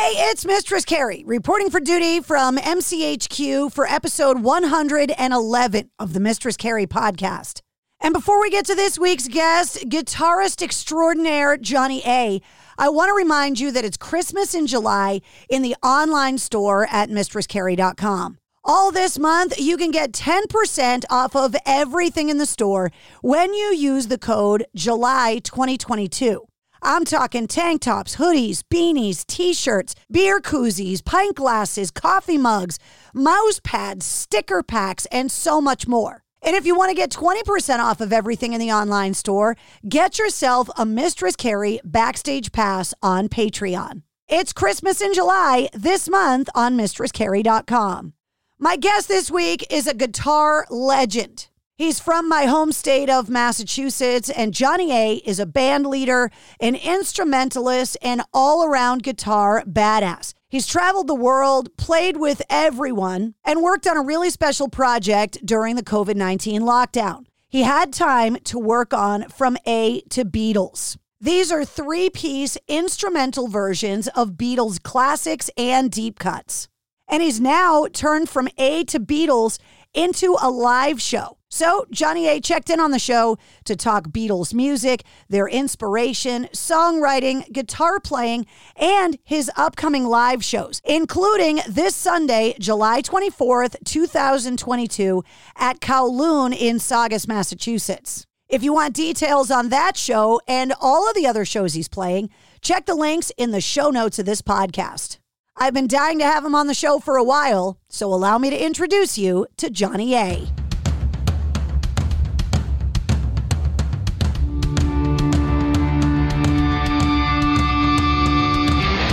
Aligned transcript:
Hey, 0.00 0.30
it's 0.30 0.46
Mistress 0.46 0.84
Carrie 0.84 1.24
reporting 1.26 1.70
for 1.70 1.80
duty 1.80 2.20
from 2.20 2.56
MCHQ 2.56 3.72
for 3.72 3.84
episode 3.84 4.42
111 4.42 5.90
of 5.98 6.12
the 6.12 6.20
Mistress 6.20 6.56
Carrie 6.56 6.86
podcast. 6.86 7.62
And 8.00 8.14
before 8.14 8.40
we 8.40 8.48
get 8.48 8.64
to 8.66 8.76
this 8.76 8.96
week's 8.96 9.26
guest, 9.26 9.88
guitarist 9.88 10.62
extraordinaire 10.62 11.56
Johnny 11.56 12.00
A, 12.06 12.40
I 12.78 12.88
want 12.90 13.10
to 13.10 13.14
remind 13.14 13.58
you 13.58 13.72
that 13.72 13.84
it's 13.84 13.96
Christmas 13.96 14.54
in 14.54 14.68
July 14.68 15.20
in 15.50 15.62
the 15.62 15.74
online 15.82 16.38
store 16.38 16.86
at 16.92 17.10
mistresscarrie.com. 17.10 18.38
All 18.64 18.92
this 18.92 19.18
month, 19.18 19.58
you 19.58 19.76
can 19.76 19.90
get 19.90 20.12
10% 20.12 21.04
off 21.10 21.34
of 21.34 21.56
everything 21.66 22.28
in 22.28 22.38
the 22.38 22.46
store 22.46 22.92
when 23.20 23.52
you 23.52 23.74
use 23.74 24.06
the 24.06 24.16
code 24.16 24.64
July 24.76 25.40
2022. 25.42 26.46
I'm 26.82 27.04
talking 27.04 27.46
tank 27.46 27.82
tops, 27.82 28.16
hoodies, 28.16 28.62
beanies, 28.72 29.26
t 29.26 29.52
shirts, 29.52 29.94
beer 30.10 30.40
koozies, 30.40 31.04
pint 31.04 31.36
glasses, 31.36 31.90
coffee 31.90 32.38
mugs, 32.38 32.78
mouse 33.12 33.60
pads, 33.62 34.06
sticker 34.06 34.62
packs, 34.62 35.06
and 35.06 35.30
so 35.30 35.60
much 35.60 35.86
more. 35.86 36.22
And 36.42 36.54
if 36.54 36.64
you 36.66 36.76
want 36.76 36.90
to 36.90 36.94
get 36.94 37.10
20% 37.10 37.78
off 37.80 38.00
of 38.00 38.12
everything 38.12 38.52
in 38.52 38.60
the 38.60 38.72
online 38.72 39.14
store, 39.14 39.56
get 39.88 40.18
yourself 40.18 40.68
a 40.76 40.86
Mistress 40.86 41.36
Carrie 41.36 41.80
backstage 41.84 42.52
pass 42.52 42.94
on 43.02 43.28
Patreon. 43.28 44.02
It's 44.28 44.52
Christmas 44.52 45.00
in 45.00 45.14
July 45.14 45.68
this 45.72 46.08
month 46.08 46.48
on 46.54 46.76
mistresscarrie.com. 46.76 48.12
My 48.58 48.76
guest 48.76 49.08
this 49.08 49.30
week 49.30 49.66
is 49.70 49.86
a 49.86 49.94
guitar 49.94 50.66
legend. 50.70 51.48
He's 51.78 52.00
from 52.00 52.28
my 52.28 52.46
home 52.46 52.72
state 52.72 53.08
of 53.08 53.30
Massachusetts, 53.30 54.30
and 54.30 54.52
Johnny 54.52 54.90
A 54.90 55.14
is 55.18 55.38
a 55.38 55.46
band 55.46 55.86
leader, 55.86 56.28
an 56.58 56.74
instrumentalist, 56.74 57.96
and 58.02 58.20
all 58.34 58.64
around 58.64 59.04
guitar 59.04 59.62
badass. 59.64 60.34
He's 60.48 60.66
traveled 60.66 61.06
the 61.06 61.14
world, 61.14 61.68
played 61.76 62.16
with 62.16 62.42
everyone, 62.50 63.36
and 63.44 63.62
worked 63.62 63.86
on 63.86 63.96
a 63.96 64.02
really 64.02 64.28
special 64.28 64.68
project 64.68 65.38
during 65.46 65.76
the 65.76 65.84
COVID 65.84 66.16
19 66.16 66.62
lockdown. 66.62 67.26
He 67.48 67.62
had 67.62 67.92
time 67.92 68.38
to 68.46 68.58
work 68.58 68.92
on 68.92 69.28
From 69.28 69.56
A 69.64 70.00
to 70.10 70.24
Beatles. 70.24 70.96
These 71.20 71.52
are 71.52 71.64
three 71.64 72.10
piece 72.10 72.58
instrumental 72.66 73.46
versions 73.46 74.08
of 74.16 74.30
Beatles 74.30 74.82
classics 74.82 75.48
and 75.56 75.92
deep 75.92 76.18
cuts. 76.18 76.66
And 77.06 77.22
he's 77.22 77.40
now 77.40 77.86
turned 77.92 78.28
from 78.28 78.48
A 78.58 78.82
to 78.86 78.98
Beatles 78.98 79.60
into 79.94 80.36
a 80.42 80.50
live 80.50 81.00
show. 81.00 81.37
So, 81.50 81.86
Johnny 81.90 82.28
A 82.28 82.40
checked 82.40 82.68
in 82.68 82.78
on 82.78 82.90
the 82.90 82.98
show 82.98 83.38
to 83.64 83.74
talk 83.74 84.08
Beatles 84.08 84.52
music, 84.52 85.02
their 85.30 85.48
inspiration, 85.48 86.46
songwriting, 86.52 87.50
guitar 87.50 88.00
playing, 88.00 88.44
and 88.76 89.18
his 89.24 89.50
upcoming 89.56 90.04
live 90.04 90.44
shows, 90.44 90.82
including 90.84 91.60
this 91.66 91.94
Sunday, 91.94 92.54
July 92.58 93.00
24th, 93.00 93.76
2022, 93.84 95.24
at 95.56 95.80
Kowloon 95.80 96.54
in 96.54 96.78
Saugus, 96.78 97.26
Massachusetts. 97.26 98.26
If 98.50 98.62
you 98.62 98.74
want 98.74 98.94
details 98.94 99.50
on 99.50 99.70
that 99.70 99.96
show 99.96 100.42
and 100.46 100.74
all 100.80 101.08
of 101.08 101.14
the 101.14 101.26
other 101.26 101.46
shows 101.46 101.72
he's 101.72 101.88
playing, 101.88 102.28
check 102.60 102.84
the 102.84 102.94
links 102.94 103.32
in 103.38 103.52
the 103.52 103.60
show 103.62 103.88
notes 103.88 104.18
of 104.18 104.26
this 104.26 104.42
podcast. 104.42 105.18
I've 105.56 105.74
been 105.74 105.88
dying 105.88 106.18
to 106.18 106.24
have 106.26 106.44
him 106.44 106.54
on 106.54 106.66
the 106.66 106.74
show 106.74 106.98
for 106.98 107.16
a 107.16 107.24
while, 107.24 107.78
so 107.88 108.12
allow 108.12 108.36
me 108.36 108.50
to 108.50 108.64
introduce 108.64 109.16
you 109.16 109.46
to 109.56 109.70
Johnny 109.70 110.14
A. 110.14 110.46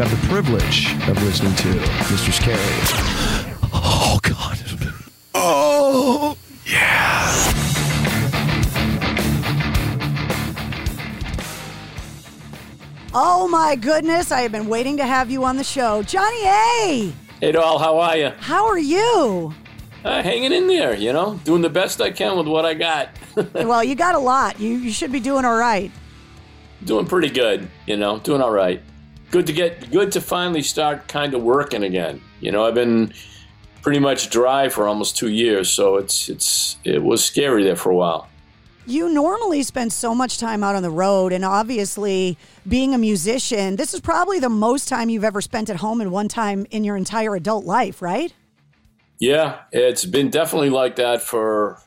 You 0.00 0.06
have 0.06 0.22
the 0.22 0.28
privilege 0.28 0.94
of 1.10 1.22
listening 1.22 1.54
to 1.56 1.68
Mr. 2.08 2.40
Carrie. 2.40 2.58
Oh, 3.70 4.18
God. 4.22 4.58
Oh, 5.34 6.38
yeah. 6.64 7.28
Oh 13.12 13.46
my 13.48 13.76
goodness, 13.76 14.32
I 14.32 14.40
have 14.40 14.52
been 14.52 14.68
waiting 14.68 14.96
to 14.96 15.04
have 15.04 15.30
you 15.30 15.44
on 15.44 15.58
the 15.58 15.64
show. 15.64 16.02
Johnny 16.02 16.46
A! 16.46 17.12
Hey, 17.38 17.52
doll, 17.52 17.78
how 17.78 17.98
are 17.98 18.16
you? 18.16 18.30
How 18.38 18.68
are 18.68 18.78
you? 18.78 19.52
Uh, 20.02 20.22
hanging 20.22 20.54
in 20.54 20.66
there, 20.66 20.96
you 20.96 21.12
know, 21.12 21.38
doing 21.44 21.60
the 21.60 21.68
best 21.68 22.00
I 22.00 22.10
can 22.10 22.38
with 22.38 22.46
what 22.46 22.64
I 22.64 22.72
got. 22.72 23.10
well, 23.52 23.84
you 23.84 23.94
got 23.94 24.14
a 24.14 24.18
lot. 24.18 24.58
You, 24.58 24.78
you 24.78 24.92
should 24.92 25.12
be 25.12 25.20
doing 25.20 25.44
all 25.44 25.58
right. 25.58 25.92
Doing 26.86 27.04
pretty 27.04 27.28
good, 27.28 27.68
you 27.86 27.98
know, 27.98 28.18
doing 28.20 28.40
all 28.40 28.50
right. 28.50 28.82
Good 29.30 29.46
to 29.46 29.52
get, 29.52 29.90
good 29.90 30.12
to 30.12 30.20
finally 30.20 30.62
start 30.62 31.06
kind 31.06 31.34
of 31.34 31.42
working 31.42 31.84
again. 31.84 32.20
You 32.40 32.50
know, 32.50 32.64
I've 32.64 32.74
been 32.74 33.12
pretty 33.82 34.00
much 34.00 34.30
dry 34.30 34.68
for 34.68 34.88
almost 34.88 35.16
two 35.16 35.28
years, 35.28 35.70
so 35.70 35.96
it's 35.96 36.28
it's 36.28 36.76
it 36.84 37.02
was 37.02 37.24
scary 37.24 37.64
there 37.64 37.76
for 37.76 37.90
a 37.90 37.96
while. 37.96 38.28
You 38.86 39.08
normally 39.08 39.62
spend 39.62 39.92
so 39.92 40.14
much 40.14 40.38
time 40.38 40.64
out 40.64 40.74
on 40.74 40.82
the 40.82 40.90
road, 40.90 41.32
and 41.32 41.44
obviously, 41.44 42.36
being 42.66 42.94
a 42.94 42.98
musician, 42.98 43.76
this 43.76 43.94
is 43.94 44.00
probably 44.00 44.40
the 44.40 44.48
most 44.48 44.88
time 44.88 45.10
you've 45.10 45.24
ever 45.24 45.40
spent 45.40 45.70
at 45.70 45.76
home 45.76 46.00
in 46.00 46.10
one 46.10 46.28
time 46.28 46.66
in 46.70 46.82
your 46.82 46.96
entire 46.96 47.36
adult 47.36 47.64
life, 47.64 48.02
right? 48.02 48.34
Yeah, 49.20 49.60
it's 49.70 50.06
been 50.06 50.30
definitely 50.30 50.70
like 50.70 50.96
that 50.96 51.22
for 51.22 51.80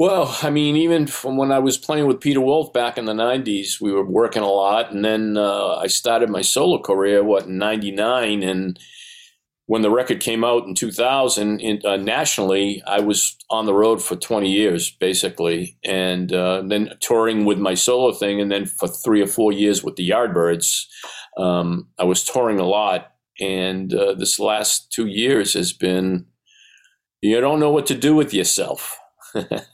Well, 0.00 0.34
I 0.40 0.48
mean, 0.48 0.76
even 0.76 1.06
from 1.06 1.36
when 1.36 1.52
I 1.52 1.58
was 1.58 1.76
playing 1.76 2.06
with 2.06 2.22
Peter 2.22 2.40
Wolf 2.40 2.72
back 2.72 2.96
in 2.96 3.04
the 3.04 3.12
'90s, 3.12 3.82
we 3.82 3.92
were 3.92 4.02
working 4.02 4.40
a 4.40 4.48
lot, 4.48 4.90
and 4.90 5.04
then 5.04 5.36
uh, 5.36 5.74
I 5.76 5.88
started 5.88 6.30
my 6.30 6.40
solo 6.40 6.80
career 6.80 7.22
what 7.22 7.44
in 7.44 7.58
'99, 7.58 8.42
and 8.42 8.78
when 9.66 9.82
the 9.82 9.90
record 9.90 10.20
came 10.20 10.42
out 10.42 10.66
in 10.66 10.74
2000 10.74 11.60
in, 11.60 11.82
uh, 11.84 11.98
nationally, 11.98 12.82
I 12.86 13.00
was 13.00 13.36
on 13.50 13.66
the 13.66 13.74
road 13.74 14.02
for 14.02 14.16
20 14.16 14.50
years 14.50 14.90
basically, 14.90 15.76
and 15.84 16.32
uh, 16.32 16.62
then 16.66 16.94
touring 17.00 17.44
with 17.44 17.58
my 17.58 17.74
solo 17.74 18.10
thing, 18.12 18.40
and 18.40 18.50
then 18.50 18.64
for 18.64 18.88
three 18.88 19.20
or 19.20 19.26
four 19.26 19.52
years 19.52 19.84
with 19.84 19.96
the 19.96 20.08
Yardbirds, 20.08 20.86
um, 21.36 21.88
I 21.98 22.04
was 22.04 22.24
touring 22.24 22.58
a 22.58 22.64
lot, 22.64 23.12
and 23.38 23.92
uh, 23.92 24.14
this 24.14 24.40
last 24.40 24.90
two 24.90 25.08
years 25.08 25.52
has 25.52 25.74
been 25.74 26.24
you 27.20 27.38
don't 27.38 27.60
know 27.60 27.70
what 27.70 27.84
to 27.88 27.94
do 27.94 28.14
with 28.14 28.32
yourself. 28.32 28.98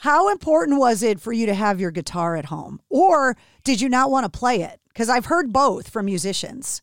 How 0.00 0.30
important 0.30 0.78
was 0.78 1.02
it 1.02 1.20
for 1.20 1.32
you 1.32 1.46
to 1.46 1.54
have 1.54 1.80
your 1.80 1.90
guitar 1.90 2.36
at 2.36 2.46
home? 2.46 2.80
Or 2.88 3.36
did 3.64 3.80
you 3.80 3.88
not 3.88 4.10
want 4.10 4.30
to 4.30 4.38
play 4.38 4.62
it? 4.62 4.80
Because 4.88 5.08
I've 5.08 5.26
heard 5.26 5.52
both 5.52 5.88
from 5.88 6.06
musicians. 6.06 6.82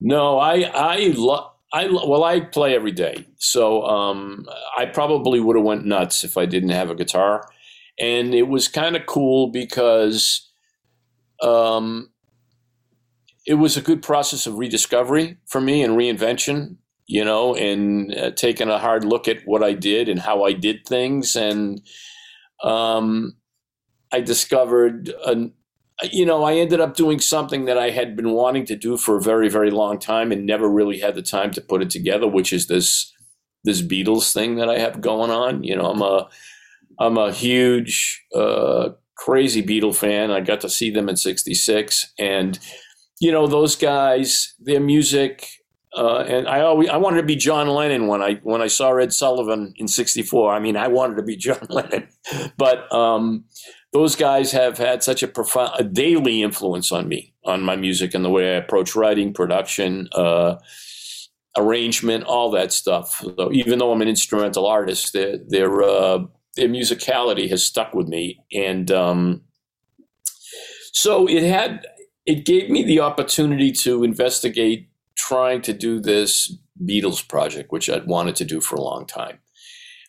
No, 0.00 0.38
I, 0.38 0.70
I, 0.74 1.12
lo- 1.16 1.50
I, 1.72 1.86
well, 1.86 2.24
I 2.24 2.40
play 2.40 2.74
every 2.74 2.92
day. 2.92 3.26
So 3.38 3.82
um, 3.84 4.46
I 4.76 4.86
probably 4.86 5.40
would 5.40 5.56
have 5.56 5.64
went 5.64 5.86
nuts 5.86 6.24
if 6.24 6.36
I 6.36 6.46
didn't 6.46 6.70
have 6.70 6.90
a 6.90 6.94
guitar. 6.94 7.48
And 7.98 8.34
it 8.34 8.48
was 8.48 8.68
kind 8.68 8.96
of 8.96 9.06
cool 9.06 9.48
because 9.48 10.50
um, 11.42 12.10
it 13.46 13.54
was 13.54 13.76
a 13.76 13.82
good 13.82 14.02
process 14.02 14.46
of 14.46 14.58
rediscovery 14.58 15.38
for 15.46 15.60
me 15.60 15.82
and 15.82 15.96
reinvention 15.96 16.76
you 17.06 17.24
know, 17.24 17.54
and 17.54 18.14
uh, 18.14 18.30
taking 18.30 18.68
a 18.68 18.78
hard 18.78 19.04
look 19.04 19.28
at 19.28 19.42
what 19.44 19.62
I 19.62 19.72
did 19.72 20.08
and 20.08 20.18
how 20.18 20.44
I 20.44 20.52
did 20.52 20.86
things. 20.86 21.36
And 21.36 21.82
um, 22.62 23.36
I 24.12 24.20
discovered, 24.20 25.12
you 26.10 26.24
know, 26.24 26.44
I 26.44 26.54
ended 26.54 26.80
up 26.80 26.96
doing 26.96 27.20
something 27.20 27.66
that 27.66 27.78
I 27.78 27.90
had 27.90 28.16
been 28.16 28.30
wanting 28.30 28.64
to 28.66 28.76
do 28.76 28.96
for 28.96 29.16
a 29.16 29.22
very, 29.22 29.48
very 29.48 29.70
long 29.70 29.98
time 29.98 30.32
and 30.32 30.46
never 30.46 30.68
really 30.68 30.98
had 30.98 31.14
the 31.14 31.22
time 31.22 31.50
to 31.52 31.60
put 31.60 31.82
it 31.82 31.90
together, 31.90 32.26
which 32.26 32.52
is 32.52 32.66
this 32.66 33.10
this 33.64 33.80
Beatles 33.80 34.32
thing 34.32 34.56
that 34.56 34.68
I 34.68 34.78
have 34.78 35.00
going 35.00 35.30
on. 35.30 35.64
You 35.64 35.76
know, 35.76 35.90
I'm 35.90 36.02
a 36.02 36.28
I'm 36.98 37.16
a 37.16 37.32
huge, 37.32 38.24
uh, 38.34 38.90
crazy 39.16 39.62
Beatle 39.62 39.94
fan. 39.94 40.30
I 40.30 40.40
got 40.40 40.60
to 40.60 40.68
see 40.68 40.90
them 40.90 41.08
in 41.08 41.16
'66, 41.16 42.12
and 42.18 42.58
you 43.20 43.32
know, 43.32 43.46
those 43.46 43.76
guys, 43.76 44.54
their 44.60 44.80
music 44.80 45.48
uh, 45.96 46.24
and 46.26 46.48
I 46.48 46.60
always 46.60 46.88
I 46.88 46.96
wanted 46.96 47.18
to 47.18 47.26
be 47.26 47.36
John 47.36 47.68
Lennon 47.68 48.06
when 48.08 48.22
I 48.22 48.34
when 48.42 48.60
I 48.60 48.66
saw 48.66 48.96
Ed 48.96 49.12
Sullivan 49.12 49.74
in 49.76 49.86
'64. 49.86 50.52
I 50.52 50.58
mean, 50.58 50.76
I 50.76 50.88
wanted 50.88 51.16
to 51.16 51.22
be 51.22 51.36
John 51.44 51.66
Lennon, 51.68 52.08
but 52.56 52.92
um, 52.92 53.44
those 53.92 54.16
guys 54.16 54.50
have 54.52 54.76
had 54.76 55.02
such 55.02 55.22
a 55.22 55.28
profound, 55.28 55.72
a 55.78 55.84
daily 55.84 56.42
influence 56.42 56.90
on 56.90 57.08
me, 57.08 57.32
on 57.44 57.62
my 57.62 57.76
music 57.76 58.12
and 58.14 58.24
the 58.24 58.30
way 58.30 58.54
I 58.54 58.58
approach 58.58 58.96
writing, 58.96 59.32
production, 59.32 60.08
uh, 60.12 60.56
arrangement, 61.56 62.24
all 62.24 62.50
that 62.50 62.72
stuff. 62.72 63.22
So 63.36 63.52
even 63.52 63.78
though 63.78 63.92
I'm 63.92 64.02
an 64.02 64.08
instrumental 64.08 64.66
artist, 64.66 65.12
their 65.12 65.38
their 65.38 65.82
uh, 65.82 66.24
their 66.56 66.68
musicality 66.68 67.48
has 67.50 67.64
stuck 67.64 67.94
with 67.94 68.08
me, 68.08 68.40
and 68.52 68.90
um, 68.90 69.42
so 70.92 71.28
it 71.28 71.44
had 71.44 71.86
it 72.26 72.44
gave 72.46 72.68
me 72.68 72.82
the 72.82 73.00
opportunity 73.00 73.70
to 73.70 74.02
investigate 74.02 74.88
trying 75.28 75.62
to 75.62 75.72
do 75.72 76.00
this 76.00 76.56
Beatles 76.82 77.26
project, 77.26 77.72
which 77.72 77.88
I'd 77.88 78.06
wanted 78.06 78.36
to 78.36 78.44
do 78.44 78.60
for 78.60 78.76
a 78.76 78.82
long 78.82 79.06
time. 79.06 79.38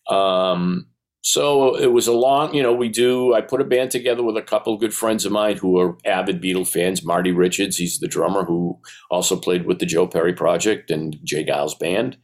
Um, 0.09 0.87
so 1.21 1.75
it 1.75 1.91
was 1.91 2.07
a 2.07 2.13
long, 2.13 2.53
you 2.53 2.61
know, 2.61 2.73
we 2.73 2.89
do, 2.89 3.33
I 3.33 3.41
put 3.41 3.61
a 3.61 3.65
band 3.65 3.89
together 3.89 4.21
with 4.23 4.37
a 4.37 4.43
couple 4.43 4.77
good 4.77 4.93
friends 4.93 5.25
of 5.25 5.31
mine 5.31 5.57
who 5.57 5.79
are 5.79 5.97
avid 6.05 6.41
Beatle 6.41 6.67
fans. 6.67 7.03
Marty 7.03 7.31
Richards, 7.31 7.77
he's 7.77 7.99
the 7.99 8.07
drummer 8.07 8.45
who 8.45 8.79
also 9.09 9.35
played 9.35 9.65
with 9.65 9.79
the 9.79 9.87
Joe 9.87 10.05
Perry 10.05 10.33
Project 10.33 10.91
and 10.91 11.17
J. 11.23 11.43
Geils 11.43 11.77
Band. 11.79 12.17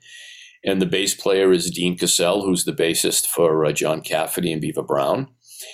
And 0.64 0.80
the 0.80 0.86
bass 0.86 1.16
player 1.16 1.52
is 1.52 1.72
Dean 1.72 1.98
Cassell, 1.98 2.44
who's 2.44 2.66
the 2.66 2.74
bassist 2.74 3.26
for 3.26 3.66
uh, 3.66 3.72
John 3.72 4.02
Cafferty 4.02 4.52
and 4.52 4.62
Beaver 4.62 4.84
Brown. 4.84 5.28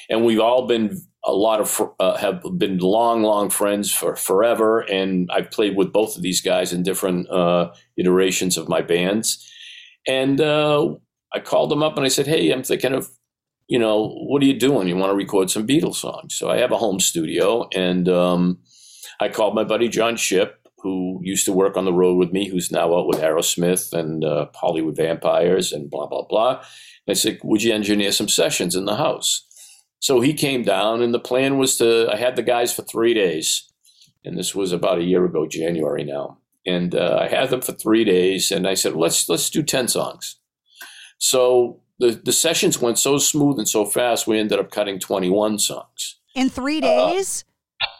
And 0.09 0.23
we've 0.23 0.39
all 0.39 0.65
been 0.65 1.01
a 1.27 1.33
lot 1.33 1.59
of 1.59 1.81
uh, 1.99 2.15
have 2.17 2.41
been 2.57 2.77
long, 2.77 3.21
long 3.21 3.49
friends 3.49 3.91
for 3.91 4.15
forever, 4.15 4.79
and 4.79 5.29
I've 5.31 5.51
played 5.51 5.75
with 5.75 5.91
both 5.91 6.15
of 6.15 6.23
these 6.23 6.39
guys 6.39 6.71
in 6.71 6.83
different 6.83 7.29
uh, 7.29 7.73
iterations 7.97 8.57
of 8.57 8.69
my 8.69 8.81
bands. 8.81 9.45
And 10.07 10.39
uh, 10.39 10.95
I 11.35 11.39
called 11.39 11.69
them 11.69 11.83
up 11.83 11.97
and 11.97 12.05
I 12.05 12.09
said, 12.09 12.27
"Hey, 12.27 12.49
I'm 12.51 12.63
thinking 12.63 12.93
of, 12.93 13.09
you 13.67 13.77
know, 13.77 14.07
what 14.29 14.41
are 14.41 14.45
you 14.45 14.57
doing? 14.57 14.87
You 14.87 14.95
want 14.95 15.11
to 15.11 15.15
record 15.15 15.51
some 15.51 15.67
Beatles 15.67 15.95
songs?" 15.95 16.33
So 16.33 16.49
I 16.49 16.57
have 16.57 16.71
a 16.71 16.77
home 16.77 17.01
studio, 17.01 17.67
and 17.75 18.07
um, 18.07 18.59
I 19.19 19.27
called 19.27 19.53
my 19.53 19.65
buddy 19.65 19.89
John 19.89 20.15
Ship, 20.15 20.57
who 20.77 21.19
used 21.21 21.45
to 21.45 21.51
work 21.51 21.75
on 21.75 21.83
the 21.83 21.93
road 21.93 22.17
with 22.17 22.31
me, 22.31 22.47
who's 22.47 22.71
now 22.71 22.97
out 22.97 23.07
with 23.07 23.19
Aerosmith 23.19 23.91
and 23.91 24.23
uh, 24.23 24.45
Hollywood 24.55 24.95
Vampires 24.95 25.73
and 25.73 25.91
blah 25.91 26.07
blah 26.07 26.23
blah. 26.23 26.51
And 26.59 27.09
I 27.09 27.13
said, 27.13 27.39
"Would 27.43 27.63
you 27.63 27.73
engineer 27.73 28.13
some 28.13 28.29
sessions 28.29 28.77
in 28.77 28.85
the 28.85 28.95
house?" 28.95 29.46
So 29.99 30.21
he 30.21 30.33
came 30.33 30.63
down, 30.63 31.01
and 31.01 31.13
the 31.13 31.19
plan 31.19 31.57
was 31.57 31.77
to. 31.77 32.09
I 32.11 32.17
had 32.17 32.35
the 32.35 32.43
guys 32.43 32.73
for 32.73 32.83
three 32.83 33.13
days, 33.13 33.71
and 34.23 34.37
this 34.37 34.53
was 34.53 34.71
about 34.71 34.99
a 34.99 35.03
year 35.03 35.25
ago, 35.25 35.47
January 35.47 36.03
now. 36.03 36.37
And 36.65 36.93
uh, 36.93 37.19
I 37.21 37.27
had 37.27 37.49
them 37.49 37.61
for 37.61 37.71
three 37.71 38.03
days, 38.03 38.51
and 38.51 38.67
I 38.67 38.73
said, 38.75 38.93
"Let's 38.93 39.27
let's 39.27 39.49
do 39.49 39.63
ten 39.63 39.87
songs." 39.87 40.37
So 41.17 41.81
the 41.99 42.11
the 42.11 42.31
sessions 42.31 42.81
went 42.81 42.99
so 42.99 43.17
smooth 43.17 43.57
and 43.57 43.67
so 43.67 43.85
fast, 43.85 44.27
we 44.27 44.39
ended 44.39 44.59
up 44.59 44.71
cutting 44.71 44.99
twenty 44.99 45.29
one 45.29 45.57
songs 45.59 46.17
in 46.35 46.49
three 46.49 46.79
days. 46.79 47.43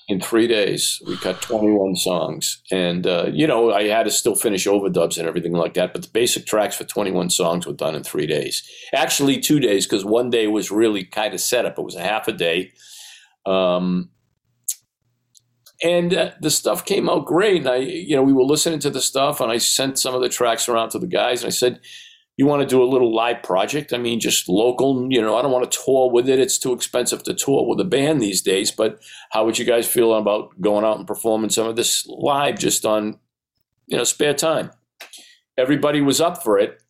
In 0.07 0.21
three 0.21 0.47
days. 0.47 1.01
We 1.05 1.17
cut 1.17 1.41
21 1.41 1.97
songs. 1.97 2.61
And, 2.71 3.05
uh, 3.05 3.25
you 3.33 3.45
know, 3.45 3.73
I 3.73 3.87
had 3.87 4.03
to 4.03 4.11
still 4.11 4.35
finish 4.35 4.65
overdubs 4.65 5.17
and 5.17 5.27
everything 5.27 5.51
like 5.51 5.73
that. 5.73 5.91
But 5.91 6.03
the 6.03 6.07
basic 6.07 6.45
tracks 6.45 6.77
for 6.77 6.85
21 6.85 7.29
songs 7.29 7.67
were 7.67 7.73
done 7.73 7.93
in 7.93 8.03
three 8.03 8.25
days. 8.25 8.63
Actually, 8.93 9.41
two 9.41 9.59
days, 9.59 9.85
because 9.85 10.05
one 10.05 10.29
day 10.29 10.47
was 10.47 10.71
really 10.71 11.03
kind 11.03 11.33
of 11.33 11.41
set 11.41 11.65
up. 11.65 11.77
It 11.77 11.83
was 11.83 11.95
a 11.95 12.03
half 12.03 12.29
a 12.29 12.31
day. 12.31 12.71
Um, 13.45 14.11
and 15.83 16.13
uh, 16.13 16.31
the 16.41 16.51
stuff 16.51 16.85
came 16.85 17.09
out 17.09 17.25
great. 17.25 17.61
And 17.61 17.69
I, 17.69 17.75
you 17.77 18.15
know, 18.15 18.23
we 18.23 18.33
were 18.33 18.43
listening 18.43 18.79
to 18.79 18.89
the 18.89 19.01
stuff, 19.01 19.41
and 19.41 19.51
I 19.51 19.57
sent 19.57 19.99
some 19.99 20.15
of 20.15 20.21
the 20.21 20.29
tracks 20.29 20.69
around 20.69 20.89
to 20.91 20.99
the 20.99 21.07
guys, 21.07 21.43
and 21.43 21.47
I 21.47 21.51
said, 21.51 21.81
you 22.37 22.45
want 22.45 22.61
to 22.61 22.67
do 22.67 22.83
a 22.83 22.85
little 22.85 23.13
live 23.13 23.41
project, 23.41 23.93
I 23.93 23.97
mean, 23.97 24.19
just 24.19 24.47
local, 24.47 25.07
you 25.09 25.19
know, 25.19 25.35
I 25.35 25.41
don't 25.41 25.51
want 25.51 25.69
to 25.69 25.79
tour 25.83 26.11
with 26.11 26.29
it. 26.29 26.39
It's 26.39 26.59
too 26.59 26.71
expensive 26.71 27.23
to 27.23 27.33
tour 27.33 27.67
with 27.67 27.79
a 27.79 27.83
band 27.83 28.21
these 28.21 28.43
days. 28.43 28.71
But 28.71 29.01
how 29.31 29.43
would 29.43 29.57
you 29.57 29.65
guys 29.65 29.87
feel 29.87 30.13
about 30.13 30.61
going 30.61 30.85
out 30.85 30.99
and 30.99 31.07
performing 31.07 31.49
some 31.49 31.67
of 31.67 31.75
this 31.75 32.05
live 32.07 32.59
just 32.59 32.85
on, 32.85 33.19
you 33.87 33.97
know, 33.97 34.03
spare 34.03 34.35
time? 34.35 34.71
Everybody 35.57 35.99
was 35.99 36.21
up 36.21 36.43
for 36.43 36.59
it. 36.59 36.81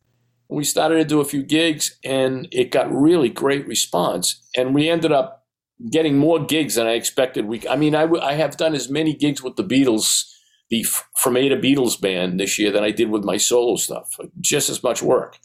We 0.50 0.64
started 0.64 0.96
to 0.96 1.04
do 1.04 1.20
a 1.20 1.24
few 1.24 1.42
gigs 1.42 1.98
and 2.04 2.46
it 2.52 2.70
got 2.70 2.92
really 2.92 3.30
great 3.30 3.66
response. 3.66 4.46
And 4.54 4.74
we 4.74 4.90
ended 4.90 5.12
up 5.12 5.46
getting 5.90 6.18
more 6.18 6.44
gigs 6.44 6.74
than 6.74 6.86
I 6.86 6.92
expected. 6.92 7.46
We, 7.46 7.66
I 7.68 7.76
mean, 7.76 7.94
I, 7.94 8.02
w- 8.02 8.22
I 8.22 8.34
have 8.34 8.58
done 8.58 8.74
as 8.74 8.90
many 8.90 9.14
gigs 9.14 9.42
with 9.42 9.56
the 9.56 9.64
Beatles 9.64 10.24
the 10.70 10.84
From 11.16 11.36
A 11.36 11.48
to 11.48 11.56
Beatles 11.56 12.00
band 12.00 12.38
this 12.38 12.58
year 12.58 12.70
than 12.70 12.84
I 12.84 12.90
did 12.90 13.10
with 13.10 13.24
my 13.24 13.36
solo 13.36 13.76
stuff. 13.76 14.16
Just 14.40 14.68
as 14.68 14.82
much 14.82 15.02
work. 15.02 15.38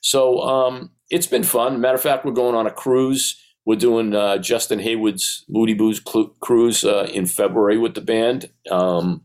So 0.00 0.40
um, 0.40 0.92
it's 1.10 1.26
been 1.26 1.42
fun. 1.42 1.80
Matter 1.80 1.96
of 1.96 2.02
fact, 2.02 2.24
we're 2.24 2.32
going 2.32 2.54
on 2.54 2.66
a 2.66 2.70
cruise. 2.70 3.40
We're 3.64 3.76
doing 3.76 4.14
uh, 4.14 4.38
Justin 4.38 4.78
Hayward's 4.78 5.44
Moody 5.48 5.74
Blues 5.74 6.00
cl- 6.06 6.34
cruise 6.40 6.84
uh, 6.84 7.08
in 7.12 7.26
February 7.26 7.76
with 7.76 7.94
the 7.94 8.00
band. 8.00 8.50
Um, 8.70 9.24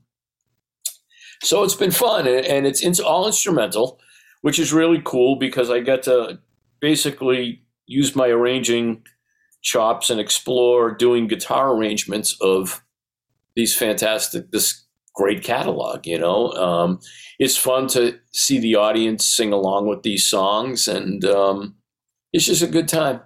so 1.44 1.64
it's 1.64 1.76
been 1.76 1.92
fun, 1.92 2.26
and 2.26 2.66
it's, 2.66 2.82
it's 2.82 3.00
all 3.02 3.28
instrumental, 3.28 4.00
which 4.42 4.60
is 4.60 4.74
really 4.74 5.02
cool 5.04 5.36
because 5.36 5.70
I 5.70 5.82
get 5.82 6.04
to 6.04 6.40
basically 6.80 7.64
use 7.86 8.16
my 8.16 8.28
arranging 8.28 9.04
chops 9.62 10.10
and 10.10 10.20
explore 10.20 10.94
doing 10.94 11.28
guitar 11.28 11.74
arrangements 11.76 12.36
of 12.42 12.84
these 13.56 13.76
fantastic 13.76 14.52
this 14.52 14.83
great 15.13 15.43
catalog. 15.43 16.05
You 16.05 16.20
know, 16.20 16.51
um, 16.51 17.00
it's 17.39 17.58
fun 17.58 17.88
to 17.89 18.20
see 18.32 18.60
the 18.60 18.75
audience 18.75 19.25
sing 19.25 19.53
along 19.53 19.88
with 19.88 20.03
these 20.03 20.25
songs, 20.25 20.88
and 20.88 21.24
um, 21.25 21.75
it's 22.32 22.46
just 22.46 22.63
a 22.63 22.67
good 22.67 22.88
time. 22.88 23.22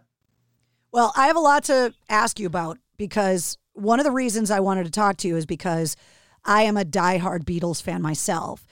Well, 0.92 1.14
I 1.16 1.28
have 1.28 1.36
a 1.36 1.42
lot 1.42 1.64
to 1.66 1.94
ask 2.10 2.40
you 2.40 2.48
about 2.48 2.78
because 2.98 3.58
one 3.74 4.00
of 4.00 4.06
the 4.06 4.12
reasons 4.12 4.52
I 4.52 4.60
wanted 4.60 4.86
to 4.86 4.92
talk 4.92 5.18
to 5.18 5.28
you 5.28 5.38
is 5.38 5.46
because 5.46 5.96
I 6.46 6.64
am 6.64 6.78
a 6.78 6.86
diehard 6.86 7.44
Beatles 7.44 7.82
fan 7.82 8.02
myself 8.02 8.67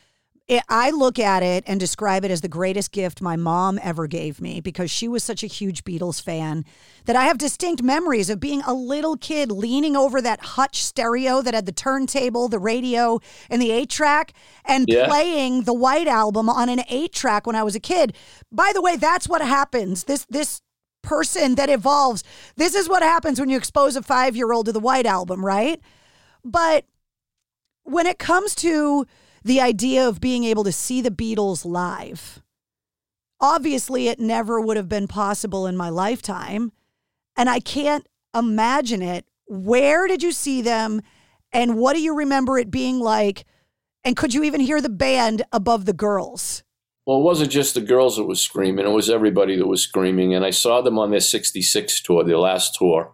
it, 0.47 0.63
I 0.69 0.91
look 0.91 1.17
at 1.17 1.41
it 1.41 1.63
and 1.65 1.79
describe 1.79 2.23
it 2.23 2.29
as 2.29 2.41
the 2.41 2.47
greatest 2.47 2.91
gift 2.91 3.19
my 3.19 3.35
mom 3.35 3.79
ever 3.81 4.05
gave 4.05 4.39
me 4.39 4.61
because 4.61 4.91
she 4.91 5.07
was 5.07 5.23
such 5.23 5.43
a 5.43 5.47
huge 5.47 5.83
Beatles 5.83 6.21
fan 6.21 6.65
that 7.05 7.15
I 7.15 7.25
have 7.25 7.39
distinct 7.39 7.81
memories 7.81 8.29
of 8.29 8.39
being 8.39 8.61
a 8.61 8.73
little 8.73 9.17
kid 9.17 9.51
leaning 9.51 9.95
over 9.95 10.21
that 10.21 10.41
Hutch 10.41 10.83
stereo 10.83 11.41
that 11.41 11.55
had 11.55 11.65
the 11.65 11.71
turntable, 11.71 12.47
the 12.47 12.59
radio, 12.59 13.19
and 13.49 13.59
the 13.59 13.71
eight 13.71 13.89
track 13.89 14.33
and 14.65 14.85
yeah. 14.87 15.07
playing 15.07 15.63
the 15.63 15.73
White 15.73 16.07
Album 16.07 16.47
on 16.47 16.69
an 16.69 16.81
eight 16.89 17.11
track 17.11 17.47
when 17.47 17.55
I 17.55 17.63
was 17.63 17.75
a 17.75 17.79
kid. 17.79 18.15
By 18.51 18.71
the 18.71 18.83
way, 18.83 18.97
that's 18.97 19.27
what 19.27 19.41
happens. 19.41 20.03
This 20.03 20.25
this 20.29 20.61
person 21.01 21.55
that 21.55 21.69
evolves. 21.69 22.23
This 22.55 22.75
is 22.75 22.87
what 22.87 23.01
happens 23.01 23.39
when 23.39 23.49
you 23.49 23.57
expose 23.57 23.95
a 23.95 24.03
five 24.03 24.35
year 24.35 24.51
old 24.51 24.67
to 24.67 24.71
the 24.71 24.79
White 24.79 25.07
Album, 25.07 25.43
right? 25.43 25.81
But 26.43 26.85
when 27.83 28.05
it 28.05 28.19
comes 28.19 28.53
to 28.55 29.07
the 29.45 29.61
idea 29.61 30.07
of 30.07 30.19
being 30.19 30.43
able 30.43 30.63
to 30.63 30.71
see 30.71 31.01
the 31.01 31.11
Beatles 31.11 31.65
live, 31.65 32.41
obviously 33.39 34.07
it 34.07 34.19
never 34.19 34.59
would 34.59 34.75
have 34.75 34.89
been 34.89 35.07
possible 35.07 35.67
in 35.67 35.77
my 35.77 35.87
lifetime. 35.87 36.71
And 37.37 37.47
I 37.47 37.59
can't 37.59 38.07
imagine 38.35 39.03
it. 39.03 39.25
Where 39.45 40.07
did 40.07 40.23
you 40.23 40.31
see 40.31 40.63
them? 40.63 41.01
And 41.53 41.77
what 41.77 41.93
do 41.93 42.01
you 42.01 42.15
remember 42.15 42.57
it 42.57 42.71
being 42.71 42.99
like? 42.99 43.45
And 44.03 44.17
could 44.17 44.33
you 44.33 44.43
even 44.43 44.61
hear 44.61 44.81
the 44.81 44.89
band 44.89 45.43
above 45.51 45.85
the 45.85 45.93
girls? 45.93 46.63
Well, 47.05 47.19
it 47.19 47.23
wasn't 47.23 47.51
just 47.51 47.75
the 47.75 47.81
girls 47.81 48.17
that 48.17 48.23
was 48.23 48.41
screaming, 48.41 48.87
it 48.87 48.89
was 48.89 49.11
everybody 49.11 49.55
that 49.57 49.67
was 49.67 49.83
screaming. 49.83 50.33
And 50.33 50.43
I 50.43 50.49
saw 50.49 50.81
them 50.81 50.97
on 50.97 51.11
their 51.11 51.19
66 51.19 52.01
tour, 52.01 52.23
their 52.23 52.39
last 52.39 52.73
tour. 52.73 53.13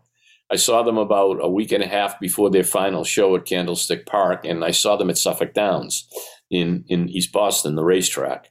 I 0.51 0.57
saw 0.57 0.83
them 0.83 0.97
about 0.97 1.37
a 1.41 1.49
week 1.49 1.71
and 1.71 1.83
a 1.83 1.87
half 1.87 2.19
before 2.19 2.49
their 2.49 2.63
final 2.63 3.03
show 3.03 3.35
at 3.35 3.45
Candlestick 3.45 4.05
Park, 4.05 4.45
and 4.45 4.65
I 4.65 4.71
saw 4.71 4.97
them 4.97 5.09
at 5.09 5.17
Suffolk 5.17 5.53
Downs 5.53 6.07
in, 6.49 6.83
in 6.87 7.09
East 7.09 7.31
Boston, 7.31 7.75
the 7.75 7.83
racetrack. 7.83 8.49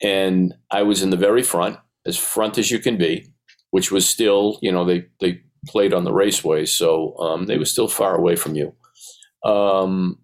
And 0.00 0.54
I 0.70 0.82
was 0.82 1.02
in 1.02 1.10
the 1.10 1.16
very 1.16 1.42
front, 1.42 1.78
as 2.06 2.16
front 2.16 2.58
as 2.58 2.70
you 2.70 2.78
can 2.78 2.96
be, 2.96 3.26
which 3.70 3.90
was 3.90 4.08
still, 4.08 4.58
you 4.62 4.70
know, 4.70 4.84
they, 4.84 5.06
they 5.20 5.42
played 5.66 5.92
on 5.92 6.04
the 6.04 6.12
raceway, 6.12 6.64
so 6.64 7.16
um, 7.18 7.46
they 7.46 7.58
were 7.58 7.64
still 7.64 7.88
far 7.88 8.14
away 8.14 8.36
from 8.36 8.54
you. 8.54 8.74
Um, 9.44 10.18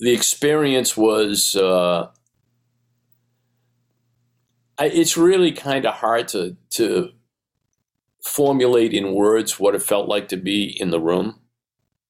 the 0.00 0.12
experience 0.12 0.96
was 0.96 1.56
uh, 1.56 2.08
I, 4.78 4.86
it's 4.86 5.16
really 5.16 5.52
kind 5.52 5.86
of 5.86 5.94
hard 5.94 6.28
to 6.28 6.56
to 6.70 7.10
formulate 8.24 8.92
in 8.92 9.14
words 9.14 9.60
what 9.60 9.74
it 9.74 9.82
felt 9.82 10.08
like 10.08 10.28
to 10.28 10.36
be 10.36 10.76
in 10.80 10.90
the 10.90 11.00
room 11.00 11.38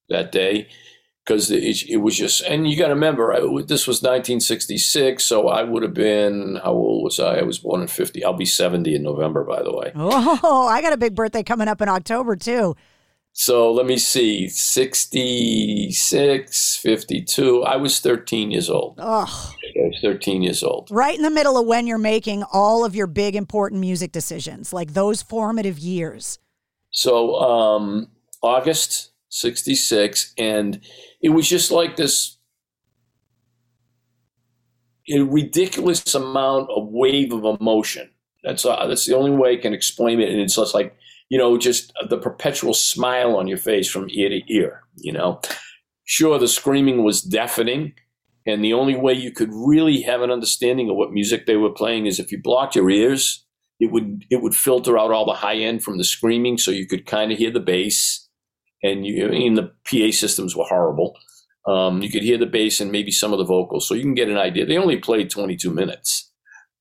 that 0.08 0.32
day 0.32 0.68
because 1.24 1.50
it, 1.50 1.86
it, 1.88 1.98
was 1.98 2.16
just 2.16 2.40
and 2.42 2.68
you 2.68 2.78
got 2.78 2.88
to 2.88 2.94
remember 2.94 3.32
I, 3.32 3.40
this 3.66 3.86
was 3.86 4.00
1966 4.00 5.22
so 5.22 5.48
i 5.48 5.62
would 5.62 5.82
have 5.82 5.92
been 5.92 6.58
how 6.62 6.72
old 6.72 7.04
was 7.04 7.20
i? 7.20 7.38
I 7.38 7.42
was 7.42 7.58
born 7.58 7.82
in 7.82 7.88
50 7.88 8.24
i'll 8.24 8.32
be 8.32 8.46
70 8.46 8.94
in 8.94 9.02
november 9.02 9.44
by 9.44 9.62
the 9.62 9.74
way. 9.74 9.92
Oh 9.94 10.66
i 10.68 10.80
got 10.80 10.94
a 10.94 10.96
big 10.96 11.14
birthday 11.14 11.42
coming 11.42 11.68
up 11.68 11.82
in 11.82 11.88
october 11.88 12.36
too 12.36 12.74
so 13.40 13.72
let 13.72 13.86
me 13.86 13.98
see 13.98 14.48
66, 14.48 16.76
52. 16.76 17.62
I 17.62 17.76
was 17.76 18.00
13 18.00 18.50
years 18.50 18.68
old. 18.68 18.96
Oh. 18.98 19.54
I 19.64 19.70
was 19.76 19.96
13 20.02 20.42
years 20.42 20.64
old. 20.64 20.88
Right 20.90 21.14
in 21.14 21.22
the 21.22 21.30
middle 21.30 21.56
of 21.56 21.64
when 21.64 21.86
you're 21.86 21.98
making 21.98 22.42
all 22.52 22.84
of 22.84 22.96
your 22.96 23.06
big, 23.06 23.36
important 23.36 23.80
music 23.80 24.10
decisions, 24.10 24.72
like 24.72 24.94
those 24.94 25.22
formative 25.22 25.78
years. 25.78 26.40
So, 26.90 27.36
um, 27.36 28.08
August 28.42 29.12
66, 29.28 30.34
and 30.36 30.80
it 31.22 31.28
was 31.28 31.48
just 31.48 31.70
like 31.70 31.94
this 31.94 32.38
a 35.08 35.20
ridiculous 35.20 36.12
amount 36.12 36.70
of 36.70 36.88
wave 36.88 37.32
of 37.32 37.44
emotion. 37.60 38.10
That's 38.42 38.64
uh, 38.64 38.84
that's 38.88 39.06
the 39.06 39.14
only 39.14 39.30
way 39.30 39.52
I 39.52 39.58
can 39.58 39.74
explain 39.74 40.20
it. 40.20 40.28
And 40.28 40.40
it's 40.40 40.56
just 40.56 40.74
like 40.74 40.97
you 41.28 41.38
know, 41.38 41.58
just 41.58 41.92
the 42.08 42.18
perpetual 42.18 42.74
smile 42.74 43.36
on 43.36 43.46
your 43.46 43.58
face 43.58 43.88
from 43.88 44.08
ear 44.10 44.28
to 44.28 44.40
ear, 44.52 44.82
you 44.96 45.12
know. 45.12 45.40
Sure, 46.04 46.38
the 46.38 46.48
screaming 46.48 47.04
was 47.04 47.20
deafening, 47.20 47.92
and 48.46 48.64
the 48.64 48.72
only 48.72 48.96
way 48.96 49.12
you 49.12 49.30
could 49.30 49.50
really 49.52 50.00
have 50.02 50.22
an 50.22 50.30
understanding 50.30 50.88
of 50.88 50.96
what 50.96 51.12
music 51.12 51.44
they 51.44 51.56
were 51.56 51.70
playing 51.70 52.06
is 52.06 52.18
if 52.18 52.32
you 52.32 52.40
blocked 52.40 52.74
your 52.74 52.88
ears, 52.88 53.44
it 53.78 53.92
would 53.92 54.24
it 54.30 54.42
would 54.42 54.56
filter 54.56 54.98
out 54.98 55.12
all 55.12 55.26
the 55.26 55.34
high 55.34 55.56
end 55.56 55.84
from 55.84 55.98
the 55.98 56.04
screaming, 56.04 56.56
so 56.56 56.70
you 56.70 56.86
could 56.86 57.06
kind 57.06 57.30
of 57.30 57.38
hear 57.38 57.50
the 57.50 57.60
bass. 57.60 58.26
And 58.82 59.04
you, 59.04 59.26
I 59.26 59.30
mean, 59.30 59.54
the 59.54 59.72
PA 59.84 60.12
systems 60.12 60.56
were 60.56 60.64
horrible. 60.64 61.18
Um, 61.66 62.00
you 62.00 62.08
could 62.08 62.22
hear 62.22 62.38
the 62.38 62.46
bass 62.46 62.80
and 62.80 62.92
maybe 62.92 63.10
some 63.10 63.32
of 63.32 63.38
the 63.38 63.44
vocals, 63.44 63.86
so 63.86 63.94
you 63.94 64.02
can 64.02 64.14
get 64.14 64.28
an 64.28 64.38
idea. 64.38 64.64
They 64.64 64.78
only 64.78 64.96
played 64.96 65.30
22 65.30 65.70
minutes 65.70 66.28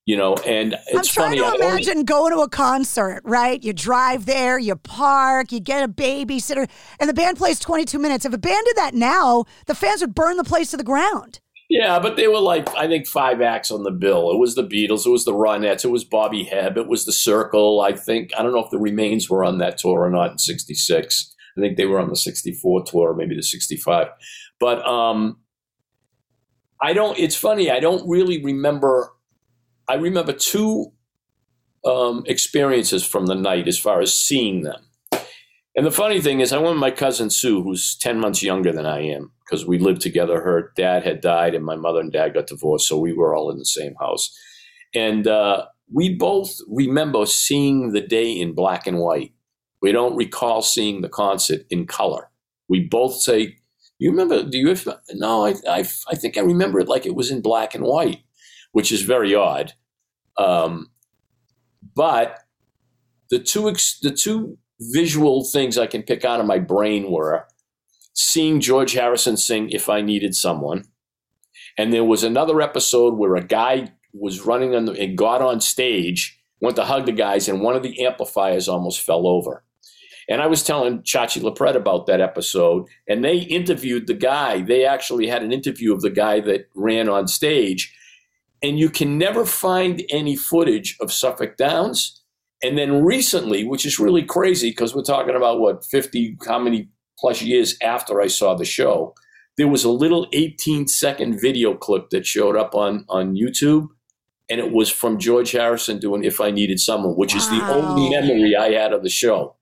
you 0.08 0.16
know 0.16 0.36
and 0.38 0.74
it's 0.88 0.96
I'm 0.96 1.04
trying 1.04 1.40
funny 1.40 1.58
to 1.58 1.64
imagine 1.64 2.06
going 2.06 2.34
to 2.34 2.40
a 2.40 2.50
concert 2.50 3.22
right? 3.24 3.64
You 3.64 3.74
drive 3.74 4.26
there 4.26 4.58
you 4.58 4.76
park 4.76 5.52
you 5.52 5.60
get 5.60 5.88
a 5.88 5.92
babysitter 5.92 6.68
and 7.00 7.08
the 7.08 7.14
band 7.14 7.38
plays 7.38 7.60
22 7.60 8.00
minutes. 8.00 8.26
If 8.26 8.34
a 8.34 8.38
band 8.40 8.66
did 8.66 8.78
that 8.78 8.96
now 8.96 9.46
the 9.68 9.76
fans 9.76 10.02
would 10.02 10.16
burn 10.16 10.38
the 10.38 10.44
place 10.44 10.72
to 10.72 10.78
the 10.78 10.84
ground. 10.84 11.42
Yeah 11.70 12.00
but 12.00 12.16
they 12.16 12.30
were 12.30 12.40
like 12.40 12.74
i 12.76 12.88
think 12.88 13.06
five 13.06 13.42
acts 13.42 13.70
on 13.70 13.84
the 13.84 13.92
bill. 13.92 14.32
It 14.32 14.40
was 14.40 14.56
the 14.56 14.64
beatles 14.64 15.06
it 15.06 15.12
was 15.12 15.26
the 15.26 15.34
ronettes 15.34 15.84
it 15.84 15.92
was 15.92 16.06
bobby 16.06 16.50
hebb 16.52 16.78
it 16.78 16.88
was 16.88 17.04
the 17.06 17.12
Cyrkle. 17.12 17.86
I 17.86 17.92
think 17.92 18.32
i 18.38 18.42
don't 18.42 18.54
know 18.54 18.64
if 18.64 18.72
the 18.72 18.80
remains 18.80 19.30
were 19.30 19.44
on 19.44 19.58
that 19.60 19.78
tour 19.78 20.02
or 20.02 20.10
not 20.10 20.32
in 20.32 20.38
66 20.38 21.36
i 21.58 21.62
think 21.62 21.76
they 21.76 21.86
were 21.86 22.00
on 22.00 22.10
the 22.10 22.16
64 22.16 22.86
tour 22.86 23.12
or 23.12 23.16
maybe 23.16 23.36
the 23.36 23.44
65 23.44 24.08
but 24.58 24.88
um 24.88 25.40
i 26.82 26.94
don't 26.94 27.20
it's 27.20 27.36
funny 27.36 27.70
i 27.70 27.82
don't 27.82 28.08
really 28.08 28.42
remember 28.42 29.12
I 29.90 29.96
remember 29.96 30.34
two 30.34 30.92
um, 31.86 32.24
experiences 32.26 33.06
from 33.06 33.28
the 33.28 33.36
night 33.36 33.68
as 33.68 33.80
far 33.80 34.02
as 34.02 34.14
seeing 34.14 34.62
them. 34.64 34.84
And 35.76 35.86
the 35.86 35.92
funny 35.92 36.20
thing 36.20 36.40
is, 36.40 36.52
I 36.52 36.58
went 36.58 36.72
with 36.72 36.80
my 36.80 36.92
cousin 36.92 37.30
Sue, 37.30 37.62
who's 37.62 37.96
10 37.98 38.20
months 38.20 38.42
younger 38.42 38.72
than 38.72 38.88
I 38.88 39.02
am, 39.02 39.32
because 39.46 39.66
we 39.66 39.78
lived 39.78 40.02
together. 40.02 40.42
Her 40.42 40.74
dad 40.76 41.04
had 41.04 41.22
died, 41.22 41.54
and 41.54 41.64
my 41.64 41.76
mother 41.76 42.00
and 42.00 42.12
dad 42.12 42.34
got 42.34 42.48
divorced, 42.48 42.88
so 42.88 42.98
we 42.98 43.14
were 43.14 43.36
all 43.36 43.52
in 43.52 43.60
the 43.60 43.66
same 43.66 43.94
house. 44.00 44.36
And 44.96 45.28
uh, 45.28 45.66
we 45.94 46.16
both 46.16 46.58
remember 46.68 47.28
seeing 47.28 47.94
the 47.94 48.02
day 48.02 48.32
in 48.32 48.56
black 48.56 48.88
and 48.88 48.98
white. 48.98 49.34
We 49.82 49.92
don't 49.92 50.16
recall 50.16 50.64
seeing 50.64 51.02
the 51.02 51.10
concert 51.10 51.62
in 51.70 51.86
color. 51.86 52.32
We 52.68 52.80
both 52.80 53.22
say, 53.22 53.58
"You 54.00 54.10
remember? 54.10 54.44
Do 54.44 54.58
you?" 54.58 54.76
No, 55.14 55.46
I, 55.46 55.54
I, 55.70 55.88
I 56.10 56.16
think 56.16 56.38
I 56.38 56.42
remember 56.42 56.80
it 56.80 56.88
like 56.88 57.06
it 57.06 57.16
was 57.16 57.30
in 57.30 57.42
black 57.42 57.76
and 57.76 57.84
white 57.84 58.24
which 58.78 58.92
is 58.92 59.02
very 59.02 59.34
odd. 59.34 59.74
Um, 60.38 60.92
but 61.96 62.42
the 63.32 63.40
two 63.40 63.68
ex- 63.68 64.00
the 64.00 64.12
two 64.12 64.60
visual 64.80 65.44
things 65.44 65.80
I 65.80 65.88
can 65.88 66.04
pick 66.04 66.24
out 66.24 66.40
of 66.40 66.46
my 66.46 66.60
brain 66.60 67.10
were 67.10 67.48
seeing 68.14 68.62
George 68.62 68.94
Harrison 68.94 69.36
sing 69.36 69.72
"If 69.72 69.90
I 69.90 70.02
Needed 70.02 70.36
Someone," 70.36 70.84
and 71.76 71.92
there 71.92 72.04
was 72.04 72.24
another 72.24 72.62
episode 72.62 73.16
where 73.16 73.36
a 73.36 73.44
guy 73.44 73.94
was 74.14 74.46
running 74.46 74.76
on 74.76 74.86
the, 74.86 74.92
and 74.92 75.18
got 75.18 75.42
on 75.42 75.60
stage, 75.60 76.40
went 76.62 76.76
to 76.76 76.86
hug 76.86 77.08
the 77.08 77.12
guys, 77.12 77.50
and 77.50 77.62
one 77.62 77.76
of 77.76 77.82
the 77.82 78.06
amplifiers 78.06 78.70
almost 78.70 79.02
fell 79.02 79.26
over. 79.26 79.64
And 80.30 80.40
I 80.40 80.46
was 80.46 80.62
telling 80.62 81.02
Chachi 81.02 81.42
Loprete 81.42 81.76
about 81.76 82.06
that 82.06 82.22
episode, 82.22 82.86
and 83.10 83.24
they 83.24 83.38
interviewed 83.38 84.06
the 84.06 84.14
guy. 84.14 84.62
They 84.62 84.86
actually 84.86 85.26
had 85.26 85.42
an 85.42 85.52
interview 85.52 85.96
of 85.96 86.02
the 86.02 86.12
guy 86.12 86.42
that 86.42 86.70
ran 86.76 87.10
on 87.10 87.28
stage, 87.28 87.92
and 88.62 88.80
you 88.80 88.90
can 88.90 89.18
never 89.18 89.46
find 89.46 90.04
any 90.10 90.36
footage 90.36 90.98
of 91.00 91.12
Suffolk 91.12 91.58
Downs. 91.58 92.24
And 92.64 92.78
then 92.78 93.04
recently, 93.04 93.64
which 93.64 93.86
is 93.86 94.00
really 94.00 94.24
crazy 94.24 94.72
because 94.72 94.96
we're 94.96 95.04
talking 95.04 95.36
about 95.36 95.60
what 95.60 95.86
50, 95.86 96.38
how 96.46 96.58
many 96.58 96.90
plus 97.20 97.42
years 97.42 97.78
after 97.82 98.20
I 98.20 98.28
saw 98.28 98.56
the 98.56 98.66
show, 98.66 99.14
there 99.58 99.68
was 99.68 99.84
a 99.84 99.92
little 99.92 100.28
18 100.34 100.88
second 100.88 101.40
video 101.40 101.76
clip 101.76 102.10
that 102.10 102.26
showed 102.26 102.56
up 102.56 102.74
on, 102.74 103.06
on 103.10 103.36
YouTube. 103.36 103.88
And 104.50 104.60
it 104.60 104.72
was 104.72 104.90
from 104.90 105.20
George 105.20 105.52
Harrison 105.52 106.00
doing 106.00 106.24
If 106.24 106.40
I 106.40 106.52
Needed 106.52 106.80
Someone, 106.80 107.16
which 107.16 107.34
wow. 107.34 107.40
is 107.40 107.50
the 107.50 107.62
only 107.70 108.10
memory 108.10 108.56
I 108.56 108.72
had 108.72 108.94
of 108.94 109.04
the 109.04 109.10
show. 109.10 109.56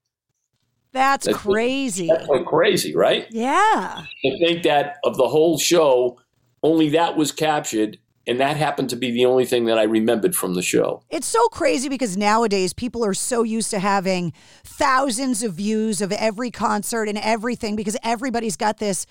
That's, 0.94 1.26
that's 1.26 1.38
crazy. 1.40 2.08
That's 2.08 2.28
crazy, 2.46 2.96
right? 2.96 3.28
Yeah. 3.30 4.04
To 4.24 4.38
think 4.38 4.64
that 4.64 4.98
of 5.04 5.18
the 5.18 5.28
whole 5.28 5.58
show, 5.58 6.20
only 6.64 6.90
that 6.90 7.18
was 7.18 7.34
captured 7.34 7.98
and 8.28 8.40
that 8.40 8.58
happened 8.58 8.90
to 8.90 8.96
be 8.96 9.12
the 9.12 9.26
only 9.26 9.46
thing 9.46 9.66
that 9.66 9.78
I 9.78 9.84
remembered 9.84 10.36
from 10.36 10.56
the 10.56 10.62
show. 10.62 11.04
It's 11.10 11.28
so 11.28 11.48
crazy 11.50 11.90
because 11.90 12.18
nowadays 12.18 12.74
people 12.74 13.06
are 13.06 13.14
so 13.14 13.44
used 13.44 13.70
to 13.72 13.80
having 13.80 14.34
thousands 14.64 15.44
of 15.44 15.54
views 15.54 16.02
of 16.02 16.12
every 16.12 16.52
concert 16.52 17.08
and 17.08 17.18
everything 17.18 17.76
because 17.76 17.96
everybody's 18.04 18.58
got 18.58 18.78
this 18.78 19.06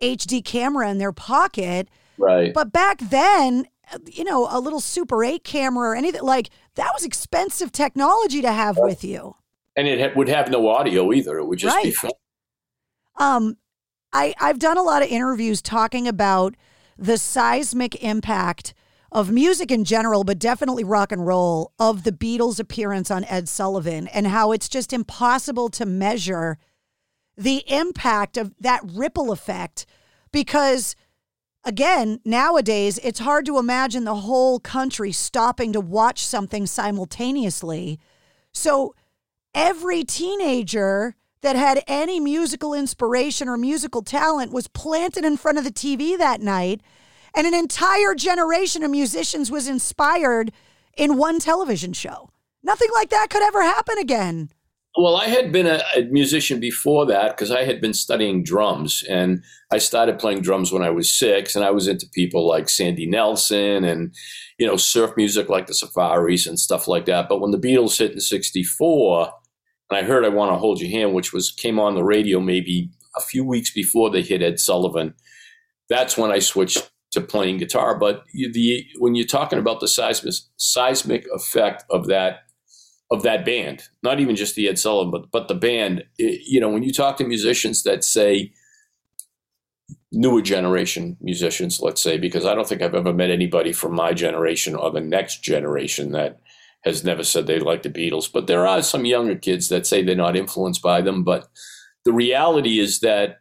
HD 0.00 0.44
camera 0.44 0.90
in 0.90 0.98
their 0.98 1.12
pocket. 1.12 1.88
Right. 2.16 2.54
But 2.54 2.72
back 2.72 2.98
then, 2.98 3.66
you 4.06 4.24
know, 4.24 4.48
a 4.50 4.60
little 4.60 4.80
Super 4.80 5.24
8 5.24 5.44
camera 5.44 5.90
or 5.90 5.94
anything 5.94 6.22
like 6.22 6.50
that 6.76 6.90
was 6.94 7.04
expensive 7.04 7.70
technology 7.70 8.40
to 8.42 8.52
have 8.52 8.76
right. 8.76 8.88
with 8.88 9.04
you. 9.04 9.36
And 9.76 9.86
it 9.86 10.00
ha- 10.00 10.16
would 10.16 10.28
have 10.28 10.50
no 10.50 10.68
audio 10.68 11.12
either. 11.12 11.38
It 11.38 11.46
would 11.46 11.58
just 11.58 11.74
right. 11.74 11.84
be 11.84 11.90
fun. 11.90 12.12
Um, 13.16 13.56
I, 14.12 14.34
I've 14.40 14.58
done 14.58 14.78
a 14.78 14.82
lot 14.82 15.02
of 15.02 15.08
interviews 15.08 15.60
talking 15.60 16.08
about 16.08 16.54
the 16.98 17.18
seismic 17.18 18.02
impact 18.02 18.74
of 19.12 19.30
music 19.30 19.70
in 19.70 19.84
general, 19.84 20.24
but 20.24 20.38
definitely 20.38 20.82
rock 20.82 21.12
and 21.12 21.26
roll, 21.26 21.72
of 21.78 22.02
the 22.02 22.12
Beatles' 22.12 22.58
appearance 22.58 23.10
on 23.10 23.24
Ed 23.24 23.48
Sullivan 23.48 24.08
and 24.08 24.26
how 24.26 24.52
it's 24.52 24.68
just 24.68 24.92
impossible 24.92 25.68
to 25.70 25.86
measure 25.86 26.58
the 27.36 27.64
impact 27.68 28.36
of 28.36 28.52
that 28.60 28.80
ripple 28.84 29.32
effect 29.32 29.86
because 30.32 30.96
again, 31.64 32.20
nowadays 32.24 32.98
it's 33.02 33.20
hard 33.20 33.46
to 33.46 33.58
imagine 33.58 34.04
the 34.04 34.16
whole 34.16 34.60
country 34.60 35.12
stopping 35.12 35.72
to 35.72 35.80
watch 35.80 36.26
something 36.26 36.66
simultaneously. 36.66 37.98
So 38.52 38.94
every 39.54 40.04
teenager 40.04 41.16
that 41.44 41.56
had 41.56 41.84
any 41.86 42.18
musical 42.18 42.74
inspiration 42.74 43.48
or 43.48 43.56
musical 43.56 44.02
talent 44.02 44.52
was 44.52 44.66
planted 44.66 45.24
in 45.24 45.36
front 45.36 45.58
of 45.58 45.64
the 45.64 45.70
TV 45.70 46.18
that 46.18 46.40
night. 46.40 46.80
And 47.36 47.46
an 47.46 47.54
entire 47.54 48.14
generation 48.14 48.82
of 48.82 48.90
musicians 48.90 49.50
was 49.50 49.68
inspired 49.68 50.52
in 50.96 51.16
one 51.16 51.38
television 51.38 51.92
show. 51.92 52.30
Nothing 52.62 52.88
like 52.94 53.10
that 53.10 53.28
could 53.30 53.42
ever 53.42 53.62
happen 53.62 53.98
again. 53.98 54.50
Well, 54.96 55.16
I 55.16 55.26
had 55.26 55.50
been 55.50 55.66
a, 55.66 55.82
a 55.96 56.02
musician 56.04 56.60
before 56.60 57.04
that 57.06 57.36
because 57.36 57.50
I 57.50 57.64
had 57.64 57.80
been 57.80 57.94
studying 57.94 58.44
drums, 58.44 59.02
and 59.10 59.42
I 59.72 59.78
started 59.78 60.20
playing 60.20 60.42
drums 60.42 60.70
when 60.70 60.82
I 60.82 60.90
was 60.90 61.12
six, 61.12 61.56
and 61.56 61.64
I 61.64 61.72
was 61.72 61.88
into 61.88 62.06
people 62.14 62.46
like 62.46 62.68
Sandy 62.68 63.04
Nelson 63.04 63.84
and 63.84 64.14
you 64.56 64.66
know 64.66 64.76
surf 64.76 65.10
music 65.16 65.48
like 65.48 65.66
the 65.66 65.74
Safaris 65.74 66.46
and 66.46 66.60
stuff 66.60 66.86
like 66.86 67.06
that. 67.06 67.28
But 67.28 67.40
when 67.40 67.50
the 67.50 67.58
Beatles 67.58 67.98
hit 67.98 68.12
in 68.12 68.20
'64, 68.20 69.32
and 69.90 69.98
I 69.98 70.02
heard 70.02 70.24
"I 70.24 70.28
Want 70.28 70.52
to 70.52 70.58
Hold 70.58 70.80
Your 70.80 70.90
Hand," 70.90 71.14
which 71.14 71.32
was 71.32 71.50
came 71.50 71.78
on 71.78 71.94
the 71.94 72.04
radio 72.04 72.40
maybe 72.40 72.90
a 73.16 73.20
few 73.20 73.44
weeks 73.44 73.70
before 73.72 74.10
they 74.10 74.22
hit 74.22 74.42
Ed 74.42 74.58
Sullivan, 74.58 75.14
that's 75.88 76.16
when 76.16 76.30
I 76.30 76.38
switched 76.38 76.90
to 77.12 77.20
playing 77.20 77.58
guitar. 77.58 77.98
But 77.98 78.24
the 78.34 78.84
when 78.98 79.14
you're 79.14 79.26
talking 79.26 79.58
about 79.58 79.80
the 79.80 79.88
seismic 79.88 80.34
seismic 80.56 81.26
effect 81.32 81.84
of 81.90 82.06
that 82.08 82.40
of 83.10 83.22
that 83.22 83.44
band, 83.44 83.84
not 84.02 84.20
even 84.20 84.36
just 84.36 84.54
the 84.56 84.68
Ed 84.68 84.78
Sullivan, 84.78 85.10
but 85.10 85.30
but 85.30 85.48
the 85.48 85.54
band. 85.54 86.04
It, 86.18 86.42
you 86.46 86.60
know, 86.60 86.68
when 86.68 86.82
you 86.82 86.92
talk 86.92 87.16
to 87.18 87.24
musicians 87.24 87.82
that 87.84 88.04
say 88.04 88.52
newer 90.12 90.42
generation 90.42 91.16
musicians, 91.20 91.80
let's 91.80 92.02
say, 92.02 92.18
because 92.18 92.46
I 92.46 92.54
don't 92.54 92.68
think 92.68 92.82
I've 92.82 92.94
ever 92.94 93.12
met 93.12 93.30
anybody 93.30 93.72
from 93.72 93.94
my 93.94 94.12
generation 94.12 94.74
or 94.74 94.90
the 94.90 95.00
next 95.00 95.42
generation 95.42 96.12
that 96.12 96.40
has 96.84 97.04
never 97.04 97.24
said 97.24 97.46
they 97.46 97.58
like 97.58 97.82
the 97.82 97.90
Beatles. 97.90 98.30
But 98.30 98.46
there 98.46 98.66
are 98.66 98.82
some 98.82 99.04
younger 99.04 99.36
kids 99.36 99.68
that 99.68 99.86
say 99.86 100.02
they're 100.02 100.14
not 100.14 100.36
influenced 100.36 100.82
by 100.82 101.00
them. 101.00 101.24
But 101.24 101.48
the 102.04 102.12
reality 102.12 102.78
is 102.78 103.00
that 103.00 103.38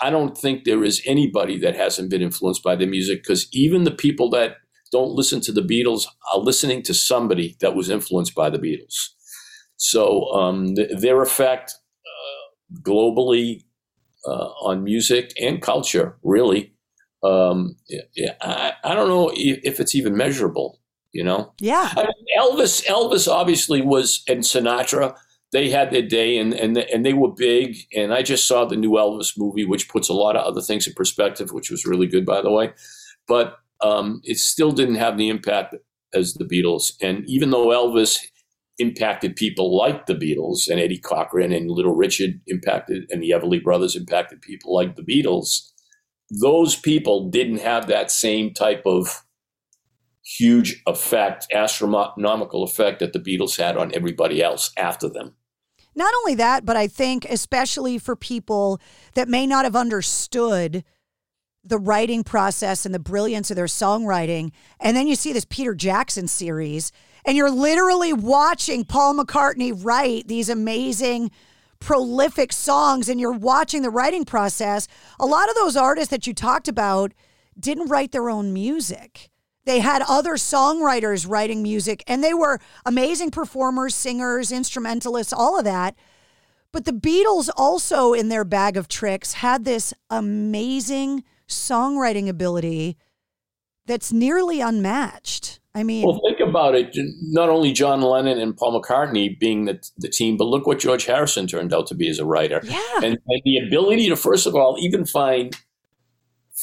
I 0.00 0.10
don't 0.10 0.36
think 0.36 0.64
there 0.64 0.84
is 0.84 1.02
anybody 1.06 1.58
that 1.58 1.76
hasn't 1.76 2.10
been 2.10 2.22
influenced 2.22 2.62
by 2.62 2.76
the 2.76 2.86
music 2.86 3.22
because 3.22 3.48
even 3.52 3.84
the 3.84 3.90
people 3.90 4.30
that 4.30 4.56
don't 4.90 5.12
listen 5.12 5.40
to 5.40 5.52
the 5.52 5.62
Beatles 5.62 6.06
are 6.32 6.38
listening 6.38 6.82
to 6.82 6.94
somebody 6.94 7.56
that 7.60 7.74
was 7.74 7.88
influenced 7.88 8.34
by 8.34 8.50
the 8.50 8.58
Beatles. 8.58 9.08
So 9.76 10.30
um, 10.32 10.74
th- 10.74 10.90
their 11.00 11.22
effect 11.22 11.72
uh, 12.04 12.80
globally 12.82 13.64
uh, 14.26 14.50
on 14.62 14.84
music 14.84 15.32
and 15.40 15.62
culture, 15.62 16.16
really, 16.22 16.74
um, 17.24 17.76
I, 18.40 18.72
I, 18.84 18.94
don't 18.94 19.08
know 19.08 19.30
if, 19.34 19.60
if, 19.62 19.80
it's 19.80 19.94
even 19.94 20.16
measurable. 20.16 20.80
You 21.12 21.24
know? 21.24 21.52
Yeah. 21.60 21.92
I 21.96 22.02
mean, 22.02 22.26
Elvis, 22.38 22.84
Elvis 22.86 23.30
obviously 23.30 23.82
was, 23.82 24.22
and 24.28 24.40
Sinatra. 24.40 25.16
They 25.52 25.68
had 25.68 25.90
their 25.90 26.00
day, 26.00 26.38
and 26.38 26.54
and 26.54 26.78
and 26.78 27.04
they 27.04 27.12
were 27.12 27.30
big. 27.30 27.76
And 27.94 28.14
I 28.14 28.22
just 28.22 28.48
saw 28.48 28.64
the 28.64 28.76
new 28.76 28.92
Elvis 28.92 29.34
movie, 29.36 29.66
which 29.66 29.90
puts 29.90 30.08
a 30.08 30.14
lot 30.14 30.34
of 30.34 30.46
other 30.46 30.62
things 30.62 30.86
in 30.86 30.94
perspective, 30.94 31.52
which 31.52 31.70
was 31.70 31.84
really 31.84 32.06
good, 32.06 32.24
by 32.24 32.40
the 32.40 32.50
way. 32.50 32.72
But 33.28 33.58
um, 33.82 34.22
it 34.24 34.38
still 34.38 34.72
didn't 34.72 34.94
have 34.94 35.18
the 35.18 35.28
impact 35.28 35.74
as 36.14 36.34
the 36.34 36.44
Beatles. 36.44 36.92
And 37.02 37.24
even 37.28 37.50
though 37.50 37.68
Elvis 37.68 38.18
impacted 38.78 39.36
people 39.36 39.76
like 39.76 40.06
the 40.06 40.14
Beatles 40.14 40.68
and 40.68 40.80
Eddie 40.80 40.98
Cochran 40.98 41.52
and 41.52 41.70
Little 41.70 41.94
Richard 41.94 42.40
impacted, 42.46 43.04
and 43.10 43.22
the 43.22 43.30
Everly 43.30 43.62
Brothers 43.62 43.96
impacted 43.96 44.40
people 44.40 44.74
like 44.74 44.96
the 44.96 45.02
Beatles, 45.02 45.70
those 46.40 46.76
people 46.76 47.28
didn't 47.28 47.58
have 47.58 47.86
that 47.86 48.10
same 48.10 48.54
type 48.54 48.82
of 48.86 49.21
huge 50.24 50.82
effect, 50.86 51.46
astronomical 51.52 52.62
effect 52.62 53.00
that 53.00 53.12
the 53.12 53.18
Beatles 53.18 53.58
had 53.58 53.76
on 53.76 53.92
everybody 53.94 54.42
else 54.42 54.70
after 54.76 55.08
them. 55.08 55.34
Not 55.94 56.14
only 56.20 56.34
that, 56.36 56.64
but 56.64 56.76
I 56.76 56.86
think, 56.86 57.26
especially 57.28 57.98
for 57.98 58.16
people 58.16 58.80
that 59.14 59.28
may 59.28 59.46
not 59.46 59.64
have 59.64 59.76
understood 59.76 60.84
the 61.64 61.78
writing 61.78 62.24
process 62.24 62.86
and 62.86 62.94
the 62.94 62.98
brilliance 62.98 63.50
of 63.50 63.56
their 63.56 63.66
songwriting. 63.66 64.52
And 64.80 64.96
then 64.96 65.06
you 65.06 65.14
see 65.14 65.32
this 65.32 65.44
Peter 65.44 65.74
Jackson 65.74 66.26
series, 66.26 66.92
and 67.24 67.36
you're 67.36 67.50
literally 67.50 68.12
watching 68.12 68.84
Paul 68.84 69.14
McCartney 69.14 69.72
write 69.84 70.26
these 70.28 70.48
amazing, 70.48 71.30
prolific 71.78 72.52
songs, 72.52 73.08
and 73.08 73.20
you're 73.20 73.32
watching 73.32 73.82
the 73.82 73.90
writing 73.90 74.24
process. 74.24 74.88
A 75.20 75.26
lot 75.26 75.48
of 75.48 75.54
those 75.54 75.76
artists 75.76 76.10
that 76.10 76.26
you 76.26 76.34
talked 76.34 76.68
about 76.68 77.12
didn't 77.58 77.88
write 77.88 78.12
their 78.12 78.30
own 78.30 78.52
music. 78.52 79.30
They 79.64 79.78
had 79.78 80.02
other 80.08 80.34
songwriters 80.34 81.28
writing 81.28 81.62
music, 81.62 82.02
and 82.06 82.22
they 82.22 82.34
were 82.34 82.58
amazing 82.84 83.30
performers, 83.30 83.94
singers, 83.94 84.50
instrumentalists, 84.50 85.32
all 85.32 85.58
of 85.58 85.64
that. 85.64 85.94
But 86.72 86.84
the 86.84 86.92
Beatles 86.92 87.48
also, 87.56 88.12
in 88.12 88.28
their 88.28 88.44
bag 88.44 88.76
of 88.76 88.88
tricks, 88.88 89.34
had 89.34 89.64
this 89.64 89.94
amazing 90.10 91.22
songwriting 91.46 92.28
ability 92.28 92.96
that's 93.86 94.12
nearly 94.12 94.60
unmatched. 94.60 95.60
I 95.74 95.84
mean, 95.84 96.06
well, 96.06 96.20
think 96.26 96.40
about 96.40 96.74
it. 96.74 96.94
Not 97.22 97.48
only 97.48 97.72
John 97.72 98.02
Lennon 98.02 98.38
and 98.38 98.56
Paul 98.56 98.80
McCartney 98.80 99.38
being 99.38 99.64
the, 99.64 99.82
the 99.96 100.08
team, 100.08 100.36
but 100.36 100.44
look 100.44 100.66
what 100.66 100.78
George 100.78 101.06
Harrison 101.06 101.46
turned 101.46 101.72
out 101.72 101.86
to 101.86 101.94
be 101.94 102.08
as 102.08 102.18
a 102.18 102.26
writer. 102.26 102.60
Yeah. 102.64 102.96
And, 102.96 103.18
and 103.26 103.42
the 103.44 103.58
ability 103.66 104.08
to, 104.08 104.16
first 104.16 104.46
of 104.46 104.54
all, 104.54 104.76
even 104.80 105.06
find 105.06 105.56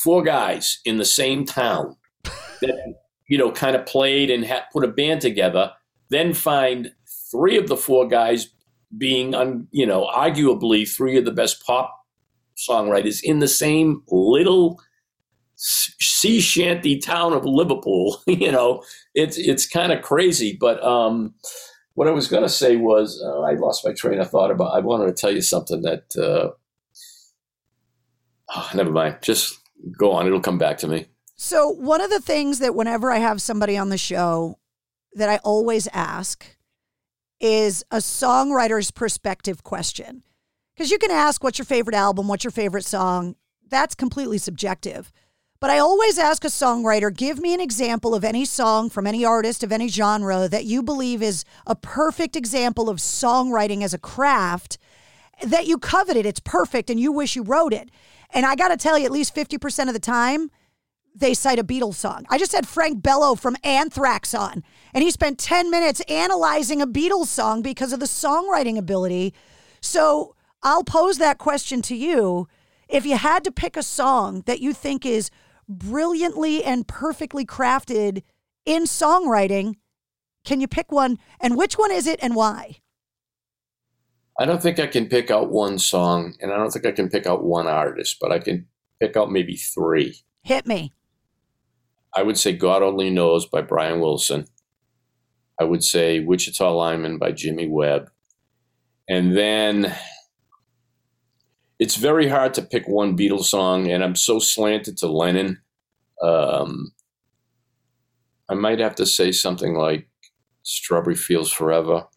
four 0.03 0.21
guys 0.21 0.79
in 0.85 0.97
the 0.97 1.05
same 1.05 1.45
town 1.45 1.95
that, 2.23 2.95
you 3.27 3.37
know, 3.37 3.51
kind 3.51 3.75
of 3.75 3.85
played 3.85 4.29
and 4.29 4.49
put 4.71 4.83
a 4.83 4.87
band 4.87 5.21
together, 5.21 5.71
then 6.09 6.33
find 6.33 6.91
three 7.31 7.57
of 7.57 7.67
the 7.67 7.77
four 7.77 8.07
guys 8.07 8.49
being, 8.97 9.35
un, 9.35 9.67
you 9.71 9.85
know, 9.85 10.07
arguably 10.07 10.87
three 10.87 11.17
of 11.17 11.25
the 11.25 11.31
best 11.31 11.63
pop 11.65 11.95
songwriters 12.57 13.21
in 13.23 13.39
the 13.39 13.47
same 13.47 14.03
little 14.09 14.79
sea 15.55 16.39
shanty 16.39 16.97
town 16.97 17.33
of 17.33 17.45
Liverpool. 17.45 18.21
you 18.27 18.51
know, 18.51 18.83
it's 19.13 19.37
it's 19.37 19.67
kind 19.67 19.91
of 19.91 20.01
crazy. 20.01 20.57
But 20.59 20.83
um, 20.83 21.33
what 21.93 22.07
I 22.07 22.11
was 22.11 22.27
going 22.27 22.43
to 22.43 22.49
say 22.49 22.75
was 22.77 23.21
uh, 23.23 23.41
I 23.41 23.53
lost 23.53 23.85
my 23.85 23.93
train 23.93 24.19
of 24.19 24.29
thought 24.29 24.51
about. 24.51 24.75
I 24.75 24.79
wanted 24.79 25.07
to 25.07 25.13
tell 25.13 25.31
you 25.31 25.41
something 25.41 25.81
that. 25.81 26.15
Uh, 26.17 26.51
oh, 28.55 28.69
never 28.75 28.91
mind. 28.91 29.17
Just 29.21 29.59
go 29.97 30.11
on. 30.11 30.27
It'll 30.27 30.39
come 30.39 30.57
back 30.57 30.77
to 30.79 30.87
me. 30.87 31.05
So 31.41 31.69
one 31.69 32.01
of 32.01 32.09
the 32.09 32.19
things 32.19 32.59
that 32.59 32.75
whenever 32.75 33.13
I 33.13 33.19
have 33.19 33.41
somebody 33.41 33.77
on 33.77 33.87
the 33.87 33.97
show 33.97 34.59
that 35.13 35.29
I 35.29 35.37
always 35.37 35.87
ask 35.93 36.45
is 37.39 37.81
a 37.91 37.99
songwriter's 37.99 38.91
perspective 38.91 39.63
question. 39.63 40.23
Because 40.75 40.91
you 40.91 40.97
can 40.97 41.11
ask, 41.11 41.41
what's 41.41 41.57
your 41.57 41.65
favorite 41.65 41.95
album? 41.95 42.27
What's 42.27 42.43
your 42.43 42.51
favorite 42.51 42.83
song? 42.83 43.37
That's 43.69 43.95
completely 43.95 44.37
subjective. 44.37 45.13
But 45.61 45.69
I 45.69 45.79
always 45.79 46.19
ask 46.19 46.43
a 46.43 46.49
songwriter, 46.49 47.15
give 47.15 47.39
me 47.39 47.53
an 47.53 47.61
example 47.61 48.13
of 48.13 48.25
any 48.25 48.43
song 48.43 48.89
from 48.89 49.07
any 49.07 49.23
artist 49.23 49.63
of 49.63 49.71
any 49.71 49.87
genre 49.87 50.49
that 50.49 50.65
you 50.65 50.83
believe 50.83 51.23
is 51.23 51.45
a 51.65 51.73
perfect 51.73 52.35
example 52.35 52.89
of 52.89 52.97
songwriting 52.97 53.81
as 53.81 53.93
a 53.93 53.97
craft 53.97 54.77
that 55.41 55.67
you 55.67 55.77
coveted. 55.77 56.25
It's 56.25 56.41
perfect 56.41 56.89
and 56.89 56.99
you 56.99 57.13
wish 57.13 57.37
you 57.37 57.43
wrote 57.43 57.71
it. 57.71 57.89
And 58.31 58.45
I 58.45 58.57
got 58.57 58.67
to 58.67 58.77
tell 58.77 58.99
you, 58.99 59.05
at 59.05 59.11
least 59.11 59.33
50% 59.33 59.87
of 59.87 59.93
the 59.93 59.99
time, 59.99 60.51
they 61.15 61.33
cite 61.33 61.59
a 61.59 61.63
Beatles 61.63 61.95
song. 61.95 62.25
I 62.29 62.37
just 62.37 62.53
had 62.53 62.67
Frank 62.67 63.01
Bello 63.01 63.35
from 63.35 63.57
Anthrax 63.63 64.33
on, 64.33 64.63
and 64.93 65.03
he 65.03 65.11
spent 65.11 65.39
10 65.39 65.69
minutes 65.69 66.01
analyzing 66.07 66.81
a 66.81 66.87
Beatles 66.87 67.27
song 67.27 67.61
because 67.61 67.93
of 67.93 67.99
the 67.99 68.05
songwriting 68.05 68.77
ability. 68.77 69.33
So 69.81 70.35
I'll 70.63 70.83
pose 70.83 71.17
that 71.17 71.37
question 71.37 71.81
to 71.83 71.95
you. 71.95 72.47
If 72.87 73.05
you 73.05 73.17
had 73.17 73.43
to 73.43 73.51
pick 73.51 73.77
a 73.77 73.83
song 73.83 74.43
that 74.45 74.61
you 74.61 74.73
think 74.73 75.05
is 75.05 75.29
brilliantly 75.67 76.63
and 76.63 76.87
perfectly 76.87 77.45
crafted 77.45 78.23
in 78.65 78.83
songwriting, 78.83 79.75
can 80.43 80.61
you 80.61 80.67
pick 80.67 80.91
one? 80.91 81.17
And 81.39 81.57
which 81.57 81.77
one 81.77 81.91
is 81.91 82.07
it 82.07 82.19
and 82.21 82.35
why? 82.35 82.77
I 84.39 84.45
don't 84.45 84.61
think 84.61 84.79
I 84.79 84.87
can 84.87 85.07
pick 85.07 85.29
out 85.29 85.51
one 85.51 85.77
song, 85.77 86.35
and 86.39 86.51
I 86.51 86.55
don't 86.55 86.71
think 86.71 86.85
I 86.85 86.93
can 86.93 87.09
pick 87.09 87.27
out 87.27 87.43
one 87.43 87.67
artist, 87.67 88.17
but 88.21 88.31
I 88.31 88.39
can 88.39 88.67
pick 89.01 89.17
out 89.17 89.29
maybe 89.29 89.57
three. 89.57 90.15
Hit 90.43 90.65
me. 90.65 90.93
I 92.15 92.23
would 92.23 92.37
say 92.37 92.53
God 92.53 92.81
Only 92.81 93.09
Knows 93.09 93.45
by 93.45 93.61
Brian 93.61 93.99
Wilson. 93.99 94.45
I 95.59 95.63
would 95.63 95.83
say 95.83 96.19
Wichita 96.19 96.71
Lineman 96.71 97.17
by 97.17 97.31
Jimmy 97.31 97.67
Webb. 97.67 98.09
And 99.07 99.35
then 99.35 99.95
it's 101.79 101.95
very 101.95 102.27
hard 102.27 102.53
to 102.55 102.61
pick 102.61 102.87
one 102.87 103.17
Beatles 103.17 103.45
song, 103.45 103.89
and 103.89 104.03
I'm 104.03 104.15
so 104.15 104.39
slanted 104.39 104.97
to 104.97 105.07
Lennon. 105.07 105.61
Um, 106.21 106.91
I 108.49 108.53
might 108.53 108.79
have 108.79 108.95
to 108.95 109.05
say 109.05 109.31
something 109.31 109.75
like 109.75 110.09
"Strawberry 110.63 111.15
Fields 111.15 111.51
Forever." 111.51 112.07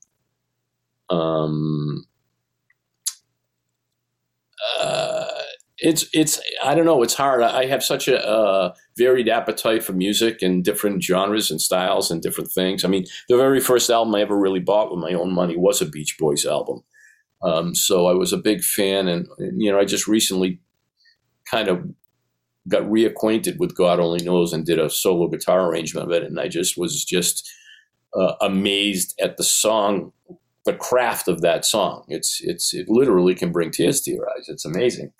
Um, 1.08 2.06
uh, 4.80 5.21
it's 5.82 6.06
it's 6.12 6.40
I 6.64 6.74
don't 6.74 6.86
know. 6.86 7.02
It's 7.02 7.14
hard. 7.14 7.42
I 7.42 7.66
have 7.66 7.82
such 7.82 8.08
a 8.08 8.72
varied 8.96 9.28
appetite 9.28 9.82
for 9.82 9.92
music 9.92 10.40
and 10.40 10.64
different 10.64 11.02
genres 11.02 11.50
and 11.50 11.60
styles 11.60 12.10
and 12.10 12.22
different 12.22 12.52
things. 12.52 12.84
I 12.84 12.88
mean, 12.88 13.04
the 13.28 13.36
very 13.36 13.60
first 13.60 13.90
album 13.90 14.14
I 14.14 14.20
ever 14.20 14.38
really 14.38 14.60
bought 14.60 14.90
with 14.90 15.00
my 15.00 15.12
own 15.12 15.34
money 15.34 15.56
was 15.56 15.82
a 15.82 15.86
Beach 15.86 16.16
Boys 16.18 16.46
album. 16.46 16.84
Um, 17.42 17.74
so 17.74 18.06
I 18.06 18.12
was 18.14 18.32
a 18.32 18.38
big 18.38 18.62
fan, 18.62 19.08
and, 19.08 19.26
and 19.38 19.60
you 19.60 19.72
know, 19.72 19.78
I 19.78 19.84
just 19.84 20.06
recently 20.06 20.60
kind 21.50 21.68
of 21.68 21.84
got 22.68 22.82
reacquainted 22.82 23.58
with 23.58 23.76
God 23.76 23.98
Only 23.98 24.24
Knows 24.24 24.52
and 24.52 24.64
did 24.64 24.78
a 24.78 24.88
solo 24.88 25.26
guitar 25.26 25.68
arrangement 25.68 26.06
of 26.06 26.12
it, 26.12 26.22
and 26.22 26.38
I 26.38 26.46
just 26.46 26.78
was 26.78 27.04
just 27.04 27.50
uh, 28.16 28.34
amazed 28.40 29.18
at 29.20 29.36
the 29.36 29.44
song, 29.44 30.12
the 30.64 30.74
craft 30.74 31.26
of 31.26 31.40
that 31.40 31.64
song. 31.64 32.04
It's 32.06 32.40
it's 32.40 32.72
it 32.72 32.88
literally 32.88 33.34
can 33.34 33.50
bring 33.50 33.72
tears 33.72 34.00
to 34.02 34.12
your 34.12 34.28
eyes. 34.30 34.48
It's 34.48 34.64
amazing. 34.64 35.12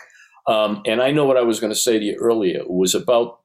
Um, 0.47 0.83
and 0.87 1.01
I 1.01 1.13
know 1.13 1.25
what 1.25 1.37
I 1.37 1.43
was 1.43 1.61
going 1.61 1.73
to 1.73 1.79
say 1.79 1.99
to 1.99 2.05
you 2.05 2.17
earlier 2.17 2.61
it 2.61 2.71
was 2.71 2.95
about 2.95 3.41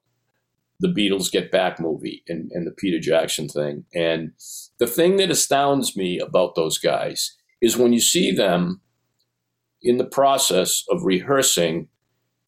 the 0.80 0.88
Beatles 0.88 1.32
Get 1.32 1.52
Back 1.52 1.80
movie 1.80 2.24
and, 2.28 2.52
and 2.52 2.66
the 2.66 2.72
Peter 2.72 3.00
Jackson 3.00 3.48
thing. 3.48 3.86
And 3.94 4.32
the 4.80 4.88
thing 4.88 5.18
that 5.18 5.32
astounds 5.32 5.96
me 5.96 6.20
about 6.20 6.56
those 6.56 6.78
guys 6.78 7.36
is 7.62 7.78
when 7.78 7.94
you 7.94 8.00
see 8.00 8.32
them 8.32 8.82
in 9.82 9.98
the 9.98 10.06
process 10.06 10.84
of 10.90 11.04
rehearsing, 11.04 11.88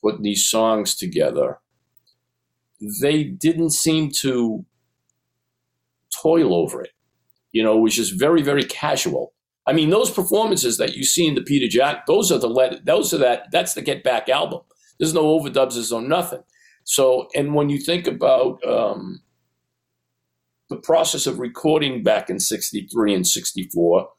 putting 0.01 0.21
these 0.21 0.47
songs 0.47 0.95
together, 0.95 1.59
they 3.01 3.23
didn't 3.23 3.71
seem 3.71 4.11
to 4.11 4.65
toil 6.21 6.53
over 6.53 6.81
it. 6.81 6.91
You 7.51 7.63
know, 7.63 7.77
it 7.77 7.81
was 7.81 7.95
just 7.95 8.17
very, 8.17 8.41
very 8.41 8.63
casual. 8.63 9.33
I 9.69 9.73
mean, 9.73 9.91
those 9.91 10.09
performances 10.09 10.79
that 10.79 10.95
you 10.95 11.03
see 11.03 11.27
in 11.27 11.35
the 11.35 11.43
Peter 11.43 11.67
Jack, 11.67 12.07
those 12.07 12.31
are 12.31 12.39
the 12.39 12.49
let, 12.49 12.85
those 12.85 13.13
are 13.13 13.19
that 13.19 13.51
that's 13.51 13.75
the 13.75 13.83
Get 13.83 14.03
Back 14.03 14.27
album. 14.27 14.61
There's 14.97 15.13
no 15.13 15.25
overdubs, 15.25 15.75
there's 15.75 15.91
no 15.91 15.99
nothing. 15.99 16.41
So, 16.85 17.27
and 17.35 17.53
when 17.53 17.69
you 17.69 17.77
think 17.77 18.07
about 18.07 18.65
um, 18.67 19.21
the 20.71 20.77
process 20.77 21.27
of 21.27 21.37
recording 21.37 22.01
back 22.01 22.31
in 22.31 22.39
'63 22.39 23.13
and 23.13 23.27
'64, 23.27 24.09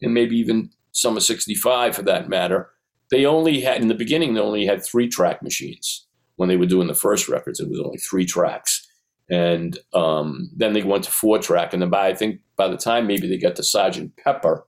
and 0.00 0.12
maybe 0.12 0.36
even 0.36 0.70
some 0.90 1.16
of 1.16 1.22
'65 1.22 1.94
for 1.94 2.02
that 2.02 2.28
matter, 2.28 2.70
they 3.12 3.24
only 3.24 3.60
had 3.60 3.80
in 3.80 3.86
the 3.86 3.94
beginning 3.94 4.34
they 4.34 4.40
only 4.40 4.66
had 4.66 4.84
three 4.84 5.06
track 5.08 5.44
machines. 5.44 6.08
When 6.34 6.48
they 6.48 6.56
were 6.56 6.66
doing 6.66 6.88
the 6.88 6.94
first 6.94 7.28
records, 7.28 7.60
it 7.60 7.70
was 7.70 7.78
only 7.78 7.98
three 7.98 8.26
tracks, 8.26 8.84
and 9.30 9.78
um, 9.94 10.50
then 10.56 10.72
they 10.72 10.82
went 10.82 11.04
to 11.04 11.12
four 11.12 11.38
track, 11.38 11.72
and 11.72 11.80
then 11.80 11.90
by 11.90 12.08
I 12.08 12.14
think 12.16 12.40
by 12.56 12.66
the 12.66 12.76
time 12.76 13.06
maybe 13.06 13.28
they 13.28 13.38
got 13.38 13.54
to 13.56 13.62
Sergeant 13.62 14.16
Pepper, 14.16 14.66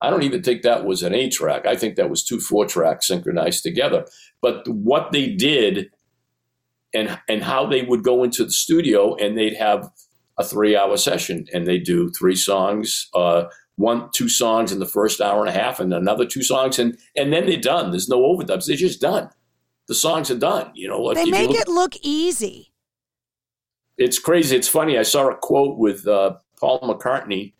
I 0.00 0.10
don't 0.10 0.22
even 0.22 0.42
think 0.42 0.62
that 0.62 0.84
was 0.84 1.02
an 1.02 1.14
eight 1.14 1.32
track. 1.32 1.66
I 1.66 1.76
think 1.76 1.96
that 1.96 2.10
was 2.10 2.24
two 2.24 2.40
four 2.40 2.66
tracks 2.66 3.08
synchronized 3.08 3.62
together. 3.62 4.06
But 4.40 4.66
what 4.68 5.12
they 5.12 5.28
did 5.28 5.90
and 6.94 7.18
and 7.28 7.42
how 7.42 7.66
they 7.66 7.82
would 7.82 8.02
go 8.02 8.22
into 8.22 8.44
the 8.44 8.50
studio 8.50 9.14
and 9.16 9.36
they'd 9.36 9.56
have 9.56 9.90
a 10.38 10.44
three 10.44 10.76
hour 10.76 10.96
session 10.96 11.46
and 11.52 11.66
they'd 11.66 11.84
do 11.84 12.10
three 12.10 12.36
songs, 12.36 13.08
uh, 13.14 13.44
one 13.76 14.08
two 14.14 14.28
songs 14.28 14.70
in 14.70 14.78
the 14.78 14.86
first 14.86 15.20
hour 15.20 15.40
and 15.40 15.48
a 15.48 15.58
half 15.58 15.80
and 15.80 15.92
another 15.92 16.24
two 16.24 16.42
songs 16.42 16.78
and 16.78 16.96
and 17.16 17.32
then 17.32 17.46
they're 17.46 17.60
done. 17.60 17.90
There's 17.90 18.08
no 18.08 18.20
overdubs. 18.20 18.66
They're 18.66 18.76
just 18.76 19.00
done. 19.00 19.30
The 19.88 19.94
songs 19.94 20.30
are 20.30 20.38
done. 20.38 20.70
You 20.74 20.88
know, 20.88 21.12
they 21.14 21.24
make 21.24 21.48
look, 21.48 21.60
it 21.60 21.68
look 21.68 21.94
easy. 22.02 22.72
It's 23.96 24.18
crazy. 24.18 24.54
It's 24.54 24.68
funny. 24.68 24.96
I 24.96 25.02
saw 25.02 25.28
a 25.28 25.36
quote 25.36 25.76
with 25.76 26.06
uh, 26.06 26.36
Paul 26.60 26.80
McCartney 26.82 27.54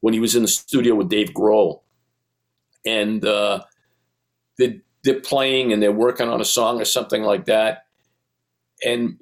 when 0.00 0.14
he 0.14 0.20
was 0.20 0.34
in 0.34 0.42
the 0.42 0.48
studio 0.48 0.94
with 0.94 1.08
Dave 1.08 1.30
Grohl, 1.30 1.82
and 2.86 3.24
uh, 3.24 3.62
they, 4.58 4.80
they're 5.04 5.20
playing 5.20 5.72
and 5.72 5.82
they're 5.82 5.92
working 5.92 6.28
on 6.28 6.40
a 6.40 6.44
song 6.44 6.80
or 6.80 6.84
something 6.84 7.22
like 7.22 7.46
that, 7.46 7.86
and 8.84 9.16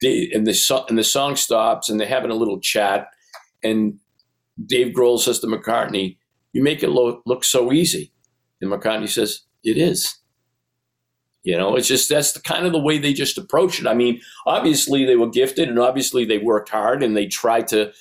they, 0.00 0.30
and 0.32 0.46
the 0.46 0.84
and 0.88 0.98
the 0.98 1.04
song 1.04 1.36
stops 1.36 1.88
and 1.88 1.98
they're 1.98 2.06
having 2.08 2.30
a 2.30 2.34
little 2.36 2.60
chat, 2.60 3.08
and 3.62 3.98
Dave 4.64 4.94
Grohl 4.94 5.18
says 5.18 5.40
to 5.40 5.46
McCartney, 5.46 6.18
"You 6.52 6.62
make 6.62 6.82
it 6.82 6.90
lo- 6.90 7.22
look 7.26 7.44
so 7.44 7.72
easy," 7.72 8.12
and 8.60 8.70
McCartney 8.70 9.08
says, 9.08 9.40
"It 9.62 9.78
is." 9.78 10.18
You 11.44 11.58
know, 11.58 11.76
it's 11.76 11.88
just 11.88 12.08
that's 12.08 12.32
the 12.32 12.40
kind 12.40 12.64
of 12.64 12.72
the 12.72 12.78
way 12.78 12.96
they 12.96 13.12
just 13.12 13.36
approach 13.36 13.78
it. 13.78 13.86
I 13.86 13.92
mean, 13.92 14.20
obviously 14.46 15.04
they 15.04 15.16
were 15.16 15.28
gifted 15.28 15.68
and 15.68 15.78
obviously 15.78 16.24
they 16.24 16.38
worked 16.38 16.70
hard 16.70 17.02
and 17.02 17.14
they 17.14 17.26
tried 17.26 17.68
to 17.68 17.92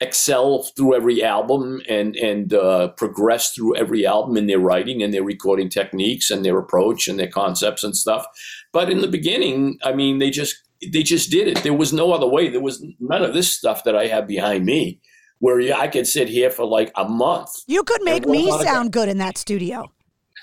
excel 0.00 0.64
through 0.76 0.94
every 0.94 1.22
album 1.22 1.80
and 1.88 2.16
and 2.16 2.52
uh, 2.52 2.88
progress 2.88 3.52
through 3.52 3.76
every 3.76 4.06
album 4.06 4.36
in 4.36 4.46
their 4.46 4.58
writing 4.58 5.02
and 5.02 5.14
their 5.14 5.22
recording 5.22 5.68
techniques 5.68 6.30
and 6.30 6.44
their 6.44 6.58
approach 6.58 7.08
and 7.08 7.18
their 7.18 7.28
concepts 7.28 7.84
and 7.84 7.96
stuff. 7.96 8.26
But 8.72 8.90
in 8.90 9.00
the 9.00 9.08
beginning, 9.08 9.78
I 9.82 9.92
mean, 9.92 10.18
they 10.18 10.30
just 10.30 10.56
they 10.92 11.02
just 11.02 11.30
did 11.30 11.48
it. 11.48 11.62
There 11.62 11.74
was 11.74 11.92
no 11.92 12.12
other 12.12 12.26
way. 12.26 12.48
There 12.48 12.60
was 12.60 12.84
none 13.00 13.22
of 13.22 13.34
this 13.34 13.50
stuff 13.52 13.84
that 13.84 13.96
I 13.96 14.06
have 14.06 14.26
behind 14.26 14.66
me, 14.66 15.00
where 15.38 15.60
I 15.74 15.88
could 15.88 16.06
sit 16.06 16.28
here 16.28 16.50
for 16.50 16.64
like 16.64 16.92
a 16.96 17.08
month. 17.08 17.50
You 17.66 17.82
could 17.84 18.02
make 18.02 18.26
me 18.26 18.50
sound 18.62 18.92
good 18.92 19.08
in 19.08 19.18
that 19.18 19.38
studio. 19.38 19.90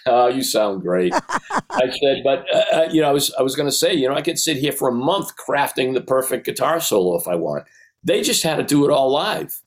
Oh, 0.07 0.27
you 0.27 0.41
sound 0.41 0.81
great. 0.81 1.13
I 1.69 1.91
said, 2.01 2.21
but 2.23 2.45
uh, 2.53 2.63
uh, 2.73 2.89
you 2.91 3.01
know, 3.01 3.09
I 3.09 3.11
was 3.11 3.33
I 3.37 3.43
was 3.43 3.55
going 3.55 3.67
to 3.67 3.75
say, 3.75 3.93
you 3.93 4.07
know, 4.07 4.15
I 4.15 4.21
could 4.21 4.39
sit 4.39 4.57
here 4.57 4.71
for 4.71 4.89
a 4.89 4.93
month 4.93 5.35
crafting 5.35 5.93
the 5.93 6.01
perfect 6.01 6.45
guitar 6.45 6.79
solo 6.79 7.17
if 7.17 7.27
I 7.27 7.35
want. 7.35 7.65
They 8.03 8.21
just 8.21 8.43
had 8.43 8.55
to 8.55 8.63
do 8.63 8.85
it 8.85 8.91
all 8.91 9.11
live. 9.11 9.61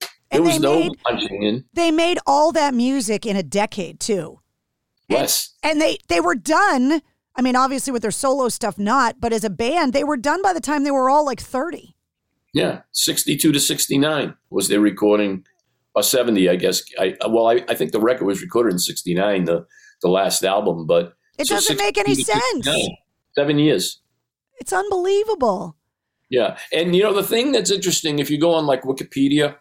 There 0.00 0.40
and 0.40 0.44
was 0.44 0.60
no 0.60 0.80
made, 0.80 0.92
punching 1.04 1.42
in. 1.42 1.64
They 1.74 1.90
made 1.90 2.18
all 2.26 2.52
that 2.52 2.74
music 2.74 3.26
in 3.26 3.36
a 3.36 3.42
decade 3.42 4.00
too. 4.00 4.40
Yes. 5.08 5.54
And, 5.62 5.72
and 5.72 5.80
they 5.80 5.98
they 6.08 6.20
were 6.20 6.34
done. 6.34 7.02
I 7.36 7.42
mean, 7.42 7.56
obviously 7.56 7.92
with 7.92 8.02
their 8.02 8.10
solo 8.10 8.48
stuff, 8.48 8.78
not, 8.78 9.20
but 9.20 9.32
as 9.32 9.44
a 9.44 9.50
band, 9.50 9.92
they 9.92 10.04
were 10.04 10.16
done 10.16 10.40
by 10.42 10.52
the 10.52 10.60
time 10.60 10.84
they 10.84 10.90
were 10.90 11.10
all 11.10 11.24
like 11.24 11.40
30. 11.40 11.96
Yeah, 12.52 12.82
62 12.92 13.50
to 13.50 13.58
69 13.58 14.34
was 14.50 14.68
their 14.68 14.78
recording, 14.78 15.44
or 15.96 16.04
70, 16.04 16.48
I 16.48 16.54
guess. 16.54 16.82
I 16.98 17.16
Well, 17.28 17.48
I, 17.48 17.64
I 17.68 17.74
think 17.74 17.90
the 17.90 18.00
record 18.00 18.26
was 18.26 18.40
recorded 18.40 18.72
in 18.72 18.78
69, 18.78 19.44
the, 19.44 19.66
the 20.00 20.08
last 20.08 20.44
album, 20.44 20.86
but. 20.86 21.14
It 21.36 21.48
so 21.48 21.56
doesn't 21.56 21.78
make 21.78 21.98
any 21.98 22.14
sense. 22.14 22.68
Seven 23.34 23.58
years. 23.58 24.00
It's 24.58 24.72
unbelievable. 24.72 25.76
Yeah. 26.30 26.56
And 26.72 26.94
you 26.94 27.02
know, 27.02 27.12
the 27.12 27.22
thing 27.22 27.52
that's 27.52 27.70
interesting, 27.70 28.18
if 28.18 28.30
you 28.30 28.38
go 28.38 28.54
on 28.54 28.66
like 28.66 28.82
Wikipedia 28.82 29.56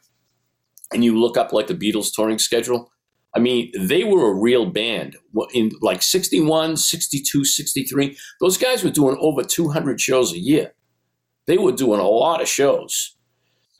and 0.91 1.03
you 1.03 1.19
look 1.19 1.37
up 1.37 1.53
like 1.53 1.67
the 1.67 1.75
Beatles 1.75 2.13
touring 2.13 2.39
schedule, 2.39 2.91
I 3.35 3.39
mean, 3.39 3.71
they 3.77 4.03
were 4.03 4.29
a 4.29 4.33
real 4.33 4.65
band 4.67 5.17
in 5.53 5.71
like 5.81 6.03
61, 6.03 6.77
62, 6.77 7.45
63. 7.45 8.17
Those 8.39 8.57
guys 8.57 8.83
were 8.83 8.91
doing 8.91 9.17
over 9.19 9.43
200 9.43 9.99
shows 9.99 10.33
a 10.33 10.39
year. 10.39 10.73
They 11.47 11.57
were 11.57 11.71
doing 11.71 11.99
a 11.99 12.07
lot 12.07 12.41
of 12.41 12.47
shows. 12.47 13.17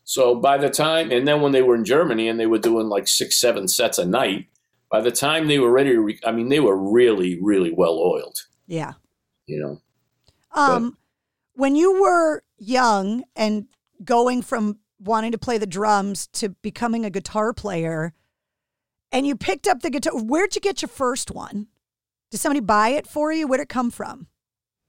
So 0.06 0.36
by 0.36 0.58
the 0.58 0.69
time, 0.69 1.12
and 1.12 1.28
then 1.28 1.41
when 1.41 1.52
they 1.52 1.62
were 1.62 1.76
in 1.76 1.86
Germany 1.86 2.28
and 2.28 2.39
they 2.39 2.48
were 2.48 2.60
doing 2.60 2.88
like 2.88 3.08
six, 3.08 3.39
seven 3.39 3.67
sets 3.67 3.98
a 3.98 4.06
night, 4.06 4.48
by 4.91 5.02
the 5.02 5.12
time 5.12 5.48
they 5.48 5.60
were 5.60 5.72
ready 5.72 5.91
to, 5.91 6.02
re- 6.02 6.19
I 6.26 6.32
mean, 6.32 6.50
they 6.50 6.60
were 6.60 6.78
really, 6.78 7.39
really 7.41 7.72
well 7.72 7.98
oiled. 7.98 8.39
Yeah. 8.67 8.93
You 9.46 9.62
know. 9.62 9.82
Um, 10.52 10.89
but, 10.91 11.62
when 11.62 11.76
you 11.76 12.02
were 12.02 12.43
young 12.63 13.23
and 13.36 13.67
going 14.04 14.41
from 14.41 14.80
wanting 14.99 15.32
to 15.32 15.38
play 15.38 15.58
the 15.58 15.67
drums 15.67 16.28
to 16.28 16.49
becoming 16.49 17.06
a 17.06 17.10
guitar 17.10 17.54
player 17.54 18.13
and 19.12 19.28
you 19.28 19.36
picked 19.36 19.67
up 19.67 19.82
the 19.82 19.89
guitar. 19.89 20.13
Where'd 20.15 20.56
you 20.56 20.62
get 20.62 20.82
your 20.82 20.89
first 20.89 21.30
one? 21.30 21.67
Did 22.32 22.39
somebody 22.39 22.62
buy 22.62 22.89
it 22.89 23.06
for 23.06 23.32
you? 23.32 23.47
Where'd 23.47 23.62
it 23.62 23.69
come 23.69 23.91
from? 23.91 24.28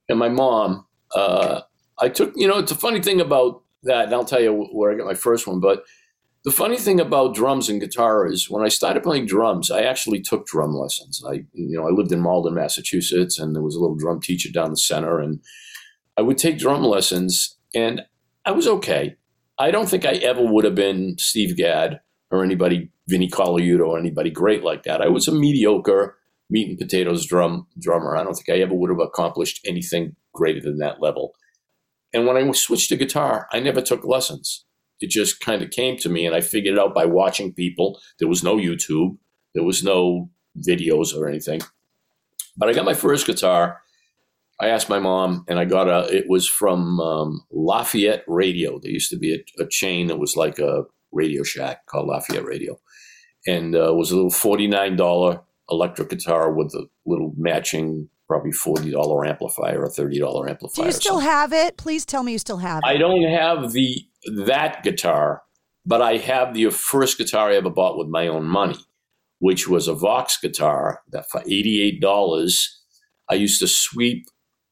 And 0.09 0.17
my 0.17 0.29
mom 0.29 0.85
uh, 1.15 1.61
i 1.99 2.09
took 2.09 2.33
you 2.35 2.47
know 2.47 2.57
it's 2.57 2.71
a 2.71 2.75
funny 2.75 3.01
thing 3.01 3.21
about 3.21 3.63
that 3.83 4.05
and 4.05 4.13
i'll 4.13 4.25
tell 4.25 4.41
you 4.41 4.67
where 4.73 4.91
i 4.91 4.95
got 4.95 5.05
my 5.05 5.13
first 5.13 5.47
one 5.47 5.59
but 5.59 5.85
the 6.43 6.51
funny 6.51 6.77
thing 6.77 6.99
about 6.99 7.33
drums 7.33 7.69
and 7.69 7.79
guitar 7.79 8.27
is 8.27 8.49
when 8.49 8.63
i 8.63 8.67
started 8.67 9.03
playing 9.03 9.25
drums 9.25 9.71
i 9.71 9.81
actually 9.81 10.21
took 10.21 10.45
drum 10.45 10.73
lessons. 10.73 11.23
I 11.27 11.45
you 11.53 11.77
know 11.77 11.87
i 11.87 11.91
lived 11.91 12.11
in 12.11 12.19
malden 12.19 12.53
massachusetts 12.53 13.39
and 13.39 13.55
there 13.55 13.63
was 13.63 13.75
a 13.75 13.79
little 13.79 13.95
drum 13.95 14.19
teacher 14.19 14.51
down 14.51 14.71
the 14.71 14.77
center 14.77 15.19
and 15.19 15.41
I 16.17 16.21
would 16.21 16.37
take 16.37 16.57
drum 16.57 16.83
lessons, 16.83 17.54
and 17.75 18.01
I 18.45 18.51
was 18.51 18.67
okay. 18.67 19.15
I 19.59 19.71
don't 19.71 19.87
think 19.87 20.05
I 20.05 20.13
ever 20.13 20.41
would 20.41 20.65
have 20.65 20.75
been 20.75 21.15
Steve 21.17 21.55
Gadd 21.55 21.99
or 22.31 22.43
anybody, 22.43 22.89
Vinnie 23.07 23.29
Colaiuta 23.29 23.85
or 23.85 23.99
anybody 23.99 24.29
great 24.29 24.63
like 24.63 24.83
that. 24.83 25.01
I 25.01 25.07
was 25.07 25.27
a 25.27 25.31
mediocre 25.31 26.17
meat 26.49 26.69
and 26.69 26.77
potatoes 26.77 27.25
drum 27.25 27.67
drummer. 27.79 28.15
I 28.15 28.23
don't 28.23 28.33
think 28.33 28.49
I 28.49 28.61
ever 28.61 28.73
would 28.73 28.89
have 28.89 28.99
accomplished 28.99 29.61
anything 29.65 30.15
greater 30.33 30.61
than 30.61 30.77
that 30.79 31.01
level. 31.01 31.35
And 32.13 32.25
when 32.25 32.37
I 32.37 32.51
switched 32.51 32.89
to 32.89 32.95
guitar, 32.95 33.47
I 33.51 33.59
never 33.59 33.81
took 33.81 34.05
lessons. 34.05 34.65
It 35.01 35.09
just 35.09 35.41
kind 35.41 35.61
of 35.61 35.71
came 35.71 35.97
to 35.97 36.09
me, 36.09 36.25
and 36.25 36.33
I 36.33 36.39
figured 36.39 36.75
it 36.75 36.79
out 36.79 36.93
by 36.93 37.05
watching 37.05 37.53
people. 37.53 37.99
There 38.19 38.29
was 38.29 38.43
no 38.43 38.55
YouTube, 38.55 39.17
there 39.53 39.63
was 39.63 39.83
no 39.83 40.29
videos 40.65 41.15
or 41.15 41.27
anything. 41.27 41.61
But 42.55 42.69
I 42.69 42.73
got 42.73 42.85
my 42.85 42.93
first 42.93 43.25
guitar 43.25 43.81
I 44.59 44.69
asked 44.69 44.89
my 44.89 44.99
mom, 44.99 45.43
and 45.47 45.59
I 45.59 45.65
got 45.65 45.89
a. 45.89 46.15
It 46.15 46.25
was 46.29 46.47
from 46.47 46.99
um, 46.99 47.41
Lafayette 47.51 48.23
Radio. 48.27 48.79
There 48.79 48.91
used 48.91 49.11
to 49.11 49.17
be 49.17 49.33
a, 49.35 49.63
a, 49.63 49.67
chain 49.67 50.07
that 50.07 50.17
was 50.17 50.37
like 50.37 50.59
a 50.59 50.83
Radio 51.11 51.43
Shack 51.43 51.85
called 51.87 52.07
Lafayette 52.07 52.45
Radio, 52.45 52.79
and 53.45 53.75
uh, 53.75 53.91
it 53.91 53.95
was 53.95 54.11
a 54.11 54.15
little 54.15 54.31
forty 54.31 54.67
nine 54.67 54.95
dollar 54.95 55.41
electric 55.69 56.09
guitar 56.09 56.53
with 56.53 56.73
a 56.73 56.85
little 57.05 57.33
matching 57.37 58.09
probably 58.29 58.53
forty 58.53 58.91
dollar 58.91 59.25
amplifier 59.25 59.81
or 59.81 59.89
thirty 59.89 60.19
dollar 60.19 60.47
amplifier. 60.47 60.85
Do 60.85 60.87
you 60.87 60.93
still 60.93 61.19
have 61.19 61.51
it? 61.51 61.75
Please 61.75 62.05
tell 62.05 62.23
me 62.23 62.31
you 62.31 62.39
still 62.39 62.57
have 62.57 62.77
it. 62.77 62.87
I 62.87 62.97
don't 62.97 63.29
have 63.29 63.73
the 63.73 64.05
that 64.45 64.83
guitar, 64.83 65.41
but 65.85 66.01
I 66.01 66.15
have 66.17 66.53
the 66.53 66.69
first 66.69 67.17
guitar 67.17 67.49
I 67.49 67.55
ever 67.55 67.69
bought 67.69 67.97
with 67.97 68.07
my 68.07 68.27
own 68.29 68.45
money, 68.45 68.79
which 69.39 69.67
was 69.67 69.89
a 69.89 69.93
Vox 69.93 70.37
guitar 70.37 71.01
that 71.11 71.29
for 71.29 71.41
eighty 71.41 71.81
eight 71.81 71.99
dollars. 71.99 72.71
I 73.27 73.33
used 73.33 73.59
to 73.61 73.67
sweep 73.67 74.27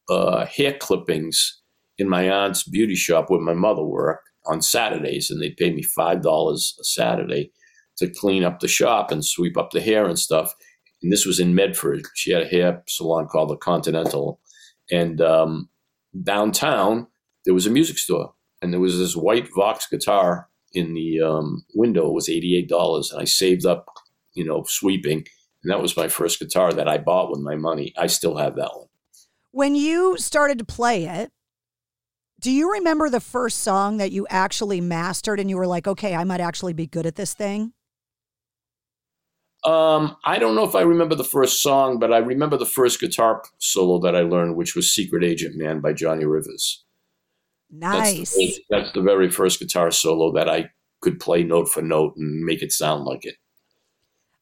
uh, 0.10 0.46
hair 0.46 0.74
clippings 0.80 1.62
in 1.98 2.10
my 2.10 2.30
aunt's 2.30 2.63
beauty 2.63 2.96
shop 2.96 3.30
where 3.30 3.39
my 3.39 3.54
mother 3.54 3.84
worked 3.84 4.30
on 4.46 4.62
Saturdays, 4.62 5.30
and 5.30 5.42
they 5.42 5.52
paid 5.52 5.76
me 5.76 5.84
five 5.84 6.22
dollars 6.22 6.76
a 6.80 6.84
Saturday 6.84 7.52
to 7.98 8.10
clean 8.10 8.44
up 8.44 8.60
the 8.60 8.68
shop 8.68 9.12
and 9.12 9.26
sweep 9.26 9.58
up 9.58 9.72
the 9.72 9.82
hair 9.82 10.06
and 10.06 10.18
stuff. 10.20 10.54
And 11.02 11.12
this 11.12 11.26
was 11.26 11.39
in 11.39 11.56
Medford. 11.56 12.04
She 12.16 12.32
had 12.32 12.44
a 12.44 12.48
hair 12.48 12.84
salon 12.88 13.28
called 13.28 13.50
the 13.50 13.58
Continental, 13.58 14.39
and 14.92 15.22
um, 15.22 15.70
downtown 16.24 17.08
there 17.46 17.54
was 17.54 17.66
a 17.66 17.72
music 17.72 17.98
store, 17.98 18.34
and 18.62 18.74
there 18.74 18.80
was 18.80 18.98
this 18.98 19.16
white 19.16 19.50
Vox 19.56 19.88
guitar 19.88 20.50
in 20.74 20.94
the 20.94 21.22
um, 21.22 21.66
window. 21.76 22.08
It 22.08 22.13
was 22.13 22.30
eighty 22.30 22.58
eight 22.58 22.70
dollars, 22.70 23.12
and 23.12 23.22
I 23.22 23.26
saved 23.26 23.66
up, 23.66 23.86
you 24.34 24.46
know, 24.46 24.63
sweeping, 24.68 25.26
and 25.63 25.72
that 25.72 25.82
was 25.82 25.96
my 25.96 26.08
first 26.08 26.39
guitar 26.39 26.74
that 26.74 26.88
I 26.89 26.98
bought 26.98 27.32
with 27.32 27.42
my 27.42 27.56
money. 27.56 27.94
I 27.98 28.08
still 28.08 28.38
have 28.38 28.56
that 28.56 28.72
one. 28.76 28.88
When 29.54 29.76
you 29.76 30.18
started 30.18 30.58
to 30.58 30.66
play 30.66 31.06
it, 31.06 31.32
do 32.42 32.50
you 32.50 32.74
remember 32.74 33.08
the 33.08 33.20
first 33.20 33.60
song 33.60 33.98
that 33.98 34.12
you 34.12 34.26
actually 34.32 34.82
mastered 34.82 35.39
and 35.39 35.48
you 35.48 35.58
were 35.58 35.68
like, 35.68 35.88
okay, 35.88 36.16
I 36.16 36.24
might 36.24 36.42
actually 36.42 36.74
be 36.74 36.88
good 36.88 37.06
at 37.06 37.16
this 37.16 37.36
thing? 37.36 37.72
Um, 39.63 40.18
I 40.26 40.39
don't 40.39 40.56
know 40.56 40.66
if 40.66 40.74
I 40.74 40.82
remember 40.82 41.13
the 41.13 41.24
first 41.24 41.62
song, 41.62 42.00
but 42.00 42.12
I 42.12 42.18
remember 42.18 42.58
the 42.58 42.66
first 42.66 43.00
guitar 43.00 43.44
solo 43.60 44.00
that 44.00 44.16
I 44.16 44.22
learned, 44.22 44.56
which 44.56 44.76
was 44.76 44.92
"Secret 44.92 45.24
Agent 45.24 45.56
Man" 45.56 45.82
by 45.82 45.94
Johnny 45.94 46.26
Rivers. 46.26 46.84
Nice. 47.70 48.18
That's 48.18 48.36
the, 48.36 48.63
that's 48.72 48.92
the 48.94 49.02
very 49.02 49.30
first 49.30 49.60
guitar 49.60 49.92
solo 49.92 50.34
that 50.34 50.50
I 50.50 50.72
could 51.00 51.20
play 51.20 51.44
note 51.44 51.70
for 51.70 51.84
note 51.84 52.16
and 52.18 52.44
make 52.44 52.63
it 52.63 52.72
sound 52.72 53.06
like 53.06 53.24
it. 53.24 53.36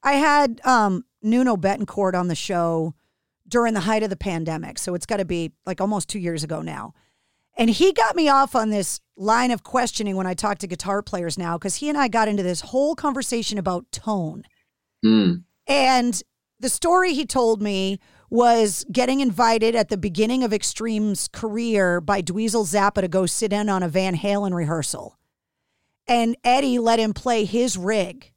I 0.04 0.13
had 0.13 0.62
um, 0.63 1.04
Nuno 1.21 1.58
Bettencourt 1.58 2.15
on 2.15 2.30
the 2.30 2.36
show 2.36 2.95
during 3.51 3.75
the 3.75 3.81
height 3.81 4.01
of 4.01 4.09
the 4.09 4.15
pandemic, 4.15 4.79
so 4.79 4.95
it's 4.95 5.05
got 5.05 5.17
to 5.17 5.25
be 5.25 5.51
like 5.65 5.79
almost 5.79 6.09
two 6.09 6.19
years 6.19 6.43
ago 6.43 6.61
now. 6.61 6.93
And 7.57 7.69
he 7.69 7.91
got 7.91 8.15
me 8.15 8.29
off 8.29 8.55
on 8.55 8.69
this 8.69 9.01
line 9.15 9.51
of 9.51 9.61
questioning 9.61 10.15
when 10.15 10.25
I 10.25 10.33
talk 10.33 10.57
to 10.59 10.67
guitar 10.67 11.03
players 11.03 11.37
now, 11.37 11.57
because 11.57 11.75
he 11.75 11.89
and 11.89 11.97
I 11.97 12.07
got 12.07 12.27
into 12.27 12.43
this 12.43 12.61
whole 12.61 12.95
conversation 12.95 13.59
about 13.59 13.91
tone. 13.91 14.43
Mm. 15.05 15.43
And 15.67 16.23
the 16.59 16.69
story 16.69 17.13
he 17.13 17.25
told 17.25 17.61
me 17.61 17.99
was 18.29 18.85
getting 18.91 19.19
invited 19.19 19.75
at 19.75 19.89
the 19.89 19.97
beginning 19.97 20.43
of 20.43 20.53
Extreme's 20.53 21.27
career 21.27 21.99
by 21.99 22.21
Dweezil 22.21 22.65
Zappa 22.65 23.01
to 23.01 23.09
go 23.09 23.25
sit 23.25 23.51
in 23.51 23.67
on 23.67 23.83
a 23.83 23.89
Van 23.89 24.15
Halen 24.15 24.53
rehearsal. 24.53 25.17
And 26.07 26.37
Eddie 26.43 26.79
let 26.79 26.99
him 26.99 27.13
play 27.13 27.43
his 27.43 27.77
rig. 27.77 28.31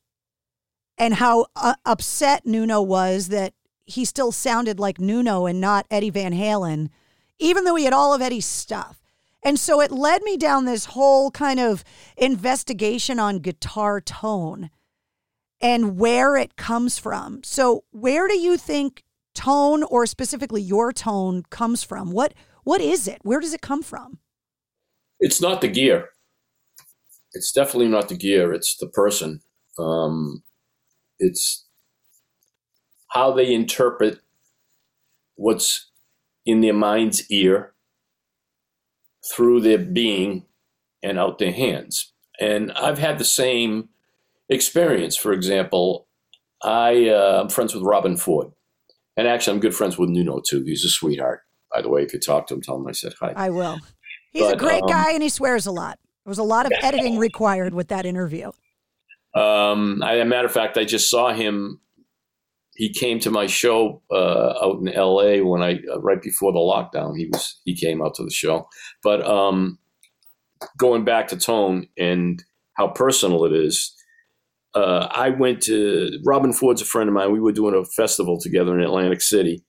And 0.98 1.14
how 1.14 1.46
uh, 1.54 1.74
upset 1.84 2.44
Nuno 2.44 2.82
was 2.82 3.28
that 3.28 3.54
he 3.84 4.04
still 4.04 4.32
sounded 4.32 4.80
like 4.80 5.00
Nuno 5.00 5.46
and 5.46 5.60
not 5.60 5.86
Eddie 5.90 6.10
Van 6.10 6.32
Halen, 6.32 6.88
even 7.38 7.64
though 7.64 7.76
he 7.76 7.84
had 7.84 7.92
all 7.92 8.14
of 8.14 8.22
Eddie's 8.22 8.46
stuff. 8.46 9.00
And 9.42 9.58
so 9.58 9.80
it 9.80 9.90
led 9.90 10.22
me 10.22 10.36
down 10.36 10.64
this 10.64 10.86
whole 10.86 11.30
kind 11.30 11.60
of 11.60 11.84
investigation 12.16 13.18
on 13.18 13.40
guitar 13.40 14.00
tone 14.00 14.70
and 15.60 15.98
where 15.98 16.36
it 16.36 16.56
comes 16.56 16.98
from. 16.98 17.42
So, 17.44 17.84
where 17.90 18.26
do 18.26 18.38
you 18.38 18.56
think 18.56 19.02
tone 19.34 19.82
or 19.82 20.06
specifically 20.06 20.62
your 20.62 20.92
tone 20.92 21.42
comes 21.50 21.82
from? 21.82 22.10
What 22.10 22.34
what 22.64 22.80
is 22.80 23.06
it? 23.06 23.18
Where 23.22 23.40
does 23.40 23.52
it 23.52 23.60
come 23.60 23.82
from? 23.82 24.18
It's 25.20 25.40
not 25.40 25.60
the 25.60 25.68
gear. 25.68 26.10
It's 27.32 27.52
definitely 27.52 27.88
not 27.88 28.08
the 28.08 28.16
gear. 28.16 28.52
It's 28.52 28.76
the 28.76 28.88
person. 28.88 29.40
Um, 29.78 30.42
it's 31.18 31.63
how 33.14 33.32
they 33.32 33.54
interpret 33.54 34.18
what's 35.36 35.90
in 36.44 36.60
their 36.60 36.74
mind's 36.74 37.30
ear 37.30 37.72
through 39.32 39.60
their 39.60 39.78
being 39.78 40.44
and 41.02 41.18
out 41.18 41.38
their 41.38 41.52
hands. 41.52 42.12
And 42.40 42.72
I've 42.72 42.98
had 42.98 43.18
the 43.18 43.24
same 43.24 43.88
experience. 44.48 45.16
For 45.16 45.32
example, 45.32 46.08
I, 46.62 47.08
uh, 47.08 47.42
I'm 47.42 47.48
friends 47.48 47.74
with 47.74 47.84
Robben 47.84 48.18
Ford. 48.18 48.50
And 49.16 49.28
actually, 49.28 49.54
I'm 49.54 49.60
good 49.60 49.74
friends 49.74 49.96
with 49.96 50.10
Nuno 50.10 50.40
too. 50.46 50.64
He's 50.64 50.84
a 50.84 50.88
sweetheart. 50.88 51.42
By 51.72 51.82
the 51.82 51.88
way, 51.88 52.02
if 52.02 52.12
you 52.12 52.18
talk 52.18 52.48
to 52.48 52.54
him, 52.54 52.62
tell 52.62 52.76
him 52.76 52.86
I 52.86 52.92
said 52.92 53.14
hi. 53.20 53.32
I 53.36 53.50
will. 53.50 53.78
He's 54.32 54.42
but, 54.42 54.54
a 54.54 54.56
great 54.56 54.82
um, 54.82 54.88
guy 54.88 55.12
and 55.12 55.22
he 55.22 55.28
swears 55.28 55.66
a 55.66 55.72
lot. 55.72 55.98
There 56.24 56.30
was 56.30 56.38
a 56.38 56.42
lot 56.42 56.66
of 56.66 56.72
editing 56.82 57.18
required 57.18 57.74
with 57.74 57.88
that 57.88 58.06
interview. 58.06 58.50
Um, 59.34 60.02
I, 60.02 60.14
a 60.14 60.24
matter 60.24 60.46
of 60.46 60.52
fact, 60.52 60.76
I 60.76 60.84
just 60.84 61.08
saw 61.08 61.32
him. 61.32 61.80
He 62.76 62.92
came 62.92 63.20
to 63.20 63.30
my 63.30 63.46
show 63.46 64.02
uh, 64.10 64.54
out 64.62 64.80
in 64.80 64.88
L.A. 64.88 65.42
when 65.42 65.62
I 65.62 65.80
uh, 65.92 66.00
right 66.00 66.20
before 66.20 66.52
the 66.52 66.58
lockdown. 66.58 67.16
He 67.16 67.26
was 67.26 67.60
he 67.64 67.76
came 67.76 68.02
out 68.02 68.14
to 68.16 68.24
the 68.24 68.30
show. 68.30 68.68
But 69.02 69.24
um, 69.24 69.78
going 70.76 71.04
back 71.04 71.28
to 71.28 71.36
tone 71.36 71.86
and 71.96 72.42
how 72.74 72.88
personal 72.88 73.44
it 73.44 73.52
is, 73.52 73.94
uh, 74.74 75.08
I 75.10 75.30
went 75.30 75.62
to 75.62 76.18
Robben 76.26 76.54
Ford's 76.54 76.82
a 76.82 76.84
friend 76.84 77.08
of 77.08 77.14
mine. 77.14 77.32
We 77.32 77.40
were 77.40 77.52
doing 77.52 77.74
a 77.74 77.84
festival 77.84 78.40
together 78.40 78.76
in 78.76 78.84
Atlantic 78.84 79.22
City, 79.22 79.64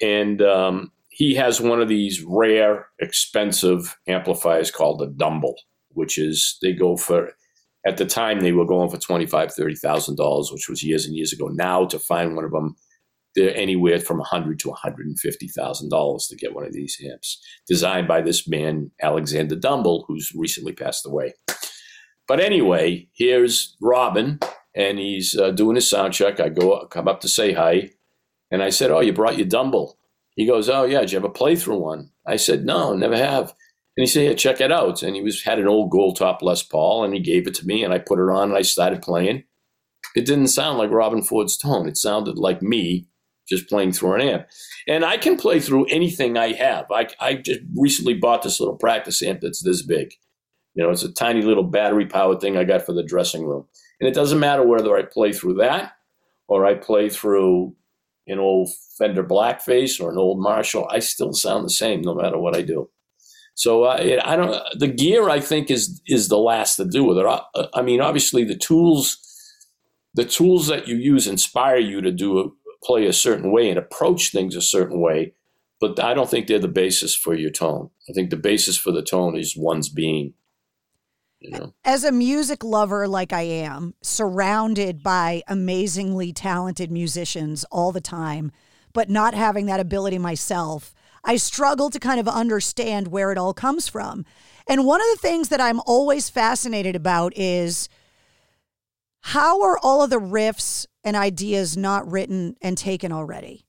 and 0.00 0.42
um, 0.42 0.92
he 1.08 1.34
has 1.34 1.60
one 1.60 1.80
of 1.80 1.88
these 1.88 2.22
rare, 2.26 2.88
expensive 2.98 3.96
amplifiers 4.08 4.70
called 4.70 5.02
a 5.02 5.06
Dumble, 5.06 5.54
which 5.90 6.18
is 6.18 6.58
they 6.62 6.72
go 6.72 6.96
for. 6.96 7.30
At 7.86 7.96
the 7.96 8.04
time, 8.04 8.40
they 8.40 8.52
were 8.52 8.66
going 8.66 8.90
for 8.90 8.98
twenty 8.98 9.26
five, 9.26 9.52
thirty 9.52 9.74
thousand 9.74 10.16
dollars, 10.16 10.50
which 10.52 10.68
was 10.68 10.82
years 10.82 11.06
and 11.06 11.16
years 11.16 11.32
ago. 11.32 11.48
Now, 11.48 11.86
to 11.86 11.98
find 11.98 12.36
one 12.36 12.44
of 12.44 12.50
them, 12.50 12.76
they're 13.34 13.56
anywhere 13.56 14.00
from 14.00 14.20
a 14.20 14.24
hundred 14.24 14.58
to 14.60 14.68
one 14.68 14.78
hundred 14.80 15.06
and 15.06 15.18
fifty 15.18 15.48
thousand 15.48 15.88
dollars 15.88 16.26
to 16.26 16.36
get 16.36 16.54
one 16.54 16.66
of 16.66 16.72
these 16.72 17.00
amps, 17.10 17.42
designed 17.66 18.06
by 18.06 18.20
this 18.20 18.46
man 18.46 18.90
Alexander 19.02 19.56
Dumble, 19.56 20.04
who's 20.06 20.32
recently 20.34 20.72
passed 20.72 21.06
away. 21.06 21.34
But 22.28 22.40
anyway, 22.40 23.08
here's 23.14 23.76
Robin, 23.80 24.38
and 24.74 24.98
he's 24.98 25.36
uh, 25.36 25.50
doing 25.50 25.76
his 25.76 25.88
sound 25.88 26.12
check. 26.12 26.38
I 26.38 26.48
go 26.48 26.86
come 26.86 27.08
up 27.08 27.20
to 27.22 27.28
say 27.28 27.52
hi, 27.52 27.90
and 28.50 28.62
I 28.62 28.70
said, 28.70 28.90
"Oh, 28.90 29.00
you 29.00 29.12
brought 29.12 29.38
your 29.38 29.48
Dumble." 29.48 29.96
He 30.36 30.46
goes, 30.46 30.68
"Oh 30.68 30.84
yeah, 30.84 31.00
did 31.00 31.12
you 31.12 31.18
ever 31.18 31.30
play 31.30 31.56
through 31.56 31.78
one?" 31.78 32.10
I 32.26 32.36
said, 32.36 32.64
"No, 32.64 32.94
never 32.94 33.16
have." 33.16 33.54
And 34.00 34.08
he 34.08 34.12
said, 34.14 34.24
"Yeah, 34.24 34.32
check 34.32 34.62
it 34.62 34.72
out." 34.72 35.02
And 35.02 35.14
he 35.14 35.20
was 35.20 35.42
had 35.42 35.58
an 35.58 35.68
old 35.68 35.90
gold 35.90 36.16
top 36.16 36.40
Les 36.40 36.62
Paul, 36.62 37.04
and 37.04 37.12
he 37.12 37.20
gave 37.20 37.46
it 37.46 37.52
to 37.56 37.66
me, 37.66 37.84
and 37.84 37.92
I 37.92 37.98
put 37.98 38.18
it 38.18 38.32
on, 38.32 38.48
and 38.48 38.56
I 38.56 38.62
started 38.62 39.02
playing. 39.02 39.44
It 40.16 40.24
didn't 40.24 40.46
sound 40.46 40.78
like 40.78 40.88
Robben 40.88 41.22
Ford's 41.22 41.54
tone. 41.54 41.86
It 41.86 41.98
sounded 41.98 42.38
like 42.38 42.62
me 42.62 43.08
just 43.46 43.68
playing 43.68 43.92
through 43.92 44.14
an 44.14 44.22
amp. 44.22 44.46
And 44.88 45.04
I 45.04 45.18
can 45.18 45.36
play 45.36 45.60
through 45.60 45.84
anything 45.90 46.38
I 46.38 46.52
have. 46.52 46.90
I, 46.90 47.08
I 47.20 47.34
just 47.34 47.60
recently 47.76 48.14
bought 48.14 48.42
this 48.42 48.58
little 48.58 48.74
practice 48.74 49.22
amp 49.22 49.42
that's 49.42 49.62
this 49.62 49.82
big. 49.82 50.14
You 50.72 50.82
know, 50.82 50.88
it's 50.88 51.02
a 51.02 51.12
tiny 51.12 51.42
little 51.42 51.64
battery 51.64 52.06
powered 52.06 52.40
thing 52.40 52.56
I 52.56 52.64
got 52.64 52.86
for 52.86 52.94
the 52.94 53.02
dressing 53.02 53.44
room. 53.44 53.66
And 54.00 54.08
it 54.08 54.14
doesn't 54.14 54.40
matter 54.40 54.66
whether 54.66 54.96
I 54.96 55.02
play 55.02 55.34
through 55.34 55.56
that 55.56 55.92
or 56.48 56.64
I 56.64 56.72
play 56.72 57.10
through 57.10 57.76
an 58.26 58.38
old 58.38 58.70
Fender 58.96 59.24
Blackface 59.24 60.00
or 60.00 60.10
an 60.10 60.16
old 60.16 60.40
Marshall, 60.40 60.88
I 60.90 61.00
still 61.00 61.34
sound 61.34 61.66
the 61.66 61.70
same 61.70 62.00
no 62.00 62.14
matter 62.14 62.38
what 62.38 62.56
I 62.56 62.62
do. 62.62 62.88
So 63.60 63.84
uh, 63.84 64.20
I 64.24 64.36
don't. 64.36 64.58
The 64.78 64.88
gear 64.88 65.28
I 65.28 65.38
think 65.38 65.70
is 65.70 66.00
is 66.06 66.28
the 66.28 66.38
last 66.38 66.76
to 66.76 66.86
do 66.86 67.04
with 67.04 67.18
it. 67.18 67.26
I, 67.26 67.42
I, 67.74 67.82
mean, 67.82 68.00
obviously 68.00 68.42
the 68.42 68.56
tools, 68.56 69.18
the 70.14 70.24
tools 70.24 70.68
that 70.68 70.88
you 70.88 70.96
use 70.96 71.26
inspire 71.26 71.76
you 71.76 72.00
to 72.00 72.10
do 72.10 72.38
a, 72.38 72.44
play 72.82 73.04
a 73.04 73.12
certain 73.12 73.52
way 73.52 73.68
and 73.68 73.78
approach 73.78 74.32
things 74.32 74.56
a 74.56 74.62
certain 74.62 74.98
way, 74.98 75.34
but 75.78 76.02
I 76.02 76.14
don't 76.14 76.30
think 76.30 76.46
they're 76.46 76.58
the 76.58 76.68
basis 76.68 77.14
for 77.14 77.34
your 77.34 77.50
tone. 77.50 77.90
I 78.08 78.14
think 78.14 78.30
the 78.30 78.38
basis 78.38 78.78
for 78.78 78.92
the 78.92 79.02
tone 79.02 79.36
is 79.36 79.54
one's 79.54 79.90
being. 79.90 80.32
You 81.40 81.50
know? 81.50 81.74
As 81.84 82.02
a 82.02 82.12
music 82.12 82.64
lover 82.64 83.06
like 83.06 83.34
I 83.34 83.42
am, 83.42 83.92
surrounded 84.00 85.02
by 85.02 85.42
amazingly 85.46 86.32
talented 86.32 86.90
musicians 86.90 87.66
all 87.70 87.92
the 87.92 88.00
time, 88.00 88.52
but 88.94 89.10
not 89.10 89.34
having 89.34 89.66
that 89.66 89.80
ability 89.80 90.16
myself, 90.16 90.94
I 91.24 91.36
struggle 91.36 91.90
to 91.90 91.98
kind 91.98 92.20
of 92.20 92.28
understand 92.28 93.08
where 93.08 93.32
it 93.32 93.38
all 93.38 93.54
comes 93.54 93.88
from. 93.88 94.24
And 94.66 94.86
one 94.86 95.00
of 95.00 95.06
the 95.12 95.20
things 95.20 95.48
that 95.48 95.60
I'm 95.60 95.80
always 95.80 96.30
fascinated 96.30 96.96
about 96.96 97.36
is 97.36 97.88
how 99.22 99.62
are 99.62 99.78
all 99.78 100.02
of 100.02 100.10
the 100.10 100.20
riffs 100.20 100.86
and 101.04 101.16
ideas 101.16 101.76
not 101.76 102.10
written 102.10 102.56
and 102.62 102.76
taken 102.78 103.12
already? 103.12 103.66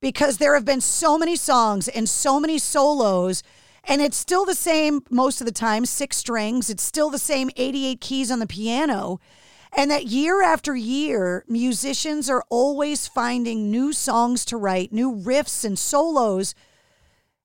Because 0.00 0.38
there 0.38 0.54
have 0.54 0.64
been 0.64 0.80
so 0.80 1.18
many 1.18 1.36
songs 1.36 1.88
and 1.88 2.08
so 2.08 2.38
many 2.38 2.58
solos 2.58 3.42
and 3.84 4.00
it's 4.00 4.16
still 4.16 4.44
the 4.44 4.54
same 4.54 5.02
most 5.10 5.40
of 5.40 5.44
the 5.44 5.52
time, 5.52 5.84
six 5.86 6.16
strings. 6.16 6.70
It's 6.70 6.82
still 6.82 7.10
the 7.10 7.18
same 7.18 7.50
88 7.56 8.00
keys 8.00 8.30
on 8.30 8.38
the 8.38 8.46
piano. 8.46 9.18
And 9.74 9.90
that 9.90 10.06
year 10.06 10.42
after 10.42 10.76
year, 10.76 11.44
musicians 11.48 12.28
are 12.28 12.44
always 12.50 13.06
finding 13.08 13.70
new 13.70 13.92
songs 13.92 14.44
to 14.46 14.56
write, 14.56 14.92
new 14.92 15.14
riffs 15.14 15.64
and 15.64 15.78
solos. 15.78 16.54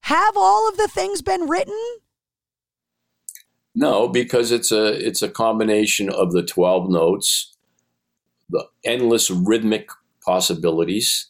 Have 0.02 0.36
all 0.36 0.68
of 0.68 0.78
the 0.78 0.90
things 0.90 1.22
been 1.22 1.48
written? 1.48 1.78
No, 3.74 4.08
because 4.08 4.52
it's 4.52 4.72
a 4.72 4.88
it's 5.08 5.22
a 5.22 5.30
combination 5.30 6.10
of 6.10 6.32
the 6.32 6.44
12 6.44 6.90
notes, 6.90 7.56
the 8.50 8.66
endless 8.84 9.30
rhythmic 9.30 9.90
possibilities. 10.26 11.28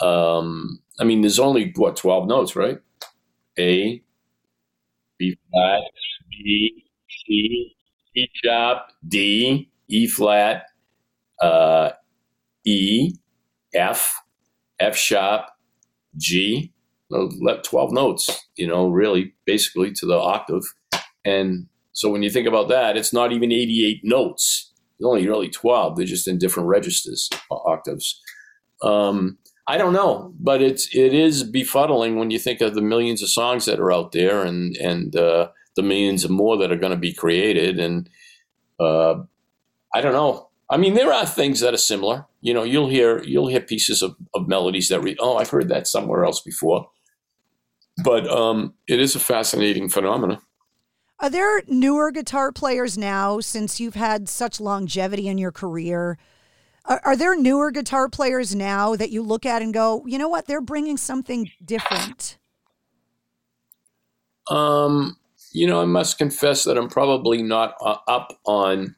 Um, 0.00 0.80
I 1.00 1.04
mean, 1.04 1.22
there's 1.22 1.38
only 1.38 1.72
what 1.74 1.96
12 1.96 2.28
notes, 2.28 2.54
right? 2.54 2.78
A, 3.58 4.02
B 5.18 5.38
flat, 5.50 5.82
B, 6.30 6.84
C, 7.26 7.74
E 8.14 8.26
sharp, 8.44 8.82
D, 9.08 9.70
E 9.88 10.06
flat, 10.06 10.64
uh, 11.40 11.90
E, 12.64 13.14
F, 13.74 14.14
F 14.78 14.96
sharp, 14.96 15.46
G. 16.16 16.72
12 17.10 17.92
notes, 17.92 18.48
you 18.56 18.66
know, 18.66 18.88
really 18.88 19.34
basically 19.44 19.92
to 19.92 20.06
the 20.06 20.18
octave. 20.18 20.64
And 21.24 21.66
so 21.92 22.10
when 22.10 22.22
you 22.22 22.30
think 22.30 22.48
about 22.48 22.68
that, 22.68 22.96
it's 22.96 23.12
not 23.12 23.32
even 23.32 23.52
88 23.52 24.00
notes. 24.02 24.72
It's 24.98 25.06
only 25.06 25.26
really 25.26 25.48
12. 25.48 25.96
They're 25.96 26.06
just 26.06 26.28
in 26.28 26.38
different 26.38 26.68
registers, 26.68 27.28
octaves. 27.50 28.20
Um, 28.82 29.38
I 29.66 29.78
don't 29.78 29.92
know, 29.94 30.34
but 30.38 30.60
it's 30.60 30.94
it 30.94 31.14
is 31.14 31.50
befuddling 31.50 32.16
when 32.16 32.30
you 32.30 32.38
think 32.38 32.60
of 32.60 32.74
the 32.74 32.82
millions 32.82 33.22
of 33.22 33.30
songs 33.30 33.64
that 33.64 33.80
are 33.80 33.92
out 33.92 34.12
there 34.12 34.44
and 34.44 34.76
and 34.76 35.16
uh, 35.16 35.48
the 35.74 35.82
millions 35.82 36.22
of 36.22 36.30
more 36.30 36.58
that 36.58 36.70
are 36.70 36.76
going 36.76 36.92
to 36.92 36.98
be 36.98 37.14
created. 37.14 37.78
And 37.78 38.10
uh, 38.78 39.22
I 39.94 40.00
don't 40.00 40.12
know. 40.12 40.48
I 40.70 40.76
mean, 40.76 40.94
there 40.94 41.12
are 41.12 41.26
things 41.26 41.60
that 41.60 41.74
are 41.74 41.78
similar. 41.78 42.26
You 42.40 42.52
know, 42.54 42.62
you'll 42.62 42.88
hear 42.88 43.22
you'll 43.22 43.48
hear 43.48 43.60
pieces 43.60 44.02
of, 44.02 44.16
of 44.34 44.48
melodies 44.48 44.88
that 44.88 45.00
read, 45.00 45.18
oh, 45.20 45.36
I've 45.36 45.50
heard 45.50 45.68
that 45.68 45.86
somewhere 45.86 46.24
else 46.24 46.40
before. 46.40 46.88
But 48.02 48.26
um, 48.28 48.74
it 48.88 48.98
is 48.98 49.14
a 49.14 49.20
fascinating 49.20 49.88
phenomenon. 49.88 50.40
Are 51.20 51.30
there 51.30 51.62
newer 51.68 52.10
guitar 52.10 52.50
players 52.50 52.98
now 52.98 53.38
since 53.40 53.78
you've 53.78 53.94
had 53.94 54.28
such 54.28 54.60
longevity 54.60 55.28
in 55.28 55.38
your 55.38 55.52
career? 55.52 56.18
Are, 56.86 57.00
are, 57.04 57.16
there 57.16 57.38
newer 57.38 57.70
guitar 57.70 58.08
players 58.08 58.54
now 58.54 58.96
that 58.96 59.10
you 59.10 59.22
look 59.22 59.46
at 59.46 59.62
and 59.62 59.72
go, 59.72 60.04
you 60.06 60.18
know 60.18 60.28
what, 60.28 60.46
they're 60.46 60.60
bringing 60.60 60.96
something 60.96 61.50
different? 61.64 62.36
Um, 64.50 65.16
you 65.52 65.66
know, 65.66 65.80
I 65.80 65.86
must 65.86 66.18
confess 66.18 66.64
that 66.64 66.76
I'm 66.76 66.90
probably 66.90 67.42
not 67.42 67.76
uh, 67.80 67.98
up 68.08 68.38
on 68.44 68.96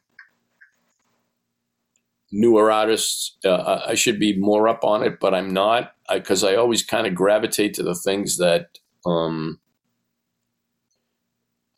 newer 2.37 2.71
artists. 2.71 3.37
Uh, 3.45 3.81
I 3.87 3.95
should 3.95 4.21
be 4.21 4.37
more 4.37 4.69
up 4.69 4.85
on 4.85 5.03
it, 5.03 5.19
but 5.21 5.35
I'm 5.35 5.53
not 5.53 5.93
because 6.13 6.45
I, 6.45 6.53
I, 6.53 6.57
always 6.57 6.85
kind 6.85 7.07
of 7.07 7.15
gravitate 7.15 7.75
to 7.75 7.83
the 7.83 7.95
things 7.95 8.37
that 8.37 8.79
um, 9.07 9.59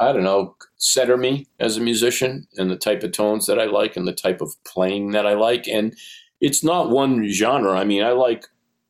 I 0.01 0.13
don't 0.13 0.25
know, 0.25 0.57
center 0.77 1.17
me 1.17 1.47
as 1.59 1.77
a 1.77 1.81
musician 1.81 2.47
and 2.57 2.71
the 2.71 2.77
type 2.77 3.03
of 3.03 3.13
tones 3.13 3.47
that 3.47 3.59
I 3.59 3.65
like 3.65 3.97
and 3.97 4.07
the 4.07 4.13
type 4.13 4.41
of 4.41 4.53
playing 4.65 5.11
that 5.13 5.27
I 5.27 5.35
like. 5.35 5.67
And 5.67 5.97
it's 6.41 6.63
not 6.63 6.91
one 6.91 7.27
genre. 7.29 7.79
I 7.79 7.85
mean, 7.85 8.05
I 8.05 8.11
like 8.11 8.45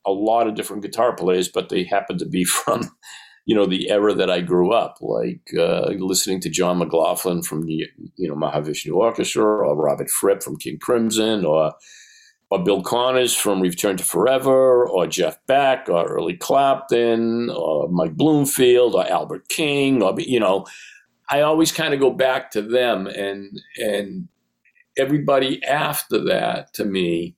a 0.07 0.11
lot 0.11 0.46
of 0.46 0.54
different 0.54 0.83
guitar 0.83 1.14
players, 1.14 1.48
but 1.48 1.70
they 1.70 1.85
happen 1.85 2.18
to 2.18 2.26
be 2.26 2.44
from, 2.44 2.90
you 3.48 3.54
know, 3.54 3.64
the 3.64 3.88
era 3.88 4.12
that 4.12 4.30
I 4.30 4.42
grew 4.42 4.72
up, 4.72 4.98
like 5.00 5.40
uh, 5.58 5.88
listening 5.96 6.38
to 6.40 6.50
John 6.50 6.76
McLaughlin 6.76 7.40
from 7.40 7.64
the, 7.64 7.87
you 8.16 8.28
know, 8.28 8.34
Mahavishnu 8.34 8.94
Orchestra 8.94 9.42
or 9.42 9.74
Robert 9.74 10.11
Fripp 10.11 10.42
from 10.42 10.58
King 10.58 10.78
Crimson 10.78 11.46
or 11.46 11.72
or 12.50 12.62
Bill 12.62 12.82
Connors 12.82 13.34
from 13.34 13.62
Return 13.62 13.96
to 13.98 14.04
Forever, 14.04 14.87
or 14.87 15.06
Jeff 15.06 15.38
Beck, 15.46 15.88
or 15.88 16.06
early 16.06 16.34
Clapton, 16.34 17.50
or 17.50 17.88
Mike 17.88 18.16
Bloomfield, 18.16 18.94
or 18.94 19.06
Albert 19.06 19.48
King, 19.48 20.02
or 20.02 20.14
you 20.20 20.40
know, 20.40 20.66
I 21.30 21.40
always 21.40 21.72
kind 21.72 21.94
of 21.94 22.00
go 22.00 22.11
back 22.11 22.50
to 22.50 22.61
them 22.61 23.06
and 23.06 23.62
and 23.78 24.28
everybody 24.98 25.64
after 25.64 26.22
that 26.24 26.74
to 26.74 26.84
me 26.84 27.34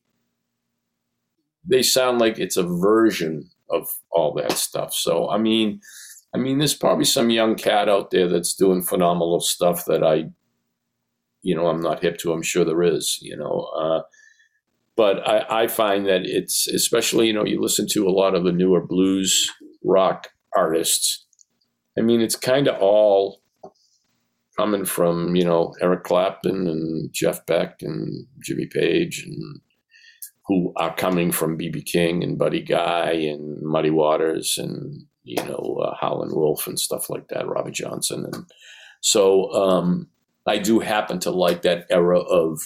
they 1.65 1.83
sound 1.83 2.19
like 2.19 2.39
it's 2.39 2.57
a 2.57 2.63
version 2.63 3.49
of 3.71 3.89
all 4.11 4.33
that 4.35 4.53
stuff. 4.53 4.93
So 4.95 5.31
I 5.31 5.39
mean 5.39 5.81
I 6.35 6.39
mean 6.39 6.59
there's 6.59 6.75
probably 6.75 7.05
some 7.05 7.31
young 7.31 7.55
cat 7.55 7.89
out 7.89 8.11
there 8.11 8.29
that's 8.29 8.55
doing 8.55 8.83
phenomenal 8.83 9.41
stuff 9.41 9.85
that 9.87 10.03
I 10.03 10.31
you 11.43 11.55
know 11.55 11.69
I'm 11.69 11.81
not 11.81 12.03
hip 12.03 12.19
to. 12.19 12.33
I'm 12.33 12.43
sure 12.43 12.65
there 12.65 12.83
is, 12.83 13.19
you 13.21 13.37
know. 13.37 13.71
Uh, 13.77 14.03
but 14.97 15.27
I, 15.27 15.63
I 15.63 15.67
find 15.67 16.07
that 16.07 16.27
it's 16.27 16.67
especially 16.69 17.29
you 17.29 17.33
know 17.33 17.45
you 17.45 17.61
listen 17.61 17.87
to 17.93 18.07
a 18.07 18.11
lot 18.11 18.35
of 18.35 18.45
the 18.45 18.53
newer 18.53 18.85
blues 18.85 19.51
rock 19.85 20.29
artists. 20.57 21.25
I 21.99 22.03
mean, 22.03 22.21
it's 22.21 22.37
kind 22.37 22.69
of 22.69 22.81
all 22.81 23.41
coming 24.59 24.85
from 24.85 25.35
you 25.35 25.45
know 25.45 25.75
Eric 25.81 26.05
Clapton 26.05 26.67
and 26.67 27.11
Jeff 27.13 27.47
Beck 27.47 27.77
and 27.81 28.27
Jimmy 28.45 28.67
Page 28.67 29.25
and 29.27 29.61
who 30.47 30.73
are 30.77 30.95
coming 30.95 31.31
from 31.31 31.59
BB 31.59 31.85
King 31.87 32.25
and 32.25 32.39
Buddy 32.39 32.63
Guy 32.63 33.11
and 33.13 33.61
Muddy 33.63 33.91
Waters 33.91 34.59
and 34.59 35.07
you 35.23 35.43
know 35.45 35.81
uh, 35.83 35.95
Howlin' 36.01 36.35
Wolf 36.35 36.67
and 36.67 36.79
stuff 36.79 37.11
like 37.11 37.29
that, 37.29 37.47
Robbie 37.47 37.73
Johnson 37.73 38.27
and 38.33 38.47
so 39.01 39.53
um, 39.53 40.09
I 40.47 40.59
do 40.59 40.81
happen 40.81 41.19
to 41.21 41.31
like 41.31 41.63
that 41.63 41.87
era 41.91 42.19
of 42.21 42.61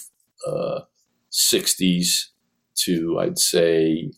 uh, 0.46 0.80
'60s 1.32 2.26
to 2.76 3.18
I'd 3.20 3.38
say 3.38 4.10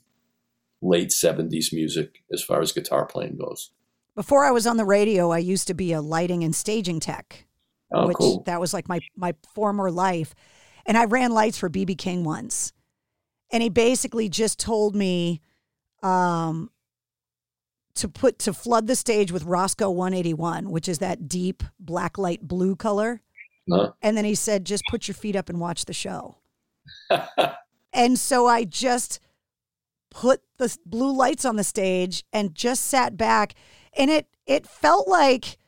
late 0.83 1.11
'70s 1.11 1.73
music 1.73 2.23
as 2.33 2.43
far 2.43 2.61
as 2.61 2.73
guitar 2.73 3.07
playing 3.07 3.37
goes. 3.37 3.71
Before 4.15 4.45
I 4.45 4.51
was 4.51 4.67
on 4.67 4.79
the 4.79 4.85
radio, 4.85 5.31
I 5.31 5.39
used 5.39 5.67
to 5.67 5.75
be 5.75 5.93
a 5.93 6.01
lighting 6.01 6.43
and 6.43 6.55
staging 6.55 7.01
tech. 7.01 7.45
Oh, 7.93 8.07
which 8.09 8.17
cool. 8.17 8.43
that 8.47 8.61
was 8.61 8.75
like 8.75 8.89
my 8.89 9.01
my 9.17 9.35
former 9.55 9.91
life. 9.91 10.35
And 10.87 10.97
I 10.97 11.05
ran 11.05 11.33
lights 11.33 11.59
for 11.59 11.69
BB 11.69 11.99
King 11.99 12.25
once. 12.25 12.73
And 13.53 13.63
he 13.63 13.69
basically 13.69 14.29
just 14.29 14.59
told 14.59 14.95
me 14.95 15.41
um, 16.03 16.71
to 17.95 18.09
put 18.09 18.39
to 18.41 18.53
flood 18.53 18.87
the 18.87 18.97
stage 18.97 19.33
with 19.33 19.45
Rosco 19.45 19.91
181, 19.91 20.71
which 20.71 20.89
is 20.89 20.99
that 20.99 21.29
deep 21.29 21.63
black 21.79 22.19
light 22.19 22.43
blue 22.43 22.77
color. 22.77 23.23
And 24.01 24.17
then 24.17 24.25
he 24.25 24.35
said, 24.35 24.65
just 24.65 24.85
put 24.91 25.09
your 25.09 25.15
feet 25.15 25.35
up 25.35 25.49
and 25.49 25.59
watch 25.59 25.87
the 25.87 25.93
show. 25.93 26.37
and 27.93 28.19
so 28.19 28.47
I 28.47 28.65
just 28.65 29.19
put 30.11 30.41
the 30.57 30.77
blue 30.87 31.13
lights 31.13 31.45
on 31.45 31.57
the 31.57 31.65
stage 31.65 32.25
and 32.33 32.55
just 32.55 32.85
sat 32.85 33.17
back. 33.17 33.55
And 33.97 34.11
it 34.11 34.29
it 34.47 34.67
felt 34.67 35.09
like 35.09 35.59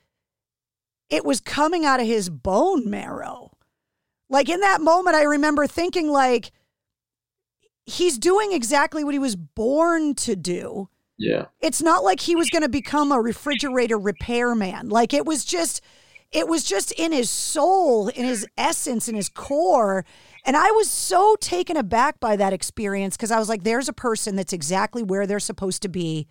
it 1.10 1.24
was 1.24 1.40
coming 1.40 1.84
out 1.84 2.00
of 2.00 2.06
his 2.06 2.30
bone 2.30 2.88
marrow. 2.88 3.56
Like 4.28 4.48
in 4.48 4.60
that 4.60 4.80
moment, 4.80 5.16
I 5.16 5.22
remember 5.22 5.66
thinking, 5.66 6.08
like, 6.08 6.52
he's 7.88 8.18
doing 8.18 8.52
exactly 8.52 9.02
what 9.02 9.14
he 9.14 9.18
was 9.18 9.34
born 9.34 10.14
to 10.14 10.36
do. 10.36 10.88
Yeah. 11.16 11.46
It's 11.60 11.82
not 11.82 12.04
like 12.04 12.20
he 12.20 12.36
was 12.36 12.50
going 12.50 12.62
to 12.62 12.68
become 12.68 13.10
a 13.10 13.20
refrigerator 13.20 13.98
repairman. 13.98 14.90
Like 14.90 15.14
it 15.14 15.24
was 15.24 15.44
just, 15.44 15.80
it 16.30 16.46
was 16.46 16.64
just 16.64 16.92
in 16.92 17.12
his 17.12 17.30
soul, 17.30 18.08
in 18.08 18.26
his 18.26 18.46
essence, 18.58 19.08
in 19.08 19.14
his 19.14 19.30
core. 19.30 20.04
And 20.44 20.56
I 20.56 20.70
was 20.72 20.90
so 20.90 21.34
taken 21.40 21.76
aback 21.76 22.20
by 22.20 22.36
that 22.36 22.52
experience 22.52 23.16
because 23.16 23.30
I 23.30 23.38
was 23.38 23.48
like, 23.48 23.64
there's 23.64 23.88
a 23.88 23.94
person 23.94 24.36
that's 24.36 24.52
exactly 24.52 25.02
where 25.02 25.26
they're 25.26 25.40
supposed 25.40 25.82
to 25.82 25.88
be 25.88 26.28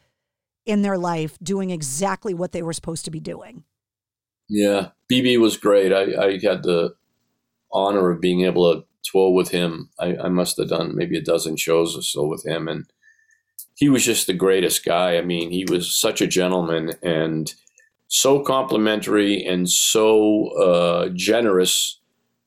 in 0.66 0.84
their 0.84 0.98
life, 0.98 1.38
doing 1.42 1.72
exactly 1.72 2.34
what 2.34 2.52
they 2.52 2.62
were 2.62 2.74
supposed 2.74 3.06
to 3.06 3.12
be 3.12 3.20
doing. 3.20 3.64
Yeah, 4.48 4.90
BB 5.12 5.40
was 5.40 5.58
great. 5.58 5.92
I, 5.92 6.26
I 6.26 6.32
had 6.34 6.64
the 6.64 6.96
honor 7.72 8.12
of 8.12 8.22
being 8.22 8.42
able 8.42 8.74
to 8.74 8.87
tour 9.10 9.34
with 9.34 9.50
him. 9.50 9.90
I, 10.00 10.16
I 10.18 10.30
must 10.30 10.58
have 10.58 10.70
done 10.70 10.96
maybe 10.96 11.18
a 11.18 11.24
dozen 11.24 11.58
shows 11.58 11.98
or 11.98 12.02
so 12.02 12.26
with 12.26 12.46
him, 12.46 12.68
and 12.68 12.86
he 13.76 13.90
was 13.90 14.06
just 14.06 14.28
the 14.28 14.34
greatest 14.34 14.84
guy. 14.84 15.18
I 15.18 15.22
mean, 15.22 15.52
he 15.52 15.66
was 15.70 15.92
such 15.92 16.22
a 16.22 16.28
gentleman 16.28 16.94
and 17.04 17.54
so 18.08 18.40
complimentary 18.40 19.44
and 19.46 19.70
so 19.70 20.48
uh, 20.58 21.10
generous 21.14 22.00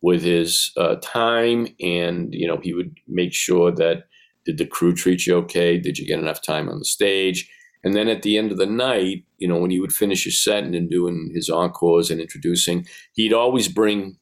with 0.02 0.22
his 0.22 0.72
uh, 0.76 0.96
time. 1.02 1.68
And 1.80 2.34
you 2.34 2.46
know, 2.46 2.58
he 2.62 2.74
would 2.74 2.96
make 3.06 3.32
sure 3.32 3.70
that 3.72 4.04
did 4.44 4.58
the 4.58 4.66
crew 4.66 4.94
treat 4.94 5.26
you 5.26 5.36
okay? 5.36 5.78
Did 5.78 5.98
you 5.98 6.06
get 6.06 6.18
enough 6.18 6.42
time 6.42 6.68
on 6.68 6.78
the 6.78 6.84
stage? 6.84 7.48
And 7.82 7.94
then 7.94 8.08
at 8.08 8.22
the 8.22 8.36
end 8.36 8.52
of 8.52 8.58
the 8.58 8.66
night, 8.66 9.24
you 9.38 9.48
know, 9.48 9.58
when 9.58 9.70
he 9.70 9.80
would 9.80 9.92
finish 9.92 10.24
his 10.24 10.42
set 10.42 10.64
and 10.64 10.90
doing 10.90 11.30
his 11.34 11.48
encores 11.48 12.10
and 12.10 12.20
introducing, 12.20 12.86
he'd 13.14 13.32
always 13.32 13.68
bring, 13.68 14.18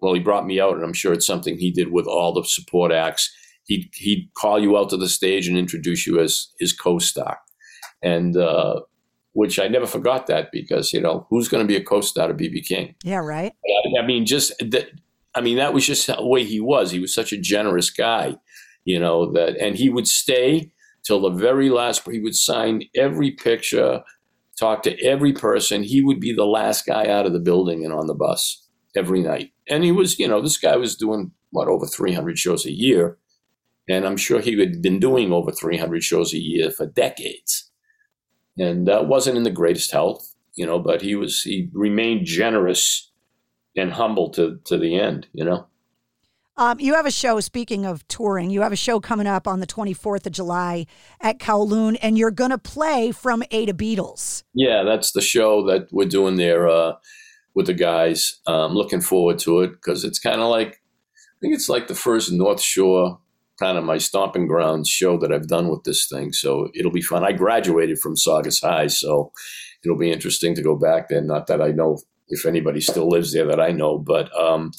well, 0.00 0.14
he 0.14 0.20
brought 0.20 0.46
me 0.46 0.60
out, 0.60 0.74
and 0.74 0.84
I'm 0.84 0.92
sure 0.92 1.12
it's 1.12 1.26
something 1.26 1.56
he 1.56 1.70
did 1.70 1.92
with 1.92 2.06
all 2.06 2.32
the 2.32 2.44
support 2.44 2.92
acts. 2.92 3.32
He'd, 3.64 3.90
he'd 3.94 4.30
call 4.34 4.60
you 4.60 4.76
out 4.76 4.90
to 4.90 4.96
the 4.96 5.08
stage 5.08 5.48
and 5.48 5.58
introduce 5.58 6.06
you 6.06 6.20
as 6.20 6.48
his 6.58 6.72
co 6.72 6.98
star. 6.98 7.38
And, 8.02 8.36
uh, 8.36 8.80
which 9.32 9.58
I 9.58 9.68
never 9.68 9.86
forgot 9.86 10.28
that 10.28 10.50
because, 10.50 10.94
you 10.94 11.00
know, 11.00 11.26
who's 11.28 11.48
going 11.48 11.62
to 11.62 11.68
be 11.68 11.76
a 11.76 11.84
co 11.84 12.00
star 12.00 12.28
to 12.28 12.34
BB 12.34 12.66
King? 12.66 12.94
Yeah, 13.04 13.18
right. 13.18 13.52
I 13.98 14.06
mean, 14.06 14.24
just 14.24 14.52
that 14.60 14.88
I 15.36 15.42
mean, 15.42 15.58
that 15.58 15.74
was 15.74 15.86
just 15.86 16.06
the 16.06 16.26
way 16.26 16.44
he 16.44 16.60
was. 16.60 16.90
He 16.90 16.98
was 16.98 17.14
such 17.14 17.32
a 17.32 17.38
generous 17.38 17.90
guy, 17.90 18.36
you 18.86 18.98
know, 18.98 19.30
that, 19.32 19.58
and 19.58 19.76
he 19.76 19.90
would 19.90 20.08
stay 20.08 20.72
till 21.04 21.20
the 21.20 21.30
very 21.30 21.68
last, 21.68 22.10
he 22.10 22.20
would 22.20 22.34
sign 22.34 22.84
every 22.96 23.32
picture, 23.32 24.02
talk 24.58 24.82
to 24.84 24.98
every 25.04 25.34
person. 25.34 25.82
He 25.82 26.00
would 26.00 26.20
be 26.20 26.32
the 26.32 26.46
last 26.46 26.86
guy 26.86 27.08
out 27.08 27.26
of 27.26 27.34
the 27.34 27.38
building 27.38 27.84
and 27.84 27.92
on 27.92 28.06
the 28.06 28.14
bus 28.14 28.65
every 28.96 29.22
night. 29.22 29.52
And 29.68 29.84
he 29.84 29.92
was, 29.92 30.18
you 30.18 30.28
know, 30.28 30.40
this 30.40 30.56
guy 30.56 30.76
was 30.76 30.96
doing 30.96 31.32
what, 31.50 31.68
over 31.68 31.86
300 31.86 32.38
shows 32.38 32.66
a 32.66 32.72
year. 32.72 33.18
And 33.88 34.06
I'm 34.06 34.16
sure 34.16 34.40
he 34.40 34.58
had 34.58 34.82
been 34.82 34.98
doing 34.98 35.32
over 35.32 35.52
300 35.52 36.02
shows 36.02 36.32
a 36.32 36.38
year 36.38 36.70
for 36.70 36.86
decades. 36.86 37.70
And 38.58 38.88
uh, 38.88 39.04
wasn't 39.06 39.36
in 39.36 39.42
the 39.42 39.50
greatest 39.50 39.92
health, 39.92 40.34
you 40.54 40.66
know, 40.66 40.78
but 40.78 41.02
he 41.02 41.14
was, 41.14 41.42
he 41.42 41.68
remained 41.72 42.26
generous 42.26 43.10
and 43.76 43.92
humble 43.92 44.30
to 44.30 44.58
to 44.64 44.78
the 44.78 44.98
end. 44.98 45.28
You 45.32 45.44
know. 45.44 45.66
Um, 46.58 46.80
you 46.80 46.94
have 46.94 47.04
a 47.04 47.10
show. 47.10 47.38
Speaking 47.40 47.84
of 47.84 48.06
touring, 48.08 48.48
you 48.48 48.62
have 48.62 48.72
a 48.72 48.76
show 48.76 48.98
coming 48.98 49.26
up 49.26 49.46
on 49.46 49.60
the 49.60 49.66
24th 49.66 50.24
of 50.24 50.32
July 50.32 50.86
at 51.20 51.38
Kowloon, 51.38 51.98
and 52.00 52.16
you're 52.16 52.30
going 52.30 52.50
to 52.50 52.58
play 52.58 53.12
from 53.12 53.42
A 53.50 53.66
to 53.66 53.74
Beatles. 53.74 54.42
Yeah, 54.54 54.82
that's 54.82 55.12
the 55.12 55.20
show 55.20 55.66
that 55.66 55.88
we're 55.92 56.08
doing 56.08 56.36
there 56.36 56.66
uh, 56.66 56.94
with 57.56 57.66
the 57.66 57.74
guys. 57.74 58.38
Um, 58.46 58.74
looking 58.74 59.00
forward 59.00 59.40
to 59.40 59.62
it 59.62 59.72
because 59.72 60.04
it's 60.04 60.20
kind 60.20 60.40
of 60.40 60.48
like 60.48 60.68
I 60.68 61.38
think 61.40 61.54
it's 61.54 61.68
like 61.68 61.88
the 61.88 61.94
first 61.94 62.30
North 62.30 62.60
Shore 62.60 63.18
kind 63.58 63.78
of 63.78 63.84
my 63.84 63.96
stomping 63.96 64.46
grounds 64.46 64.88
show 64.88 65.16
that 65.18 65.32
I've 65.32 65.48
done 65.48 65.68
with 65.68 65.82
this 65.84 66.06
thing. 66.06 66.32
So 66.32 66.68
it'll 66.74 66.92
be 66.92 67.02
fun. 67.02 67.24
I 67.24 67.32
graduated 67.32 67.98
from 67.98 68.16
Saugus 68.16 68.60
High, 68.60 68.86
so 68.88 69.32
it'll 69.82 69.96
be 69.96 70.12
interesting 70.12 70.54
to 70.54 70.62
go 70.62 70.76
back 70.76 71.08
there. 71.08 71.22
Not 71.22 71.46
that 71.46 71.62
I 71.62 71.68
know 71.68 71.98
if 72.28 72.44
anybody 72.44 72.80
still 72.80 73.08
lives 73.08 73.32
there 73.32 73.46
that 73.46 73.60
I 73.60 73.70
know, 73.70 73.98
but 73.98 74.30
um, 74.38 74.72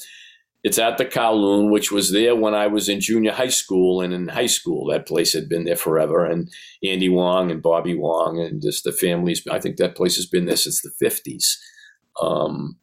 it's 0.62 0.78
at 0.78 0.98
the 0.98 1.04
Kowloon, 1.04 1.72
which 1.72 1.90
was 1.90 2.12
there 2.12 2.36
when 2.36 2.54
I 2.54 2.68
was 2.68 2.88
in 2.88 3.00
junior 3.00 3.32
high 3.32 3.48
school 3.48 4.00
and 4.00 4.12
in 4.12 4.28
high 4.28 4.46
school. 4.46 4.88
That 4.88 5.08
place 5.08 5.32
had 5.32 5.48
been 5.48 5.64
there 5.64 5.76
forever, 5.76 6.24
and 6.24 6.48
Andy 6.84 7.08
Wong 7.08 7.50
and 7.50 7.62
Bobby 7.62 7.96
Wong 7.96 8.38
and 8.38 8.62
just 8.62 8.84
the 8.84 8.92
families. 8.92 9.42
I 9.50 9.58
think 9.58 9.76
that 9.76 9.96
place 9.96 10.14
has 10.16 10.26
been 10.26 10.46
there 10.46 10.56
since 10.56 10.82
the 10.82 10.90
fifties. 11.00 11.58
Um, 12.20 12.76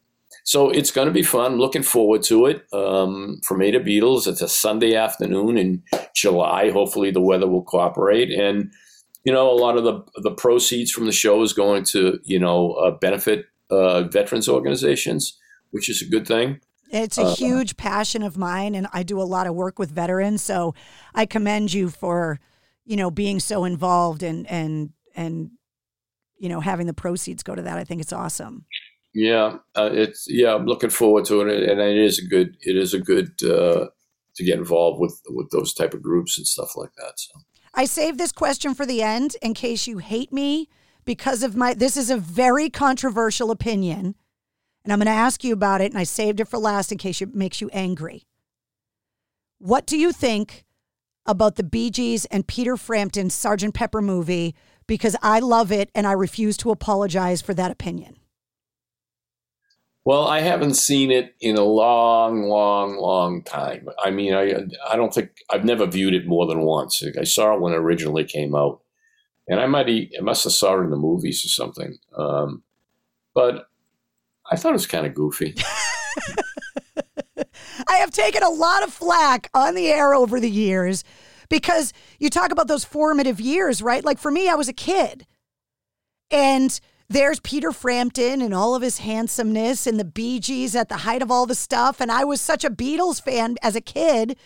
so 0.44 0.70
it's 0.70 0.92
going 0.92 1.08
to 1.08 1.14
be 1.14 1.24
fun. 1.24 1.58
Looking 1.58 1.82
forward 1.82 2.22
to 2.24 2.46
it. 2.46 2.66
Um, 2.72 3.40
from 3.44 3.62
A 3.62 3.72
to 3.72 3.80
Beatles, 3.80 4.28
it's 4.28 4.42
a 4.42 4.48
Sunday 4.48 4.96
afternoon 4.96 5.58
in 5.58 5.84
July. 6.16 6.70
Hopefully, 6.70 7.10
the 7.10 7.22
weather 7.22 7.48
will 7.48 7.64
cooperate, 7.64 8.32
and 8.32 8.72
you 9.24 9.34
know, 9.34 9.50
a 9.50 9.58
lot 9.58 9.76
of 9.76 9.84
the 9.84 10.04
the 10.22 10.32
proceeds 10.32 10.92
from 10.92 11.08
the 11.08 11.12
show 11.12 11.42
is 11.42 11.52
going 11.52 11.84
to 11.86 12.20
you 12.24 12.40
know 12.40 12.74
uh, 12.74 12.92
benefit 12.92 13.46
uh, 13.72 14.04
veterans 14.04 14.48
organizations, 14.48 15.38
which 15.72 15.90
is 15.90 16.02
a 16.02 16.06
good 16.06 16.28
thing. 16.28 16.60
It's 16.92 17.18
a 17.18 17.24
uh, 17.24 17.36
huge 17.36 17.76
passion 17.76 18.22
of 18.22 18.38
mine, 18.38 18.76
and 18.76 18.88
I 18.94 19.02
do 19.02 19.20
a 19.20 19.24
lot 19.24 19.48
of 19.48 19.56
work 19.56 19.80
with 19.80 19.90
veterans. 19.90 20.44
So 20.44 20.76
I 21.16 21.26
commend 21.26 21.74
you 21.74 21.90
for, 21.90 22.40
you 22.86 22.96
know, 22.96 23.10
being 23.10 23.40
so 23.40 23.66
involved 23.66 24.22
and 24.22 24.46
and 24.48 24.92
and 25.16 25.52
you 26.38 26.50
know 26.50 26.60
having 26.60 26.86
the 26.86 26.94
proceeds 26.94 27.42
go 27.42 27.56
to 27.56 27.64
that. 27.64 27.78
I 27.78 27.84
think 27.84 28.02
it's 28.02 28.14
awesome. 28.14 28.66
Yeah, 29.16 29.60
uh, 29.76 29.90
it's 29.94 30.28
yeah. 30.30 30.54
I'm 30.54 30.66
looking 30.66 30.90
forward 30.90 31.26
to 31.26 31.42
it, 31.42 31.70
and 31.70 31.80
it 31.80 31.98
is 31.98 32.20
a 32.20 32.28
good. 32.28 32.58
It 32.62 32.76
is 32.76 32.94
a 32.94 33.00
good 33.00 33.32
uh, 33.44 33.88
to 34.36 34.44
get 34.44 34.60
involved 34.60 35.00
with 35.00 35.20
with 35.30 35.50
those 35.52 35.74
type 35.74 35.94
of 35.94 36.04
groups 36.04 36.38
and 36.38 36.46
stuff 36.46 36.76
like 36.76 36.94
that. 36.98 37.14
So 37.16 37.40
I 37.74 37.86
saved 37.86 38.20
this 38.20 38.34
question 38.34 38.76
for 38.76 38.86
the 38.86 39.02
end 39.02 39.38
in 39.42 39.54
case 39.54 39.88
you 39.88 40.00
hate 40.00 40.34
me 40.34 40.68
because 41.06 41.44
of 41.44 41.56
my 41.56 41.74
this 41.74 41.96
is 41.96 42.10
a 42.10 42.18
very 42.18 42.70
controversial 42.70 43.52
opinion 43.52 44.16
and 44.86 44.94
I'm 44.94 45.00
going 45.00 45.08
to 45.08 45.12
ask 45.12 45.44
you 45.44 45.52
about 45.52 45.82
it 45.82 45.92
and 45.92 45.98
I 45.98 46.04
saved 46.04 46.40
it 46.40 46.48
for 46.48 46.60
last 46.60 46.92
in 46.92 47.00
case 47.00 47.22
it 47.22 47.34
makes 47.34 47.60
you 47.60 47.70
angry. 47.74 48.28
What 49.58 49.88
do 49.88 49.98
you 49.98 50.12
think 50.12 50.64
about 51.26 51.56
the 51.56 51.64
Bee 51.64 51.90
Gees 51.90 52.26
and 52.26 52.46
Peter 52.46 52.78
Frampton's 52.78 53.34
Sergeant 53.34 53.74
Pepper 53.74 54.02
movie 54.02 54.54
because 54.86 55.16
I 55.24 55.40
love 55.40 55.72
it 55.72 55.90
and 55.96 56.06
I 56.06 56.12
refuse 56.12 56.56
to 56.58 56.70
apologize 56.70 57.42
for 57.42 57.56
that 57.56 57.72
opinion. 57.72 58.18
Well, 60.06 60.28
I 60.28 60.42
haven't 60.42 60.76
seen 60.76 61.10
it 61.10 61.34
in 61.42 61.58
a 61.58 61.64
long, 61.64 62.44
long, 62.44 62.98
long 62.98 63.42
time. 63.42 63.90
I 64.04 64.12
mean, 64.12 64.36
I 64.36 64.54
I 64.88 64.96
don't 64.96 65.12
think 65.12 65.32
I've 65.50 65.66
never 65.66 65.88
viewed 65.88 66.14
it 66.14 66.28
more 66.28 66.46
than 66.46 66.62
once. 66.62 67.04
I 67.20 67.24
saw 67.24 67.56
it 67.56 67.62
when 67.62 67.74
it 67.74 67.78
originally 67.78 68.24
came 68.24 68.54
out, 68.54 68.82
and 69.48 69.60
I 69.60 69.66
might 69.66 69.90
I 69.90 70.22
must 70.22 70.44
have 70.44 70.54
saw 70.54 70.80
it 70.80 70.84
in 70.84 70.92
the 70.92 70.96
movies 70.96 71.44
or 71.44 71.50
something. 71.50 71.98
Um, 72.16 72.62
but 73.34 73.68
I 74.50 74.56
thought 74.56 74.70
it 74.70 74.74
was 74.74 74.86
kind 74.86 75.08
of 75.08 75.16
goofy. 75.16 75.56
I 77.88 77.96
have 77.96 78.12
taken 78.12 78.44
a 78.44 78.50
lot 78.50 78.84
of 78.84 78.94
flack 78.94 79.50
on 79.56 79.74
the 79.74 79.88
air 79.88 80.14
over 80.14 80.40
the 80.40 80.50
years 80.50 81.04
because 81.50 81.94
you 82.20 82.30
talk 82.30 82.52
about 82.52 82.68
those 82.68 82.86
formative 82.86 83.42
years, 83.42 83.82
right? 83.82 84.06
Like 84.06 84.20
for 84.20 84.30
me, 84.30 84.50
I 84.50 84.56
was 84.56 84.68
a 84.68 84.74
kid. 84.74 85.26
And 86.30 86.80
there's 87.10 87.40
Peter 87.40 87.72
Frampton 87.72 88.42
and 88.42 88.54
all 88.54 88.76
of 88.76 88.82
his 88.82 89.00
handsomeness 89.00 89.86
and 89.86 90.00
the 90.00 90.06
Bee 90.06 90.40
Gees 90.40 90.76
at 90.76 90.90
the 90.90 90.98
height 90.98 91.22
of 91.22 91.30
all 91.32 91.46
the 91.46 91.56
stuff. 91.56 92.02
And 92.02 92.12
I 92.12 92.24
was 92.24 92.42
such 92.42 92.64
a 92.64 92.70
Beatles 92.70 93.22
fan 93.22 93.58
as 93.62 93.76
a 93.76 93.82
kid. 93.82 94.38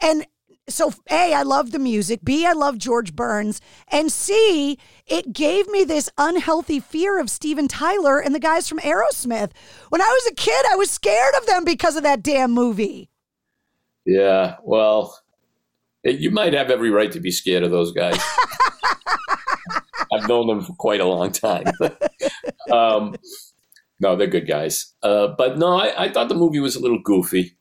And 0.00 0.26
so 0.68 0.92
A, 1.10 1.34
I 1.34 1.42
love 1.42 1.70
the 1.70 1.78
music. 1.78 2.20
B, 2.24 2.46
I 2.46 2.52
love 2.52 2.78
George 2.78 3.14
Burns. 3.14 3.60
And 3.88 4.10
C, 4.10 4.78
it 5.06 5.32
gave 5.32 5.68
me 5.68 5.84
this 5.84 6.10
unhealthy 6.18 6.80
fear 6.80 7.20
of 7.20 7.30
Steven 7.30 7.68
Tyler 7.68 8.18
and 8.18 8.34
the 8.34 8.40
guys 8.40 8.68
from 8.68 8.78
Aerosmith. 8.78 9.52
When 9.90 10.00
I 10.00 10.06
was 10.08 10.32
a 10.32 10.34
kid, 10.34 10.64
I 10.70 10.76
was 10.76 10.90
scared 10.90 11.34
of 11.36 11.46
them 11.46 11.64
because 11.64 11.96
of 11.96 12.02
that 12.02 12.22
damn 12.22 12.50
movie. 12.50 13.10
Yeah, 14.06 14.56
well, 14.62 15.18
you 16.02 16.30
might 16.30 16.52
have 16.52 16.70
every 16.70 16.90
right 16.90 17.12
to 17.12 17.20
be 17.20 17.30
scared 17.30 17.62
of 17.62 17.70
those 17.70 17.92
guys. 17.92 18.18
I've 20.14 20.28
known 20.28 20.46
them 20.46 20.62
for 20.62 20.74
quite 20.74 21.00
a 21.00 21.06
long 21.06 21.32
time. 21.32 21.66
um, 22.72 23.14
no, 24.00 24.16
they're 24.16 24.26
good 24.26 24.48
guys. 24.48 24.94
Uh, 25.02 25.28
but 25.28 25.58
no, 25.58 25.76
I, 25.76 26.04
I 26.04 26.12
thought 26.12 26.28
the 26.28 26.34
movie 26.34 26.60
was 26.60 26.76
a 26.76 26.80
little 26.80 27.00
goofy 27.02 27.56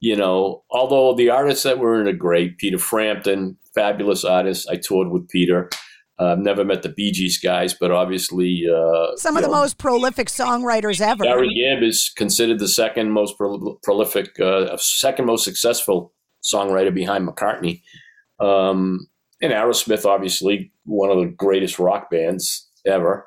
you 0.00 0.16
know, 0.16 0.64
although 0.70 1.14
the 1.14 1.28
artists 1.28 1.62
that 1.64 1.78
were 1.78 2.00
in 2.00 2.08
it 2.08 2.14
are 2.14 2.16
great, 2.16 2.58
Peter 2.58 2.78
Frampton, 2.78 3.56
fabulous 3.74 4.24
artist. 4.24 4.68
I 4.68 4.76
toured 4.76 5.10
with 5.10 5.28
Peter. 5.28 5.68
I've 6.18 6.38
uh, 6.38 6.40
never 6.40 6.64
met 6.64 6.82
the 6.82 6.90
Bee 6.90 7.12
Gees 7.12 7.38
guys, 7.38 7.72
but 7.72 7.90
obviously 7.90 8.66
uh, 8.70 9.16
some 9.16 9.38
of 9.38 9.42
the 9.42 9.48
most 9.48 9.78
prolific 9.78 10.28
songwriters 10.28 11.00
ever. 11.00 11.24
Barry 11.24 11.48
Gibb 11.54 11.82
is 11.82 12.10
considered 12.14 12.58
the 12.58 12.68
second 12.68 13.10
most 13.10 13.38
pro- 13.38 13.78
prolific, 13.82 14.38
uh, 14.38 14.76
second 14.76 15.24
most 15.24 15.44
successful 15.44 16.12
songwriter 16.42 16.92
behind 16.92 17.26
McCartney. 17.26 17.82
Um, 18.38 19.06
and 19.40 19.52
Aerosmith, 19.52 20.04
obviously, 20.04 20.72
one 20.84 21.10
of 21.10 21.18
the 21.18 21.26
greatest 21.26 21.78
rock 21.78 22.10
bands 22.10 22.68
ever. 22.86 23.26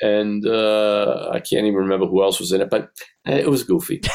And 0.00 0.46
uh, 0.46 1.30
I 1.32 1.40
can't 1.40 1.66
even 1.66 1.74
remember 1.74 2.06
who 2.06 2.22
else 2.22 2.40
was 2.40 2.52
in 2.52 2.60
it, 2.60 2.70
but 2.70 2.90
uh, 3.28 3.32
it 3.32 3.50
was 3.50 3.64
goofy. 3.64 4.00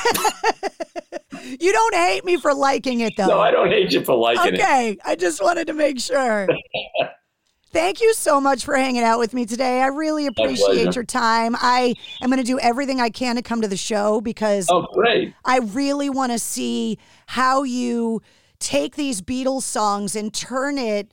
You 1.59 1.71
don't 1.71 1.95
hate 1.95 2.25
me 2.25 2.37
for 2.37 2.53
liking 2.53 3.01
it, 3.01 3.13
though. 3.17 3.27
No, 3.27 3.39
I 3.39 3.51
don't 3.51 3.69
hate 3.69 3.91
you 3.91 4.03
for 4.03 4.15
liking 4.15 4.53
okay, 4.53 4.89
it. 4.89 4.91
Okay, 4.91 4.97
I 5.05 5.15
just 5.15 5.41
wanted 5.41 5.67
to 5.67 5.73
make 5.73 5.99
sure. 5.99 6.47
Thank 7.71 7.99
you 7.99 8.13
so 8.13 8.39
much 8.39 8.63
for 8.63 8.75
hanging 8.75 9.03
out 9.03 9.19
with 9.19 9.33
me 9.33 9.45
today. 9.45 9.81
I 9.81 9.87
really 9.87 10.27
appreciate 10.27 10.95
your 10.95 11.03
time. 11.03 11.55
I 11.59 11.93
am 12.21 12.29
going 12.29 12.41
to 12.41 12.45
do 12.45 12.57
everything 12.59 13.01
I 13.01 13.09
can 13.09 13.35
to 13.35 13.41
come 13.41 13.61
to 13.61 13.67
the 13.67 13.75
show 13.75 14.21
because 14.21 14.67
oh, 14.71 14.87
great. 14.93 15.33
I 15.43 15.59
really 15.59 16.09
want 16.09 16.31
to 16.31 16.39
see 16.39 16.97
how 17.27 17.63
you 17.63 18.21
take 18.59 18.95
these 18.95 19.21
Beatles 19.21 19.63
songs 19.63 20.15
and 20.15 20.33
turn 20.33 20.77
it 20.77 21.11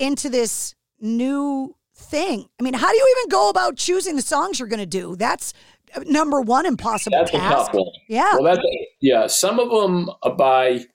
into 0.00 0.28
this 0.28 0.74
new 1.00 1.76
thing. 1.94 2.48
I 2.58 2.62
mean, 2.62 2.74
how 2.74 2.90
do 2.90 2.96
you 2.96 3.16
even 3.18 3.28
go 3.28 3.50
about 3.50 3.76
choosing 3.76 4.16
the 4.16 4.22
songs 4.22 4.58
you're 4.58 4.68
going 4.68 4.80
to 4.80 4.86
do? 4.86 5.16
That's 5.16 5.52
number 6.06 6.40
one 6.40 6.66
impossible 6.66 7.18
that's 7.18 7.30
task. 7.30 7.52
A 7.52 7.54
tough 7.54 7.74
one. 7.74 7.86
Yeah. 8.08 8.34
Well, 8.34 8.44
that's 8.44 8.66
yeah. 9.00 9.26
Some 9.26 9.58
of 9.58 9.70
them 9.70 10.10
by 10.36 10.86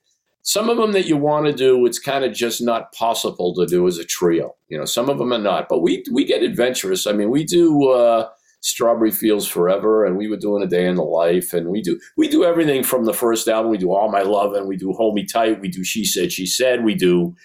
some 0.41 0.69
of 0.69 0.77
them 0.77 0.91
that 0.91 1.07
you 1.07 1.17
want 1.17 1.47
to 1.47 1.53
do, 1.53 1.85
it's 1.85 1.97
kind 1.97 2.23
of 2.23 2.31
just 2.33 2.61
not 2.61 2.93
possible 2.93 3.53
to 3.55 3.65
do 3.65 3.87
as 3.87 3.97
a 3.97 4.05
trio. 4.05 4.55
You 4.67 4.77
know, 4.77 4.85
some 4.85 5.09
of 5.09 5.17
them 5.17 5.33
are 5.33 5.39
not. 5.39 5.67
But 5.69 5.81
we 5.81 6.03
we 6.11 6.23
get 6.23 6.43
adventurous. 6.43 7.07
I 7.07 7.13
mean, 7.13 7.29
we 7.29 7.43
do 7.43 7.89
uh, 7.89 8.29
Strawberry 8.61 9.11
Fields 9.11 9.47
Forever, 9.47 10.05
and 10.05 10.17
we 10.17 10.27
were 10.27 10.37
doing 10.37 10.63
a 10.63 10.67
day 10.67 10.85
in 10.87 10.95
the 10.95 11.03
life, 11.03 11.53
and 11.53 11.69
we 11.69 11.81
do 11.81 11.99
we 12.17 12.27
do 12.27 12.43
everything 12.43 12.83
from 12.83 13.05
the 13.05 13.13
first 13.13 13.47
album. 13.47 13.71
We 13.71 13.77
do 13.77 13.91
All 13.91 14.11
My 14.11 14.21
Love, 14.21 14.53
and 14.53 14.67
we 14.67 14.77
do 14.77 14.93
Hold 14.93 15.15
Me 15.15 15.25
Tight. 15.25 15.61
We 15.61 15.67
do 15.67 15.83
She 15.83 16.05
Said 16.05 16.31
She 16.31 16.45
Said. 16.45 16.83
We 16.83 16.95
do 16.95 17.35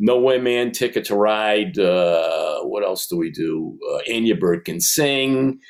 Nowhere 0.00 0.42
Man, 0.42 0.72
Ticket 0.72 1.04
to 1.06 1.16
Ride. 1.16 1.78
Uh, 1.78 2.60
what 2.64 2.84
else 2.84 3.06
do 3.06 3.18
we 3.18 3.30
do? 3.30 3.78
Uh, 3.92 4.00
And 4.12 4.26
Your 4.26 4.38
Bird 4.38 4.64
Can 4.64 4.80
Sing 4.80 5.60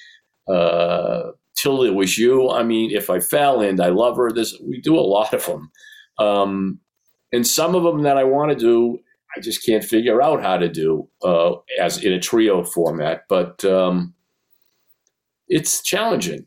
uh, 0.49 1.33
Till 1.57 1.83
It 1.85 1.95
Was 1.95 2.19
You. 2.19 2.51
I 2.51 2.63
mean, 2.63 2.93
If 2.93 3.11
I 3.11 3.21
Fell 3.21 3.61
and 3.63 3.81
I 3.81 3.89
Love 3.91 4.17
Her. 4.19 4.31
This 4.33 4.57
we 4.67 4.81
do 4.81 4.97
a 4.99 5.03
lot 5.17 5.35
of 5.35 5.47
them, 5.47 5.71
um, 6.19 6.81
and 7.33 7.47
some 7.47 7.75
of 7.77 7.85
them 7.85 8.03
that 8.05 8.19
I 8.19 8.25
want 8.25 8.53
to 8.53 8.57
do, 8.57 9.01
I 9.37 9.41
just 9.41 9.67
can't 9.67 9.85
figure 9.85 10.23
out 10.23 10.43
how 10.43 10.59
to 10.59 10.69
do 10.69 11.09
uh, 11.25 11.55
as 11.81 12.05
in 12.05 12.13
a 12.13 12.21
trio 12.21 12.65
format. 12.65 13.25
But 13.29 13.65
um, 13.65 14.15
it's 15.49 15.83
challenging. 15.83 16.47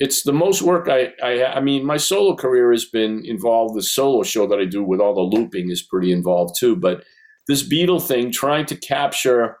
it's 0.00 0.22
the 0.24 0.32
most 0.32 0.62
work 0.62 0.88
I, 0.88 1.12
I 1.22 1.56
I 1.56 1.60
mean 1.60 1.84
my 1.86 1.96
solo 1.98 2.34
career 2.36 2.72
has 2.72 2.84
been 2.84 3.24
involved 3.24 3.76
the 3.76 3.82
solo 3.82 4.22
show 4.24 4.46
that 4.48 4.58
I 4.60 4.64
do 4.66 4.82
with 4.84 5.00
all 5.00 5.14
the 5.14 5.36
looping 5.36 5.70
is 5.70 5.82
pretty 5.82 6.12
involved 6.12 6.56
too 6.58 6.76
but 6.76 7.04
this 7.48 7.68
Beatle 7.68 8.04
thing 8.04 8.30
trying 8.30 8.66
to 8.66 8.76
capture 8.76 9.58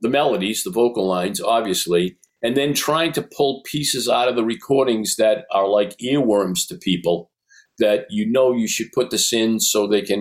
the 0.00 0.08
melodies 0.08 0.64
the 0.64 0.70
vocal 0.70 1.06
lines 1.06 1.40
obviously 1.40 2.16
and 2.42 2.56
then 2.56 2.72
trying 2.72 3.12
to 3.12 3.22
pull 3.22 3.62
pieces 3.64 4.08
out 4.08 4.28
of 4.28 4.36
the 4.36 4.44
recordings 4.44 5.16
that 5.16 5.44
are 5.52 5.68
like 5.68 5.96
earworms 5.98 6.66
to 6.68 6.76
people 6.76 7.30
that 7.78 8.06
you 8.10 8.30
know 8.30 8.52
you 8.52 8.66
should 8.68 8.92
put 8.92 9.10
this 9.10 9.32
in 9.32 9.60
so 9.60 9.86
they 9.86 10.02
can 10.02 10.20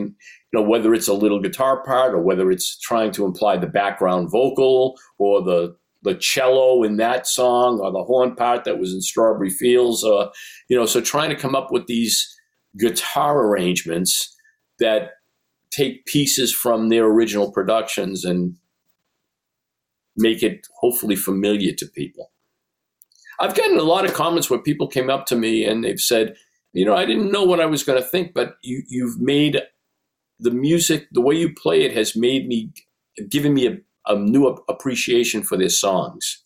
you 0.52 0.60
know 0.60 0.62
whether 0.62 0.94
it's 0.94 1.08
a 1.08 1.14
little 1.14 1.42
guitar 1.42 1.84
part 1.84 2.14
or 2.14 2.22
whether 2.22 2.52
it's 2.52 2.78
trying 2.80 3.12
to 3.12 3.26
imply 3.26 3.58
the 3.58 3.68
background 3.68 4.30
vocal 4.32 4.98
or 5.18 5.42
the 5.42 5.76
the 6.02 6.16
cello 6.16 6.84
in 6.84 6.98
that 6.98 7.28
song 7.28 7.80
or 7.80 7.92
the 7.92 8.04
horn 8.04 8.36
part 8.36 8.64
that 8.64 8.80
was 8.80 8.94
in 8.94 9.02
Strawberry 9.02 9.50
Fields, 9.50 10.04
uh, 10.04 10.30
you 10.70 10.78
know, 10.78 10.86
so 10.86 11.02
trying 11.02 11.30
to 11.30 11.36
come 11.36 11.56
up 11.56 11.72
with 11.72 11.88
these 11.88 12.28
guitar 12.78 13.46
arrangements 13.46 14.34
that 14.80 15.12
take 15.72 16.06
pieces 16.06 16.54
from 16.54 16.90
their 16.90 17.06
original 17.06 17.52
productions 17.52 18.26
and 18.26 18.56
make 20.16 20.44
it 20.44 20.68
hopefully 20.80 21.16
familiar 21.16 21.74
to 21.74 21.86
people. 21.86 22.32
I've 23.40 23.56
gotten 23.56 23.78
a 23.78 23.84
lot 23.84 24.06
of 24.06 24.14
comments 24.14 24.50
where 24.50 24.60
people 24.60 24.88
came 24.88 25.10
up 25.10 25.26
to 25.28 25.36
me 25.36 25.64
and 25.64 25.84
they've 25.84 26.00
said, 26.00 26.36
you 26.74 26.86
know, 26.86 26.96
I 26.96 27.06
didn't 27.06 27.32
know 27.32 27.44
what 27.44 27.62
I 27.62 27.66
was 27.66 27.84
going 27.84 28.02
to 28.02 28.08
think, 28.08 28.34
but 28.34 28.56
you, 28.62 28.84
you've 28.88 29.20
made 29.20 29.62
the 30.40 30.52
music, 30.52 31.08
the 31.12 31.22
way 31.22 31.36
you 31.36 31.54
play 31.54 31.84
it 31.84 31.96
has 31.96 32.16
made 32.16 32.48
me, 32.48 32.72
given 33.30 33.54
me 33.54 33.68
a 33.68 33.78
a 34.10 34.16
new 34.16 34.48
appreciation 34.68 35.44
for 35.44 35.56
their 35.56 35.70
songs. 35.70 36.42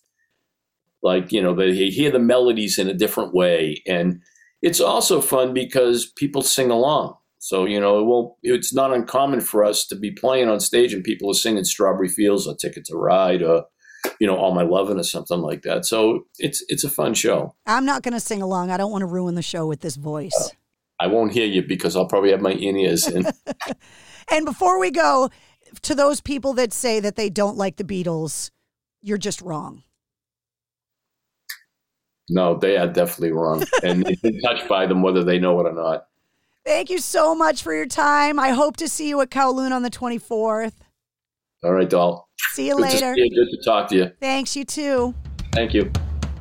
Like, 1.01 1.31
you 1.31 1.41
know, 1.41 1.55
they 1.55 1.89
hear 1.89 2.11
the 2.11 2.19
melodies 2.19 2.77
in 2.77 2.89
a 2.89 2.93
different 2.93 3.33
way. 3.33 3.81
And 3.87 4.21
it's 4.61 4.79
also 4.79 5.21
fun 5.21 5.53
because 5.53 6.05
people 6.05 6.41
sing 6.41 6.69
along. 6.69 7.15
So, 7.43 7.65
you 7.65 7.77
know, 7.77 7.99
it 7.99 8.03
won't, 8.03 8.33
it's 8.41 8.73
not 8.73 8.93
uncommon 8.93 9.41
for 9.41 9.65
us 9.65 9.85
to 9.87 9.97
be 9.97 10.11
playing 10.11 10.47
on 10.47 10.61
stage 10.61 10.93
and 10.93 11.03
people 11.03 11.29
are 11.29 11.33
singing 11.33 11.65
Strawberry 11.65 12.07
Fields 12.07 12.47
or 12.47 12.55
Ticket 12.55 12.85
to 12.85 12.95
Ride 12.95 13.43
or, 13.43 13.65
you 14.17 14.25
know, 14.25 14.37
All 14.37 14.55
My 14.55 14.63
Lovin' 14.63 14.97
or 14.97 15.03
something 15.03 15.39
like 15.39 15.63
that. 15.63 15.85
So 15.85 16.25
it's 16.39 16.63
it's 16.69 16.85
a 16.85 16.89
fun 16.89 17.13
show. 17.13 17.53
I'm 17.65 17.85
not 17.85 18.01
going 18.01 18.13
to 18.13 18.21
sing 18.21 18.41
along. 18.41 18.71
I 18.71 18.77
don't 18.77 18.93
want 18.93 19.01
to 19.01 19.07
ruin 19.07 19.35
the 19.35 19.41
show 19.41 19.67
with 19.67 19.81
this 19.81 19.97
voice. 19.97 20.31
Uh, 20.39 21.03
I 21.03 21.07
won't 21.07 21.33
hear 21.33 21.45
you 21.45 21.61
because 21.61 21.97
I'll 21.97 22.07
probably 22.07 22.31
have 22.31 22.39
my 22.39 22.53
in 22.53 22.77
ears 22.77 23.09
in. 23.09 23.25
and 24.31 24.45
before 24.45 24.79
we 24.79 24.89
go, 24.89 25.29
to 25.81 25.93
those 25.93 26.21
people 26.21 26.53
that 26.53 26.71
say 26.71 27.01
that 27.01 27.17
they 27.17 27.29
don't 27.29 27.57
like 27.57 27.75
the 27.75 27.83
Beatles, 27.83 28.51
you're 29.01 29.17
just 29.17 29.41
wrong. 29.41 29.83
No, 32.29 32.57
they 32.57 32.77
are 32.77 32.87
definitely 32.87 33.33
wrong. 33.33 33.65
and 33.83 34.05
they've 34.05 34.21
been 34.21 34.39
touched 34.39 34.69
by 34.69 34.85
them 34.85 35.01
whether 35.01 35.25
they 35.25 35.39
know 35.39 35.59
it 35.59 35.67
or 35.67 35.73
not. 35.73 36.05
Thank 36.65 36.89
you 36.89 36.99
so 36.99 37.35
much 37.35 37.61
for 37.61 37.73
your 37.73 37.85
time. 37.85 38.39
I 38.39 38.49
hope 38.49 38.77
to 38.77 38.87
see 38.87 39.09
you 39.09 39.19
at 39.21 39.29
Kowloon 39.29 39.71
on 39.71 39.83
the 39.83 39.89
24th. 39.89 40.73
All 41.63 41.73
right, 41.73 41.89
doll. 41.89 42.29
See 42.51 42.67
you 42.67 42.75
good 42.75 42.81
later. 42.81 43.13
To 43.15 43.21
you. 43.21 43.29
Good 43.29 43.57
to 43.57 43.63
talk 43.63 43.89
to 43.89 43.95
you. 43.95 44.11
Thanks, 44.19 44.55
you 44.55 44.63
too. 44.63 45.13
Thank 45.51 45.73
you. 45.73 45.91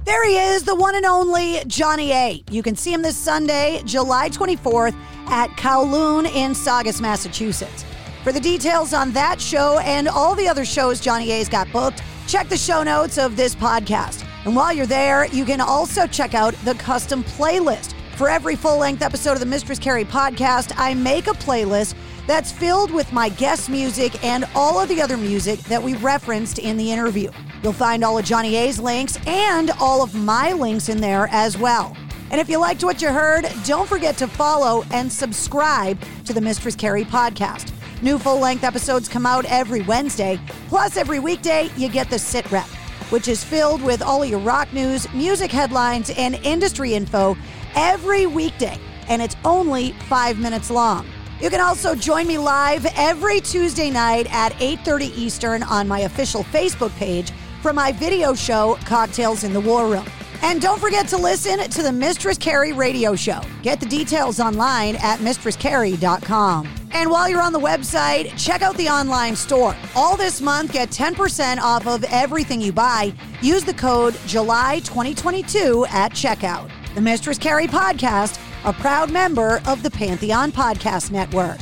There 0.05 0.27
he 0.27 0.37
is, 0.37 0.65
the 0.65 0.75
one 0.75 0.97
and 0.97 1.05
only 1.07 1.63
Johnny 1.67 2.13
A. 2.13 2.43
You 2.51 2.63
can 2.63 2.75
see 2.75 2.93
him 2.93 3.03
this 3.03 3.17
Sunday, 3.17 3.83
July 3.85 4.29
24th 4.29 4.95
at 5.27 5.49
Kowloon 5.51 6.33
in 6.33 6.55
Saugus, 6.55 7.01
Massachusetts. 7.01 7.85
For 8.25 8.33
the 8.33 8.41
details 8.41 8.95
on 8.95 9.13
that 9.13 9.41
show 9.41 9.79
and 9.81 10.09
all 10.09 10.35
the 10.35 10.49
other 10.49 10.65
shows 10.65 11.01
Johnny 11.01 11.31
A's 11.33 11.49
got 11.49 11.71
booked, 11.73 12.03
check 12.27 12.49
the 12.49 12.57
show 12.57 12.83
notes 12.83 13.19
of 13.19 13.37
this 13.37 13.55
podcast. 13.55 14.25
And 14.45 14.57
while 14.57 14.73
you're 14.73 14.87
there, 14.87 15.27
you 15.27 15.45
can 15.45 15.61
also 15.61 16.07
check 16.07 16.35
out 16.35 16.55
the 16.65 16.75
custom 16.75 17.23
playlist. 17.25 17.95
For 18.23 18.31
every 18.31 18.55
full 18.55 18.79
length 18.79 19.03
episode 19.03 19.33
of 19.33 19.41
the 19.41 19.47
Mistress 19.47 19.81
Carrie 19.81 20.05
podcast, 20.05 20.73
I 20.77 20.95
make 20.95 21.27
a 21.27 21.33
playlist 21.33 21.97
that's 22.29 22.53
filled 22.53 22.93
with 22.93 23.13
my 23.13 23.31
guest 23.31 23.69
music 23.69 24.25
and 24.25 24.45
all 24.55 24.79
of 24.79 24.89
the 24.89 25.03
other 25.03 25.17
music 25.17 25.59
that 25.65 25.83
we 25.83 25.95
referenced 25.95 26.61
in 26.61 26.77
the 26.77 26.93
interview. 26.93 27.33
You'll 27.65 27.73
find 27.73 28.05
all 28.05 28.19
of 28.19 28.25
Johnny 28.25 28.55
A's 28.55 28.79
links 28.79 29.19
and 29.27 29.73
all 29.81 30.05
of 30.05 30.15
my 30.15 30.53
links 30.53 30.89
in 30.89 31.01
there 31.01 31.27
as 31.33 31.59
well. 31.59 31.97
And 32.31 32.41
if 32.41 32.49
you 32.49 32.59
liked 32.59 32.85
what 32.85 33.03
you 33.03 33.09
heard, 33.09 33.45
don't 33.65 33.89
forget 33.89 34.17
to 34.19 34.29
follow 34.29 34.85
and 34.93 35.11
subscribe 35.11 36.01
to 36.25 36.33
the 36.33 36.41
Mistress 36.41 36.77
Carrie 36.77 37.05
podcast. 37.05 37.73
New 38.03 38.19
full 38.19 38.39
length 38.39 38.63
episodes 38.63 39.09
come 39.09 39.27
out 39.27 39.47
every 39.47 39.83
Wednesday. 39.83 40.39
Plus, 40.69 40.97
every 40.97 41.19
weekday, 41.19 41.71
you 41.77 41.89
get 41.89 42.09
the 42.09 42.21
Sit 42.21 42.49
Rep, 42.53 42.69
which 43.11 43.27
is 43.27 43.43
filled 43.43 43.83
with 43.83 44.01
all 44.01 44.25
your 44.25 44.39
rock 44.39 44.73
news, 44.73 45.13
music 45.13 45.51
headlines, 45.51 46.11
and 46.11 46.37
industry 46.45 46.95
info 46.95 47.37
every 47.75 48.27
weekday. 48.27 48.79
And 49.09 49.21
it's 49.21 49.37
only 49.45 49.93
five 50.09 50.39
minutes 50.39 50.71
long. 50.71 51.07
You 51.41 51.51
can 51.51 51.61
also 51.61 51.95
join 51.95 52.27
me 52.29 52.39
live 52.39 52.87
every 52.97 53.41
Tuesday 53.41 53.91
night 53.91 54.33
at 54.33 54.53
8:30 54.61 55.13
Eastern 55.17 55.63
on 55.65 55.89
my 55.89 56.01
official 56.01 56.45
Facebook 56.45 56.95
page 56.97 57.33
for 57.61 57.73
my 57.73 57.93
video 57.93 58.35
show 58.35 58.79
Cocktails 58.85 59.45
in 59.45 59.53
the 59.53 59.61
War 59.61 59.89
Room. 59.89 60.07
And 60.43 60.61
don't 60.61 60.81
forget 60.81 61.07
to 61.09 61.17
listen 61.17 61.59
to 61.59 61.83
the 61.83 61.93
Mistress 61.93 62.37
Carrie 62.37 62.73
radio 62.73 63.15
show. 63.15 63.41
Get 63.63 63.79
the 63.79 63.87
details 63.87 64.41
online 64.41 64.97
at 64.97 65.21
mistresscarrie.com. 65.21 66.69
And 66.91 67.11
while 67.11 67.29
you're 67.29 67.41
on 67.41 67.53
the 67.53 67.61
website, 67.61 68.37
check 68.37 68.61
out 68.61 68.77
the 68.77 68.89
online 68.89 69.37
store. 69.37 69.75
All 69.95 70.17
this 70.17 70.41
month, 70.41 70.73
get 70.73 70.91
10% 70.91 71.59
off 71.59 71.87
of 71.87 72.05
everything 72.05 72.61
you 72.61 72.73
buy. 72.73 73.15
Use 73.41 73.65
the 73.65 73.75
code 73.75 74.17
July 74.27 74.81
2022 74.81 75.87
at 75.91 76.13
checkout. 76.13 76.71
The 76.95 77.01
Mistress 77.01 77.39
Carrie 77.39 77.67
Podcast, 77.67 78.39
a 78.65 78.73
proud 78.73 79.11
member 79.11 79.63
of 79.67 79.83
the 79.83 79.91
Pantheon 79.91 80.53
Podcast 80.53 81.11
Network. 81.11 81.59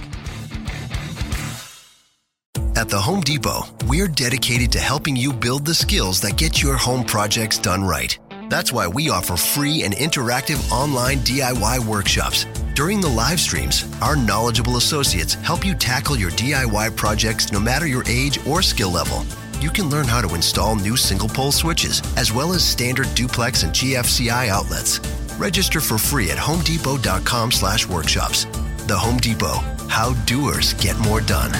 At 2.76 2.88
the 2.88 3.00
Home 3.00 3.20
Depot, 3.20 3.62
we're 3.86 4.08
dedicated 4.08 4.72
to 4.72 4.80
helping 4.80 5.14
you 5.14 5.32
build 5.32 5.64
the 5.64 5.74
skills 5.74 6.20
that 6.22 6.36
get 6.36 6.60
your 6.60 6.76
home 6.76 7.04
projects 7.04 7.58
done 7.58 7.84
right. 7.84 8.18
That's 8.48 8.72
why 8.72 8.88
we 8.88 9.08
offer 9.10 9.36
free 9.36 9.84
and 9.84 9.94
interactive 9.94 10.68
online 10.72 11.18
DIY 11.18 11.86
workshops. 11.86 12.46
During 12.74 13.00
the 13.00 13.08
live 13.08 13.38
streams, 13.38 13.84
our 14.02 14.16
knowledgeable 14.16 14.78
associates 14.78 15.34
help 15.34 15.64
you 15.64 15.74
tackle 15.74 16.16
your 16.16 16.32
DIY 16.32 16.96
projects 16.96 17.52
no 17.52 17.60
matter 17.60 17.86
your 17.86 18.02
age 18.08 18.44
or 18.48 18.62
skill 18.62 18.90
level. 18.90 19.24
You 19.61 19.68
can 19.68 19.90
learn 19.90 20.06
how 20.06 20.22
to 20.22 20.34
install 20.34 20.74
new 20.76 20.96
single 20.96 21.28
pole 21.28 21.52
switches, 21.52 22.00
as 22.16 22.32
well 22.32 22.52
as 22.52 22.66
standard 22.66 23.14
duplex 23.14 23.62
and 23.62 23.72
GFCI 23.72 24.48
outlets. 24.48 25.00
Register 25.38 25.80
for 25.80 25.98
free 25.98 26.30
at 26.30 26.38
homedepot.com 26.38 27.52
slash 27.52 27.86
workshops. 27.86 28.46
The 28.86 28.96
Home 28.96 29.18
Depot, 29.18 29.58
how 29.88 30.14
doers 30.24 30.72
get 30.74 30.98
more 31.00 31.20
done. 31.20 31.52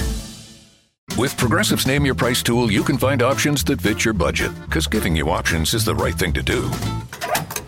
With 1.17 1.37
Progressive's 1.37 1.85
Name 1.85 2.05
Your 2.05 2.15
Price 2.15 2.41
tool, 2.41 2.71
you 2.71 2.83
can 2.83 2.97
find 2.97 3.21
options 3.21 3.63
that 3.65 3.81
fit 3.81 4.03
your 4.03 4.13
budget, 4.15 4.51
because 4.65 4.87
giving 4.87 5.15
you 5.15 5.29
options 5.29 5.73
is 5.73 5.85
the 5.85 5.93
right 5.93 6.15
thing 6.15 6.33
to 6.33 6.41
do. 6.41 6.69